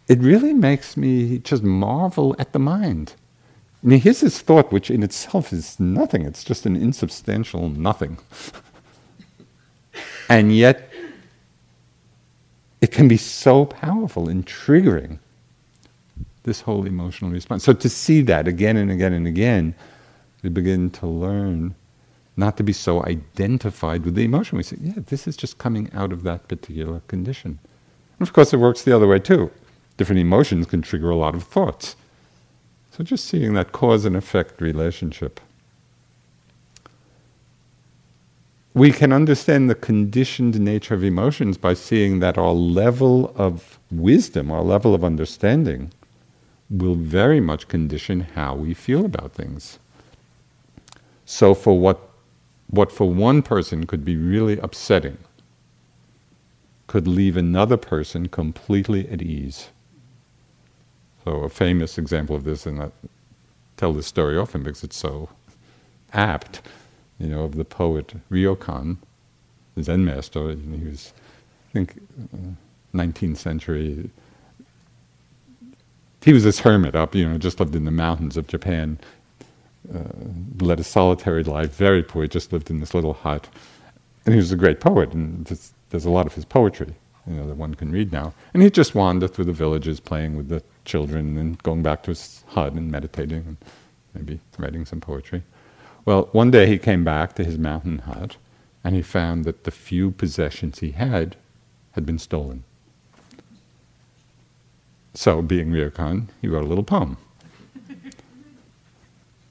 it 0.08 0.18
really 0.18 0.52
makes 0.52 0.96
me 0.96 1.38
just 1.38 1.62
marvel 1.62 2.34
at 2.38 2.52
the 2.52 2.58
mind. 2.58 3.14
I 3.82 3.86
mean, 3.86 4.00
here's 4.00 4.20
this 4.20 4.40
thought, 4.40 4.70
which 4.72 4.90
in 4.90 5.02
itself 5.02 5.52
is 5.52 5.80
nothing, 5.80 6.26
it's 6.26 6.44
just 6.44 6.66
an 6.66 6.76
insubstantial 6.76 7.70
nothing. 7.70 8.18
and 10.28 10.54
yet, 10.54 10.92
it 12.80 12.92
can 12.92 13.08
be 13.08 13.16
so 13.16 13.64
powerful 13.64 14.28
in 14.28 14.42
triggering 14.42 15.18
this 16.42 16.60
whole 16.62 16.86
emotional 16.86 17.30
response. 17.30 17.64
So, 17.64 17.72
to 17.72 17.88
see 17.88 18.22
that 18.22 18.46
again 18.46 18.76
and 18.76 18.90
again 18.90 19.12
and 19.12 19.26
again, 19.26 19.74
we 20.42 20.50
begin 20.50 20.90
to 20.90 21.06
learn 21.06 21.74
not 22.36 22.56
to 22.56 22.62
be 22.62 22.72
so 22.72 23.04
identified 23.04 24.04
with 24.04 24.14
the 24.14 24.24
emotion. 24.24 24.56
We 24.56 24.64
say, 24.64 24.76
yeah, 24.80 24.94
this 24.96 25.26
is 25.26 25.36
just 25.36 25.58
coming 25.58 25.90
out 25.92 26.12
of 26.12 26.22
that 26.24 26.48
particular 26.48 27.00
condition. 27.08 27.58
And 28.18 28.28
of 28.28 28.32
course, 28.32 28.52
it 28.52 28.58
works 28.58 28.82
the 28.82 28.94
other 28.94 29.06
way 29.06 29.18
too. 29.18 29.50
Different 29.96 30.20
emotions 30.20 30.66
can 30.66 30.82
trigger 30.82 31.10
a 31.10 31.16
lot 31.16 31.34
of 31.34 31.42
thoughts. 31.42 31.96
So 32.91 33.05
just 33.05 33.24
seeing 33.26 33.55
that 33.55 33.72
cause 33.72 34.05
and 34.05 34.16
effect 34.16 34.61
relationship. 34.61 35.41
We 38.74 38.93
can 38.93 39.12
understand 39.12 39.68
the 39.68 39.74
conditioned 39.74 40.61
nature 40.61 40.95
of 40.95 41.03
emotions 41.03 41.59
by 41.59 41.74
seeing 41.74 42.20
that 42.20 42.38
our 42.38 42.53
level 42.53 43.32
of 43.36 43.78
wisdom, 43.91 44.51
our 44.51 44.62
level 44.62 44.95
of 44.95 45.05
understanding, 45.05 45.93
will 46.70 46.95
very 46.95 47.41
much 47.41 47.66
condition 47.66 48.20
how 48.20 48.55
we 48.55 48.74
feel 48.74 49.05
about 49.05 49.32
things. 49.32 49.78
So, 51.24 51.55
for 51.55 51.78
what, 51.78 52.01
what 52.68 52.93
for 52.93 53.11
one 53.11 53.43
person 53.43 53.86
could 53.86 54.05
be 54.05 54.16
really 54.16 54.59
upsetting, 54.59 55.18
could 56.86 57.09
leave 57.09 57.36
another 57.36 57.76
person 57.76 58.28
completely 58.28 59.09
at 59.09 59.22
ease. 59.22 59.68
So, 61.24 61.32
a 61.42 61.48
famous 61.48 61.98
example 61.98 62.34
of 62.34 62.44
this, 62.44 62.66
and 62.66 62.82
I 62.82 62.90
tell 63.76 63.92
this 63.92 64.06
story 64.06 64.36
often 64.38 64.62
because 64.62 64.84
it's 64.84 64.96
so 64.96 65.28
apt, 66.12 66.60
you 67.18 67.28
know, 67.28 67.44
of 67.44 67.56
the 67.56 67.64
poet 67.64 68.14
Ryokan, 68.30 68.96
the 69.74 69.82
Zen 69.82 70.04
master. 70.04 70.50
And 70.50 70.80
he 70.80 70.88
was, 70.88 71.12
I 71.70 71.72
think, 71.72 72.02
uh, 72.34 72.96
19th 72.96 73.36
century. 73.36 74.10
He 76.22 76.32
was 76.32 76.44
this 76.44 76.60
hermit 76.60 76.94
up, 76.94 77.14
you 77.14 77.28
know, 77.28 77.38
just 77.38 77.60
lived 77.60 77.74
in 77.74 77.84
the 77.84 77.90
mountains 77.90 78.36
of 78.36 78.46
Japan, 78.46 78.98
uh, 79.94 80.00
led 80.60 80.80
a 80.80 80.84
solitary 80.84 81.44
life, 81.44 81.74
very 81.74 82.02
poor, 82.02 82.26
just 82.26 82.52
lived 82.52 82.70
in 82.70 82.80
this 82.80 82.94
little 82.94 83.14
hut. 83.14 83.48
And 84.24 84.34
he 84.34 84.38
was 84.38 84.52
a 84.52 84.56
great 84.56 84.80
poet, 84.80 85.12
and 85.12 85.46
there's 85.90 86.04
a 86.04 86.10
lot 86.10 86.26
of 86.26 86.34
his 86.34 86.44
poetry, 86.44 86.94
you 87.30 87.36
know, 87.36 87.46
that 87.46 87.56
one 87.56 87.74
can 87.74 87.92
read 87.92 88.12
now. 88.12 88.34
And 88.52 88.62
he'd 88.62 88.74
just 88.74 88.94
wander 88.94 89.28
through 89.28 89.44
the 89.44 89.52
villages, 89.52 90.00
playing 90.00 90.36
with 90.36 90.48
the 90.48 90.62
children, 90.84 91.38
and 91.38 91.62
going 91.62 91.82
back 91.82 92.02
to 92.02 92.10
his 92.10 92.44
hut 92.48 92.72
and 92.72 92.90
meditating, 92.90 93.44
and 93.46 93.56
maybe 94.14 94.40
writing 94.58 94.84
some 94.84 95.00
poetry. 95.00 95.44
Well, 96.04 96.28
one 96.32 96.50
day 96.50 96.66
he 96.66 96.78
came 96.78 97.04
back 97.04 97.34
to 97.34 97.44
his 97.44 97.56
mountain 97.56 98.00
hut, 98.00 98.36
and 98.82 98.96
he 98.96 99.02
found 99.02 99.44
that 99.44 99.64
the 99.64 99.70
few 99.70 100.10
possessions 100.10 100.80
he 100.80 100.90
had 100.92 101.36
had 101.92 102.04
been 102.04 102.18
stolen. 102.18 102.64
So, 105.14 105.42
being 105.42 105.70
Ryokan, 105.70 106.28
he 106.40 106.48
wrote 106.48 106.64
a 106.64 106.68
little 106.68 106.84
poem. 106.84 107.16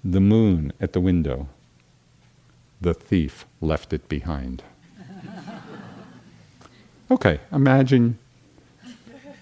the 0.03 0.21
moon 0.21 0.73
at 0.81 0.93
the 0.93 1.01
window, 1.01 1.47
the 2.81 2.93
thief 2.93 3.45
left 3.61 3.93
it 3.93 4.07
behind. 4.09 4.63
Okay, 7.11 7.39
imagine 7.51 8.17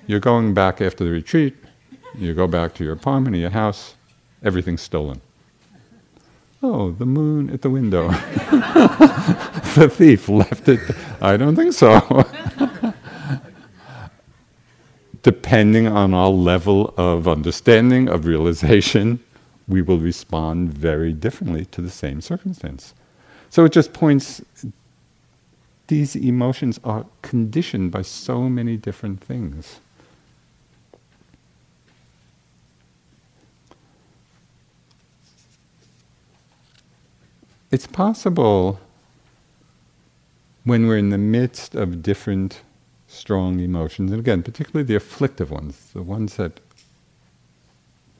you're 0.07 0.19
going 0.19 0.53
back 0.53 0.81
after 0.81 1.03
the 1.03 1.11
retreat, 1.11 1.55
you 2.15 2.33
go 2.33 2.47
back 2.47 2.73
to 2.75 2.83
your 2.83 2.93
apartment 2.93 3.35
or 3.35 3.39
your 3.39 3.49
house, 3.49 3.95
everything's 4.43 4.81
stolen. 4.81 5.19
Oh, 6.63 6.91
the 6.91 7.05
moon 7.05 7.49
at 7.51 7.61
the 7.61 7.69
window. 7.69 8.07
the 9.75 9.91
thief 9.93 10.27
left 10.27 10.67
it. 10.69 10.79
I 11.21 11.37
don't 11.37 11.55
think 11.55 11.73
so. 11.73 12.25
depending 15.27 15.87
on 15.87 16.13
our 16.13 16.29
level 16.29 16.93
of 16.95 17.27
understanding, 17.27 18.07
of 18.07 18.25
realization, 18.25 19.19
we 19.67 19.81
will 19.81 19.99
respond 19.99 20.73
very 20.73 21.11
differently 21.11 21.65
to 21.65 21.81
the 21.81 21.89
same 21.89 22.21
circumstance. 22.21 22.93
So 23.49 23.65
it 23.65 23.73
just 23.73 23.91
points, 23.91 24.41
these 25.87 26.15
emotions 26.15 26.79
are 26.83 27.05
conditioned 27.21 27.91
by 27.91 28.01
so 28.01 28.49
many 28.49 28.77
different 28.77 29.21
things. 29.21 29.79
It's 37.69 37.87
possible 37.87 38.79
when 40.63 40.87
we're 40.87 40.97
in 40.97 41.09
the 41.09 41.17
midst 41.17 41.75
of 41.75 42.01
different 42.01 42.61
strong 43.07 43.59
emotions, 43.59 44.11
and 44.11 44.19
again, 44.19 44.43
particularly 44.43 44.85
the 44.85 44.95
afflictive 44.95 45.51
ones, 45.51 45.91
the 45.93 46.01
ones 46.01 46.35
that 46.35 46.59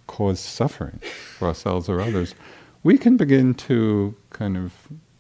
cause 0.08 0.40
suffering 0.40 1.00
for 1.38 1.48
ourselves 1.48 1.90
or 1.90 2.02
others, 2.02 2.36
we 2.84 2.98
can 2.98 3.18
begin 3.18 3.54
to 3.54 4.16
kind 4.30 4.58
of 4.58 4.74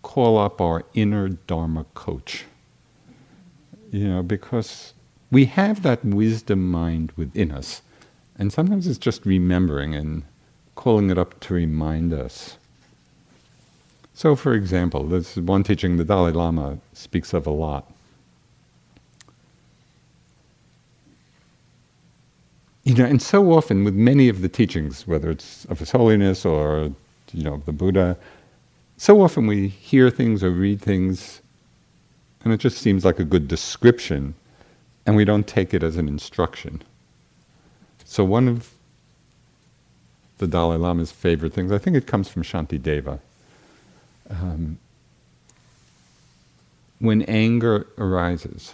call 0.07 0.37
up 0.37 0.61
our 0.61 0.85
inner 0.93 1.27
Dharma 1.27 1.83
coach. 1.93 2.45
You 3.91 4.07
know, 4.07 4.23
because 4.23 4.93
we 5.29 5.45
have 5.45 5.83
that 5.83 6.03
wisdom 6.05 6.71
mind 6.71 7.11
within 7.17 7.51
us, 7.51 7.81
and 8.39 8.53
sometimes 8.53 8.87
it's 8.87 8.97
just 8.97 9.25
remembering 9.25 9.95
and 9.95 10.23
calling 10.75 11.09
it 11.09 11.17
up 11.17 11.37
to 11.41 11.53
remind 11.53 12.13
us. 12.13 12.55
So, 14.13 14.37
for 14.37 14.53
example, 14.53 15.03
this 15.03 15.35
is 15.35 15.43
one 15.43 15.63
teaching 15.63 15.97
the 15.97 16.05
Dalai 16.05 16.31
Lama 16.31 16.77
speaks 16.93 17.33
of 17.33 17.45
a 17.45 17.51
lot. 17.51 17.91
You 22.85 22.95
know, 22.95 23.03
and 23.03 23.21
so 23.21 23.51
often 23.51 23.83
with 23.83 23.93
many 23.93 24.29
of 24.29 24.41
the 24.41 24.47
teachings, 24.47 25.05
whether 25.05 25.29
it's 25.29 25.65
of 25.65 25.79
His 25.79 25.91
Holiness 25.91 26.45
or 26.45 26.93
you 27.33 27.43
know 27.43 27.55
of 27.55 27.65
the 27.65 27.73
Buddha, 27.73 28.15
so 28.97 29.21
often 29.21 29.47
we 29.47 29.67
hear 29.67 30.09
things 30.09 30.43
or 30.43 30.49
read 30.49 30.81
things, 30.81 31.41
and 32.43 32.53
it 32.53 32.59
just 32.59 32.79
seems 32.79 33.05
like 33.05 33.19
a 33.19 33.23
good 33.23 33.47
description, 33.47 34.33
and 35.05 35.15
we 35.15 35.25
don't 35.25 35.47
take 35.47 35.73
it 35.73 35.83
as 35.83 35.95
an 35.95 36.07
instruction. 36.07 36.81
So 38.03 38.23
one 38.23 38.47
of 38.47 38.73
the 40.39 40.47
Dalai 40.47 40.77
Lama's 40.77 41.11
favorite 41.11 41.53
things, 41.53 41.71
I 41.71 41.77
think 41.77 41.95
it 41.95 42.07
comes 42.07 42.27
from 42.27 42.43
Shantideva. 42.43 43.19
Um, 44.29 44.77
when 46.99 47.21
anger 47.23 47.87
arises, 47.97 48.73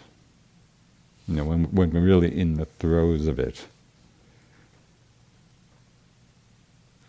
you 1.28 1.36
know, 1.36 1.44
when, 1.46 1.66
when 1.66 1.92
we're 1.92 2.02
really 2.02 2.38
in 2.38 2.56
the 2.56 2.66
throes 2.66 3.28
of 3.28 3.40
it, 3.40 3.66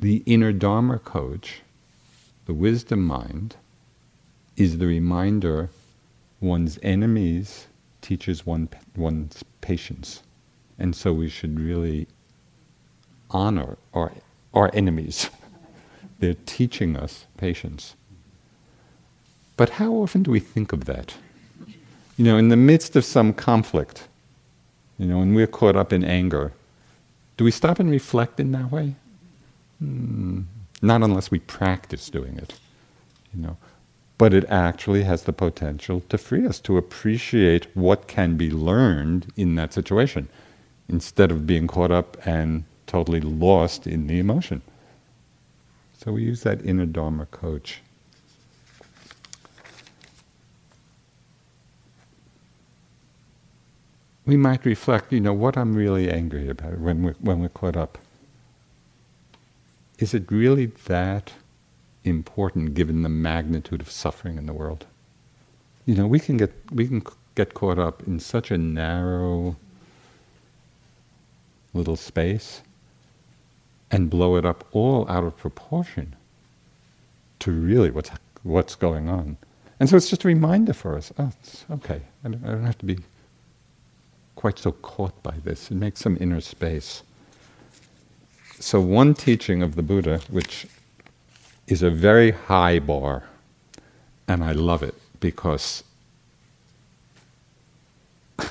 The 0.05 0.23
inner 0.27 0.53
Dharma 0.53 0.99
coach, 0.99 1.63
the 2.47 2.55
wisdom 2.55 3.05
mind, 3.05 3.57
is 4.57 4.79
the 4.79 4.87
reminder 4.87 5.71
one's 6.41 6.79
enemies 6.83 7.67
teaches 8.01 8.45
one, 8.45 8.69
one's 8.97 9.43
patience. 9.61 10.23
And 10.79 10.95
so 10.95 11.13
we 11.13 11.29
should 11.29 11.59
really 11.59 12.07
honor 13.31 13.79
our, 13.95 14.13
our 14.53 14.71
enemies. 14.75 15.31
They're 16.19 16.37
teaching 16.47 16.97
us 16.97 17.27
patience. 17.37 17.97
But 19.57 19.71
how 19.71 19.93
often 19.93 20.23
do 20.23 20.31
we 20.31 20.41
think 20.41 20.73
of 20.73 20.85
that? 20.85 21.15
You 22.17 22.25
know, 22.25 22.37
in 22.37 22.49
the 22.49 22.57
midst 22.57 22.95
of 22.95 23.05
some 23.05 23.33
conflict, 23.33 24.09
you 24.99 25.07
know, 25.07 25.19
when 25.19 25.35
we're 25.35 25.47
caught 25.47 25.77
up 25.77 25.93
in 25.93 26.05
anger, 26.05 26.53
do 27.37 27.45
we 27.45 27.51
stop 27.51 27.81
and 27.81 27.91
reflect 27.91 28.39
in 28.39 28.53
that 28.53 28.71
way? 28.71 28.95
Hmm, 29.81 30.43
not 30.85 31.03
unless 31.03 31.31
we 31.31 31.39
practice 31.41 32.11
doing 32.11 32.37
it, 32.37 32.59
you 33.35 33.43
know. 33.43 33.57
But 34.17 34.33
it 34.33 34.45
actually 34.49 35.03
has 35.03 35.25
the 35.25 35.33
potential 35.33 36.03
to 36.09 36.19
free 36.19 36.47
us, 36.47 36.61
to 36.61 36.79
appreciate 36.79 37.67
what 37.75 38.07
can 38.07 38.37
be 38.37 38.51
learned 38.51 39.33
in 39.37 39.57
that 39.57 39.73
situation, 39.73 40.29
instead 40.89 41.31
of 41.33 41.47
being 41.47 41.67
caught 41.67 41.91
up 41.91 42.17
and 42.27 42.65
totally 42.87 43.21
lost 43.21 43.87
in 43.87 44.07
the 44.07 44.19
emotion. 44.19 44.63
So 45.99 46.13
we 46.13 46.23
use 46.23 46.43
that 46.43 46.65
inner 46.65 46.87
Dharma 46.87 47.27
coach. 47.27 47.81
We 54.27 54.37
might 54.37 54.65
reflect, 54.65 55.13
you 55.13 55.21
know, 55.21 55.33
what 55.35 55.57
I'm 55.57 55.75
really 55.75 56.11
angry 56.11 56.49
about 56.49 56.79
when 56.79 57.03
we're, 57.03 57.15
when 57.15 57.41
we're 57.41 57.49
caught 57.49 57.77
up 57.77 57.99
is 60.05 60.13
it 60.13 60.31
really 60.31 60.67
that 60.85 61.33
important 62.05 62.75
given 62.75 63.01
the 63.01 63.09
magnitude 63.09 63.81
of 63.81 63.91
suffering 63.91 64.37
in 64.37 64.45
the 64.45 64.53
world? 64.53 64.85
You 65.87 65.95
know, 65.95 66.07
we 66.07 66.21
can 66.21 66.37
get 66.37 66.53
we 66.71 66.87
can 66.87 67.03
get 67.35 67.55
caught 67.55 67.79
up 67.79 68.03
in 68.07 68.21
such 68.21 68.51
a 68.51 68.59
narrow 68.59 69.57
little 71.73 71.97
space 71.97 72.61
and 73.91 74.11
blow 74.11 74.37
it 74.37 74.45
up 74.45 74.67
all 74.73 75.09
out 75.09 75.25
of 75.25 75.39
proportion 75.39 76.15
to 77.39 77.51
really 77.51 77.91
what's 77.91 78.11
what's 78.43 78.75
going 78.75 79.09
on. 79.09 79.39
And 79.81 79.89
so 79.89 79.97
it's 79.97 80.11
just 80.11 80.25
a 80.25 80.29
reminder 80.29 80.75
for 80.75 80.99
us. 80.99 81.15
Oh, 81.19 81.33
okay. 81.79 82.03
I 82.23 82.29
don't, 82.29 82.45
I 82.45 82.51
don't 82.51 82.67
have 82.67 82.79
to 82.85 82.87
be 82.87 82.99
quite 84.37 84.59
so 84.59 84.73
caught 84.73 85.17
by 85.23 85.37
this. 85.45 85.71
It 85.71 85.77
makes 85.77 86.01
some 86.01 86.19
inner 86.21 86.43
space. 86.43 87.03
So, 88.65 88.81
one 88.81 89.13
teaching 89.13 89.63
of 89.63 89.75
the 89.75 89.83
Buddha, 89.83 90.23
which 90.31 90.67
is 91.67 91.83
a 91.83 91.91
very 91.91 92.31
high 92.31 92.79
bar, 92.79 93.25
And 94.27 94.43
I 94.43 94.53
love 94.53 94.83
it 94.83 94.95
because 95.21 95.85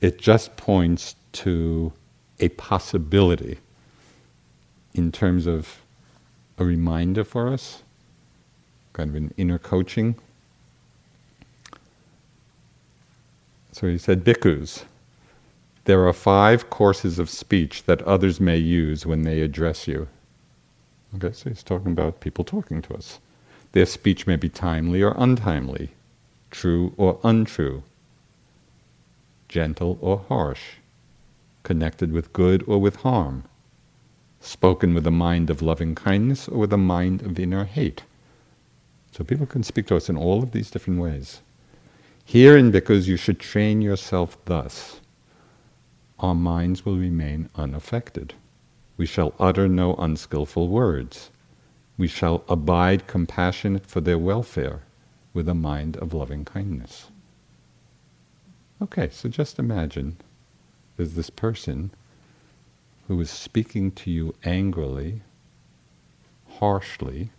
it 0.00 0.18
just 0.18 0.56
points 0.56 1.14
to 1.34 1.92
a 2.40 2.48
possibility 2.48 3.58
in 4.92 5.12
terms 5.12 5.46
of 5.46 5.80
a 6.58 6.64
reminder 6.64 7.22
for 7.22 7.52
us, 7.52 7.84
kind 8.92 9.08
of 9.08 9.14
an 9.14 9.32
inner 9.36 9.60
coaching. 9.60 10.16
So 13.70 13.86
he 13.86 13.98
said, 13.98 14.24
Bhikkhus, 14.24 14.82
there 15.84 16.06
are 16.06 16.12
five 16.12 16.70
courses 16.70 17.18
of 17.18 17.28
speech 17.28 17.84
that 17.84 18.02
others 18.02 18.40
may 18.40 18.56
use 18.56 19.04
when 19.04 19.22
they 19.22 19.40
address 19.40 19.88
you. 19.88 20.08
Okay, 21.16 21.32
so 21.32 21.50
he's 21.50 21.62
talking 21.62 21.92
about 21.92 22.20
people 22.20 22.44
talking 22.44 22.80
to 22.82 22.94
us. 22.94 23.18
Their 23.72 23.86
speech 23.86 24.26
may 24.26 24.36
be 24.36 24.48
timely 24.48 25.02
or 25.02 25.14
untimely, 25.16 25.90
true 26.50 26.94
or 26.96 27.18
untrue, 27.24 27.82
gentle 29.48 29.98
or 30.00 30.24
harsh, 30.28 30.62
connected 31.64 32.12
with 32.12 32.32
good 32.32 32.62
or 32.66 32.80
with 32.80 32.96
harm, 32.96 33.44
spoken 34.40 34.94
with 34.94 35.06
a 35.06 35.10
mind 35.10 35.50
of 35.50 35.62
loving 35.62 35.94
kindness 35.94 36.48
or 36.48 36.58
with 36.58 36.72
a 36.72 36.78
mind 36.78 37.22
of 37.22 37.38
inner 37.38 37.64
hate. 37.64 38.02
So 39.10 39.24
people 39.24 39.46
can 39.46 39.62
speak 39.62 39.86
to 39.88 39.96
us 39.96 40.08
in 40.08 40.16
all 40.16 40.42
of 40.42 40.52
these 40.52 40.70
different 40.70 41.00
ways. 41.00 41.40
Herein, 42.24 42.70
because 42.70 43.08
you 43.08 43.16
should 43.16 43.38
train 43.38 43.82
yourself 43.82 44.42
thus, 44.46 45.01
our 46.22 46.34
minds 46.34 46.86
will 46.86 46.96
remain 46.96 47.50
unaffected. 47.56 48.32
We 48.96 49.06
shall 49.06 49.34
utter 49.40 49.68
no 49.68 49.94
unskillful 49.96 50.68
words. 50.68 51.30
We 51.98 52.06
shall 52.06 52.44
abide 52.48 53.08
compassionate 53.08 53.86
for 53.86 54.00
their 54.00 54.18
welfare 54.18 54.82
with 55.34 55.48
a 55.48 55.54
mind 55.54 55.96
of 55.96 56.14
loving 56.14 56.44
kindness. 56.44 57.08
Okay, 58.80 59.08
so 59.10 59.28
just 59.28 59.58
imagine 59.58 60.16
there's 60.96 61.14
this 61.14 61.30
person 61.30 61.90
who 63.08 63.20
is 63.20 63.30
speaking 63.30 63.90
to 63.90 64.10
you 64.10 64.34
angrily, 64.44 65.22
harshly, 66.58 67.30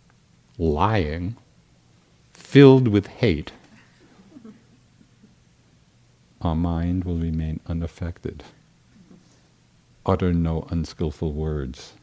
lying, 0.58 1.38
filled 2.34 2.88
with 2.88 3.08
hate, 3.08 3.54
our 6.42 6.56
mind 6.56 7.06
will 7.06 7.18
remain 7.18 7.60
unaffected. 7.68 8.44
Utter 10.06 10.34
no 10.34 10.68
unskillful 10.70 11.32
words. 11.32 11.94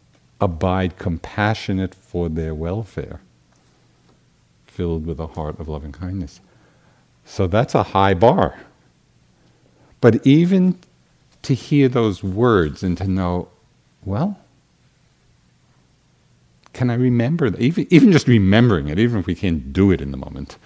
Abide 0.40 0.98
compassionate 0.98 1.94
for 1.94 2.28
their 2.28 2.55
welfare, 2.55 3.20
filled 4.66 5.07
with 5.07 5.20
a 5.20 5.28
heart 5.28 5.61
of 5.61 5.68
loving 5.68 5.92
kindness. 5.92 6.40
So 7.24 7.46
that's 7.46 7.74
a 7.74 7.82
high 7.82 8.14
bar. 8.14 8.59
But 10.01 10.26
even 10.26 10.78
to 11.42 11.55
hear 11.55 11.88
those 11.88 12.22
words 12.22 12.82
and 12.82 12.96
to 12.98 13.07
know, 13.07 13.48
well, 14.05 14.38
can 16.72 16.90
I 16.90 16.94
remember 16.94 17.51
that? 17.51 17.61
Even, 17.61 17.86
even 17.90 18.12
just 18.12 18.28
remembering 18.28 18.88
it, 18.88 18.98
even 18.98 19.20
if 19.20 19.26
we 19.26 19.34
can't 19.34 19.72
do 19.72 19.90
it 19.90 20.01
in 20.01 20.11
the 20.11 20.16
moment, 20.16 20.57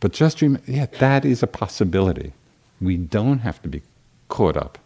but 0.00 0.12
just 0.12 0.42
remember, 0.42 0.70
yeah, 0.70 0.86
that 0.98 1.24
is 1.24 1.42
a 1.42 1.46
possibility. 1.46 2.32
We 2.80 2.96
don't 2.98 3.38
have 3.40 3.62
to 3.62 3.68
be 3.68 3.82
caught 4.28 4.56
up 4.56 4.78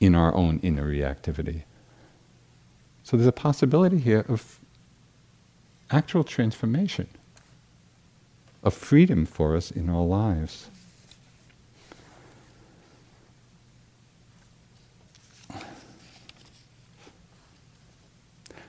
in 0.00 0.14
our 0.14 0.34
own 0.34 0.58
inner 0.62 0.86
reactivity. 0.86 1.62
So 3.02 3.16
there's 3.16 3.26
a 3.26 3.32
possibility 3.32 3.98
here 3.98 4.24
of 4.28 4.58
actual 5.90 6.24
transformation, 6.24 7.08
of 8.62 8.74
freedom 8.74 9.26
for 9.26 9.56
us 9.56 9.70
in 9.70 9.88
our 9.88 10.04
lives. 10.04 10.68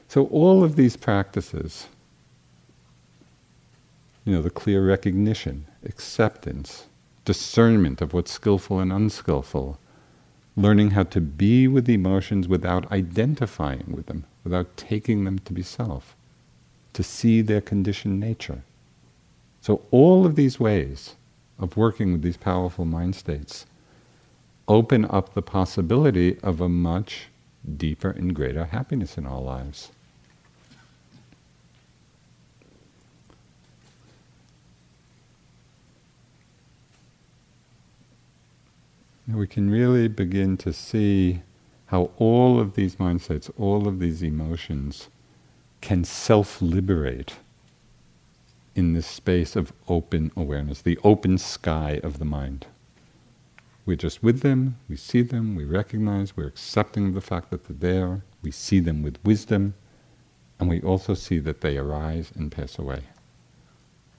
So, 0.07 0.27
all 0.27 0.63
of 0.63 0.77
these 0.77 0.95
practices, 0.95 1.87
you 4.23 4.33
know, 4.33 4.41
the 4.41 4.49
clear 4.49 4.85
recognition, 4.85 5.65
acceptance, 5.83 6.85
discernment 7.25 8.01
of 8.01 8.13
what's 8.13 8.31
skillful 8.31 8.79
and 8.79 8.93
unskillful, 8.93 9.77
learning 10.55 10.91
how 10.91 11.03
to 11.03 11.21
be 11.21 11.67
with 11.67 11.89
emotions 11.89 12.47
without 12.47 12.91
identifying 12.91 13.85
with 13.87 14.05
them, 14.05 14.25
without 14.43 14.77
taking 14.77 15.25
them 15.25 15.39
to 15.39 15.53
be 15.53 15.61
self, 15.61 16.15
to 16.93 17.03
see 17.03 17.41
their 17.41 17.61
conditioned 17.61 18.19
nature. 18.19 18.63
So, 19.61 19.81
all 19.91 20.25
of 20.25 20.35
these 20.35 20.59
ways 20.59 21.15
of 21.59 21.75
working 21.75 22.11
with 22.11 22.21
these 22.21 22.37
powerful 22.37 22.85
mind 22.85 23.15
states 23.15 23.65
open 24.67 25.05
up 25.05 25.33
the 25.33 25.41
possibility 25.41 26.39
of 26.41 26.61
a 26.61 26.69
much 26.69 27.27
deeper 27.77 28.09
and 28.09 28.33
greater 28.35 28.65
happiness 28.65 29.17
in 29.17 29.25
our 29.25 29.41
lives. 29.41 29.91
We 39.27 39.47
can 39.47 39.69
really 39.69 40.07
begin 40.07 40.57
to 40.57 40.71
see 40.71 41.41
how 41.87 42.11
all 42.17 42.59
of 42.59 42.75
these 42.75 42.97
mindsets, 42.97 43.49
all 43.57 43.87
of 43.87 43.99
these 43.99 44.21
emotions 44.21 45.09
can 45.81 46.03
self 46.03 46.61
liberate 46.61 47.35
in 48.75 48.93
this 48.93 49.07
space 49.07 49.55
of 49.55 49.71
open 49.87 50.31
awareness, 50.35 50.81
the 50.81 50.99
open 51.03 51.37
sky 51.37 51.99
of 52.03 52.19
the 52.19 52.25
mind. 52.25 52.67
We're 53.85 53.95
just 53.95 54.21
with 54.21 54.41
them, 54.41 54.77
we 54.89 54.97
see 54.97 55.21
them, 55.21 55.55
we 55.55 55.63
recognize, 55.63 56.35
we're 56.35 56.47
accepting 56.47 57.13
the 57.13 57.21
fact 57.21 57.51
that 57.51 57.65
they're 57.65 57.91
there, 57.91 58.21
we 58.41 58.51
see 58.51 58.79
them 58.79 59.01
with 59.01 59.23
wisdom, 59.23 59.75
and 60.59 60.69
we 60.69 60.81
also 60.81 61.13
see 61.13 61.39
that 61.39 61.61
they 61.61 61.77
arise 61.77 62.31
and 62.35 62.51
pass 62.51 62.77
away. 62.79 63.03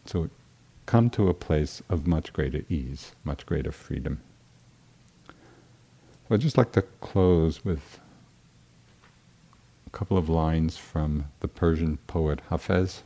So 0.05 0.31
come 0.87 1.11
to 1.11 1.29
a 1.29 1.35
place 1.35 1.83
of 1.89 2.07
much 2.07 2.33
greater 2.33 2.63
ease, 2.69 3.13
much 3.25 3.45
greater 3.45 3.73
freedom. 3.73 4.21
I'd 6.29 6.41
just 6.41 6.59
like 6.59 6.73
to 6.73 6.83
close 6.83 7.65
with 7.65 8.01
a 9.87 9.91
couple 9.91 10.19
of 10.19 10.29
lines 10.29 10.77
from 10.77 11.27
the 11.39 11.47
Persian 11.47 11.99
poet 12.09 12.41
Hafez. 12.51 13.03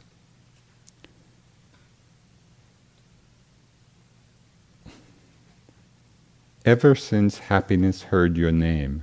Ever 6.65 6.95
since 6.95 7.39
happiness 7.39 8.05
heard 8.05 8.39
your 8.39 8.53
name, 8.53 9.03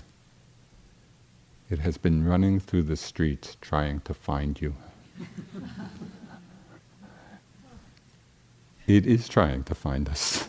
it 1.70 1.80
has 1.80 1.98
been 1.98 2.26
running 2.26 2.60
through 2.60 2.84
the 2.84 2.96
streets 2.96 3.56
trying 3.62 4.00
to 4.02 4.16
find 4.16 4.60
you. 4.60 4.76
it 8.88 9.06
is 9.06 9.28
trying 9.28 9.64
to 9.66 9.76
find 9.76 10.10
us. 10.10 10.48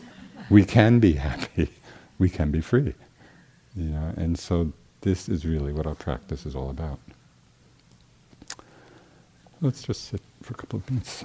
We 0.48 0.64
can 0.64 1.00
be 1.00 1.14
happy. 1.14 1.68
We 2.18 2.30
can 2.30 2.50
be 2.50 2.62
free. 2.62 2.94
Know, 3.78 4.12
and 4.16 4.36
so 4.36 4.72
this 5.02 5.28
is 5.28 5.46
really 5.46 5.72
what 5.72 5.86
our 5.86 5.94
practice 5.94 6.44
is 6.44 6.56
all 6.56 6.68
about. 6.68 6.98
Let's 9.60 9.82
just 9.82 10.08
sit 10.08 10.20
for 10.42 10.54
a 10.54 10.56
couple 10.56 10.80
of 10.80 10.90
minutes. 10.90 11.24